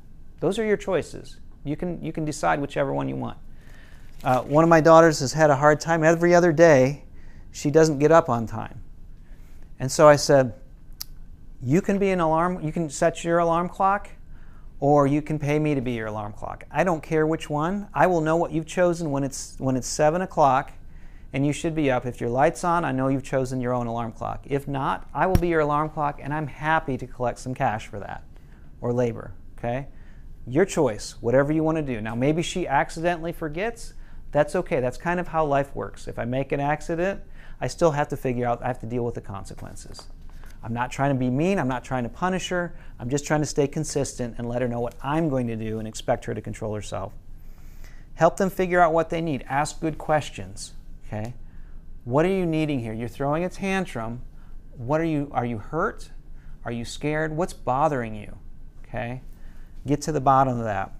Those 0.40 0.58
are 0.58 0.64
your 0.64 0.76
choices. 0.76 1.40
You 1.64 1.76
can, 1.76 2.02
you 2.04 2.12
can 2.12 2.24
decide 2.26 2.60
whichever 2.60 2.92
one 2.92 3.08
you 3.08 3.16
want. 3.16 3.38
Uh, 4.22 4.42
one 4.42 4.64
of 4.64 4.70
my 4.70 4.80
daughters 4.80 5.20
has 5.20 5.32
had 5.32 5.50
a 5.50 5.56
hard 5.56 5.80
time 5.80 6.04
every 6.04 6.34
other 6.34 6.52
day. 6.52 7.04
She 7.52 7.70
doesn't 7.70 7.98
get 7.98 8.12
up 8.12 8.28
on 8.28 8.46
time. 8.46 8.82
And 9.78 9.90
so 9.90 10.06
I 10.06 10.16
said, 10.16 10.52
You 11.62 11.80
can 11.80 11.98
be 11.98 12.11
an 12.11 12.20
alarm, 12.20 12.61
you 12.64 12.72
can 12.72 12.90
set 12.90 13.24
your 13.24 13.38
alarm 13.38 13.68
clock, 13.68 14.11
or 14.78 15.07
you 15.07 15.22
can 15.22 15.38
pay 15.38 15.59
me 15.59 15.74
to 15.74 15.80
be 15.80 15.92
your 15.92 16.07
alarm 16.09 16.32
clock. 16.32 16.64
I 16.70 16.84
don't 16.84 17.02
care 17.02 17.26
which 17.26 17.48
one. 17.48 17.88
I 17.94 18.07
will 18.07 18.20
know 18.20 18.36
what 18.36 18.52
you've 18.52 18.66
chosen 18.66 19.11
when 19.11 19.24
it's, 19.24 19.57
when 19.59 19.76
it's 19.76 19.86
7 19.86 20.20
o'clock 20.20 20.72
and 21.32 21.46
you 21.46 21.52
should 21.52 21.74
be 21.74 21.90
up. 21.90 22.07
If 22.07 22.20
your 22.20 22.30
light's 22.30 22.62
on, 22.62 22.84
I 22.84 22.92
know 22.92 23.09
you've 23.09 23.24
chosen 23.24 23.61
your 23.61 23.72
own 23.72 23.86
alarm 23.86 24.12
clock. 24.12 24.44
If 24.44 24.68
not, 24.68 25.09
I 25.14 25.26
will 25.26 25.36
be 25.36 25.48
your 25.48 25.61
alarm 25.61 25.90
clock 25.90 26.20
and 26.22 26.32
I'm 26.32 26.46
happy 26.46 26.98
to 26.98 27.07
collect 27.07 27.38
some 27.38 27.54
cash 27.54 27.86
for 27.86 27.98
that 28.00 28.22
or 28.80 28.92
labor, 28.92 29.32
okay? 29.59 29.88
Your 30.46 30.64
choice, 30.64 31.16
whatever 31.20 31.52
you 31.52 31.62
want 31.62 31.76
to 31.76 31.82
do. 31.82 32.00
Now, 32.00 32.14
maybe 32.14 32.42
she 32.42 32.66
accidentally 32.66 33.32
forgets. 33.32 33.94
That's 34.30 34.54
okay. 34.54 34.80
That's 34.80 34.98
kind 34.98 35.18
of 35.18 35.28
how 35.28 35.46
life 35.46 35.74
works. 35.74 36.07
If 36.07 36.18
I 36.18 36.24
make 36.26 36.52
an 36.52 36.61
accident, 36.61 37.22
I 37.61 37.66
still 37.68 37.92
have 37.92 38.09
to 38.09 38.16
figure 38.16 38.46
out, 38.46 38.62
I 38.62 38.66
have 38.66 38.78
to 38.80 38.86
deal 38.86 39.04
with 39.04 39.14
the 39.14 39.20
consequences. 39.22 40.07
I'm 40.66 40.74
not 40.74 40.90
trying 40.90 41.14
to 41.14 41.18
be 41.18 41.30
mean. 41.30 41.60
I'm 41.60 41.68
not 41.68 41.84
trying 41.84 42.02
to 42.02 42.08
punish 42.08 42.48
her. 42.48 42.74
I'm 42.98 43.08
just 43.08 43.24
trying 43.24 43.38
to 43.38 43.46
stay 43.46 43.68
consistent 43.68 44.34
and 44.36 44.48
let 44.48 44.62
her 44.62 44.66
know 44.66 44.80
what 44.80 44.96
I'm 45.00 45.28
going 45.28 45.46
to 45.46 45.54
do 45.54 45.78
and 45.78 45.86
expect 45.86 46.24
her 46.24 46.34
to 46.34 46.40
control 46.40 46.74
herself. 46.74 47.12
Help 48.14 48.36
them 48.36 48.50
figure 48.50 48.80
out 48.80 48.92
what 48.92 49.08
they 49.08 49.20
need. 49.20 49.44
Ask 49.48 49.80
good 49.80 49.96
questions. 49.96 50.72
Okay? 51.06 51.34
What 52.02 52.24
are 52.24 52.30
you 52.30 52.44
needing 52.44 52.80
here? 52.80 52.92
You're 52.92 53.06
throwing 53.06 53.44
a 53.44 53.48
tantrum. 53.48 54.22
What 54.76 55.00
are 55.00 55.04
you 55.04 55.30
are 55.32 55.46
you 55.46 55.58
hurt? 55.58 56.10
Are 56.64 56.72
you 56.72 56.84
scared? 56.84 57.36
What's 57.36 57.52
bothering 57.52 58.16
you? 58.16 58.36
Okay? 58.82 59.22
Get 59.86 60.02
to 60.02 60.10
the 60.10 60.20
bottom 60.20 60.58
of 60.58 60.64
that. 60.64 60.92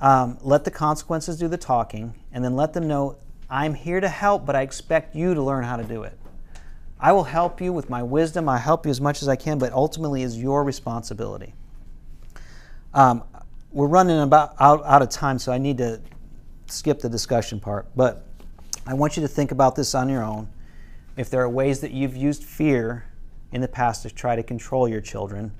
Um, 0.00 0.38
let 0.42 0.62
the 0.62 0.70
consequences 0.70 1.38
do 1.38 1.48
the 1.48 1.58
talking, 1.58 2.14
and 2.32 2.44
then 2.44 2.54
let 2.54 2.72
them 2.72 2.86
know 2.86 3.16
I'm 3.50 3.74
here 3.74 4.00
to 4.00 4.08
help, 4.08 4.46
but 4.46 4.54
I 4.54 4.62
expect 4.62 5.16
you 5.16 5.34
to 5.34 5.42
learn 5.42 5.64
how 5.64 5.76
to 5.76 5.82
do 5.82 6.04
it. 6.04 6.16
I 7.00 7.12
will 7.12 7.24
help 7.24 7.60
you 7.60 7.72
with 7.72 7.88
my 7.88 8.02
wisdom. 8.02 8.48
I 8.48 8.58
help 8.58 8.84
you 8.84 8.90
as 8.90 9.00
much 9.00 9.22
as 9.22 9.28
I 9.28 9.36
can, 9.36 9.58
but 9.58 9.72
ultimately 9.72 10.22
is 10.22 10.40
your 10.40 10.64
responsibility. 10.64 11.54
Um, 12.92 13.22
we're 13.70 13.86
running 13.86 14.20
about 14.20 14.54
out, 14.58 14.84
out 14.84 15.02
of 15.02 15.08
time, 15.08 15.38
so 15.38 15.52
I 15.52 15.58
need 15.58 15.78
to 15.78 16.00
skip 16.66 17.00
the 17.00 17.08
discussion 17.08 17.60
part. 17.60 17.86
But 17.94 18.26
I 18.86 18.94
want 18.94 19.16
you 19.16 19.22
to 19.22 19.28
think 19.28 19.52
about 19.52 19.76
this 19.76 19.94
on 19.94 20.08
your 20.08 20.24
own. 20.24 20.48
If 21.16 21.30
there 21.30 21.42
are 21.42 21.48
ways 21.48 21.80
that 21.80 21.92
you've 21.92 22.16
used 22.16 22.42
fear 22.42 23.04
in 23.52 23.60
the 23.60 23.68
past 23.68 24.02
to 24.02 24.10
try 24.10 24.34
to 24.34 24.42
control 24.42 24.88
your 24.88 25.00
children, 25.00 25.52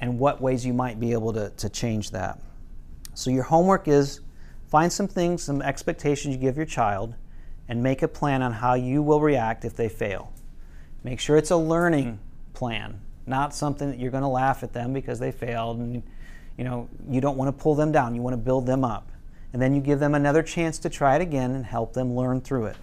and 0.00 0.18
what 0.18 0.40
ways 0.40 0.64
you 0.64 0.72
might 0.72 0.98
be 0.98 1.12
able 1.12 1.32
to, 1.32 1.50
to 1.50 1.68
change 1.68 2.10
that. 2.10 2.40
So, 3.14 3.30
your 3.30 3.42
homework 3.44 3.86
is 3.86 4.20
find 4.68 4.92
some 4.92 5.06
things, 5.06 5.42
some 5.42 5.62
expectations 5.62 6.34
you 6.34 6.40
give 6.40 6.56
your 6.56 6.66
child, 6.66 7.14
and 7.68 7.82
make 7.82 8.02
a 8.02 8.08
plan 8.08 8.42
on 8.42 8.52
how 8.52 8.74
you 8.74 9.02
will 9.02 9.20
react 9.20 9.64
if 9.64 9.76
they 9.76 9.88
fail. 9.88 10.32
Make 11.04 11.20
sure 11.20 11.36
it's 11.36 11.50
a 11.50 11.56
learning 11.56 12.12
hmm. 12.12 12.52
plan, 12.52 13.00
not 13.26 13.54
something 13.54 13.90
that 13.90 13.98
you're 13.98 14.10
going 14.10 14.22
to 14.22 14.28
laugh 14.28 14.62
at 14.62 14.72
them 14.72 14.92
because 14.92 15.18
they 15.18 15.32
failed 15.32 15.78
and 15.78 16.02
you 16.56 16.64
know 16.64 16.88
you 17.08 17.20
don't 17.20 17.36
want 17.36 17.56
to 17.56 17.62
pull 17.62 17.74
them 17.74 17.90
down 17.90 18.14
you 18.14 18.20
want 18.20 18.34
to 18.34 18.42
build 18.42 18.66
them 18.66 18.84
up 18.84 19.10
and 19.52 19.60
then 19.60 19.74
you 19.74 19.80
give 19.80 19.98
them 19.98 20.14
another 20.14 20.42
chance 20.42 20.78
to 20.78 20.88
try 20.88 21.16
it 21.16 21.22
again 21.22 21.52
and 21.52 21.64
help 21.64 21.92
them 21.92 22.14
learn 22.14 22.40
through 22.40 22.66
it. 22.66 22.76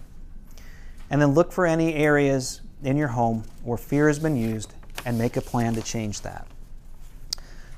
And 1.10 1.20
then 1.20 1.30
look 1.30 1.52
for 1.52 1.66
any 1.66 1.94
areas 1.94 2.60
in 2.82 2.96
your 2.96 3.08
home 3.08 3.44
where 3.62 3.78
fear 3.78 4.08
has 4.08 4.18
been 4.18 4.36
used 4.36 4.74
and 5.06 5.16
make 5.18 5.36
a 5.36 5.40
plan 5.40 5.74
to 5.74 5.82
change 5.82 6.20
that. 6.22 6.46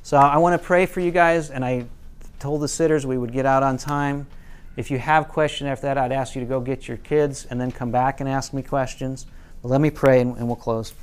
So 0.02 0.16
I 0.16 0.38
want 0.38 0.60
to 0.60 0.66
pray 0.66 0.86
for 0.86 1.00
you 1.00 1.10
guys, 1.10 1.50
and 1.50 1.64
I 1.64 1.84
told 2.40 2.62
the 2.62 2.68
sitters 2.68 3.06
we 3.06 3.18
would 3.18 3.32
get 3.32 3.46
out 3.46 3.62
on 3.62 3.76
time. 3.76 4.26
If 4.76 4.90
you 4.90 4.98
have 4.98 5.28
questions 5.28 5.68
after 5.68 5.82
that, 5.82 5.98
I'd 5.98 6.10
ask 6.10 6.34
you 6.34 6.40
to 6.40 6.46
go 6.46 6.60
get 6.60 6.88
your 6.88 6.96
kids 6.96 7.46
and 7.48 7.60
then 7.60 7.70
come 7.70 7.92
back 7.92 8.18
and 8.20 8.28
ask 8.28 8.52
me 8.52 8.62
questions. 8.62 9.26
Let 9.62 9.80
me 9.80 9.90
pray 9.90 10.20
and, 10.20 10.36
and 10.36 10.46
we'll 10.46 10.56
close. 10.56 10.94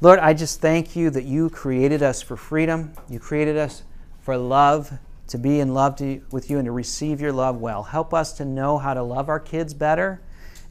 Lord, 0.00 0.18
I 0.18 0.34
just 0.34 0.60
thank 0.60 0.96
you 0.96 1.10
that 1.10 1.24
you 1.24 1.48
created 1.48 2.02
us 2.02 2.20
for 2.20 2.36
freedom. 2.36 2.92
You 3.08 3.18
created 3.18 3.56
us 3.56 3.84
for 4.20 4.36
love 4.36 4.98
to 5.28 5.38
be 5.38 5.60
in 5.60 5.72
love 5.72 5.96
to, 5.96 6.20
with 6.30 6.50
you 6.50 6.58
and 6.58 6.66
to 6.66 6.72
receive 6.72 7.20
your 7.20 7.32
love 7.32 7.60
well. 7.60 7.84
Help 7.84 8.12
us 8.12 8.32
to 8.34 8.44
know 8.44 8.78
how 8.78 8.94
to 8.94 9.02
love 9.02 9.28
our 9.28 9.40
kids 9.40 9.72
better 9.72 10.20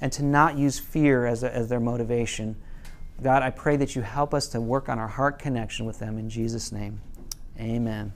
and 0.02 0.12
to 0.12 0.24
not 0.24 0.58
use 0.58 0.80
fear 0.80 1.26
as, 1.26 1.44
a, 1.44 1.56
as 1.56 1.70
their 1.70 1.80
motivation. 1.80 2.56
God, 3.22 3.42
I 3.42 3.50
pray 3.52 3.78
that 3.78 3.96
you 3.96 4.02
help 4.02 4.34
us 4.34 4.48
to 4.50 4.62
work 4.62 4.90
on 4.90 5.00
our 5.00 5.08
heart 5.08 5.40
connection 5.40 5.86
with 5.86 6.00
them 6.00 6.18
in 6.18 6.30
Jesus' 6.30 6.72
name. 6.72 7.02
Amen. 7.60 8.14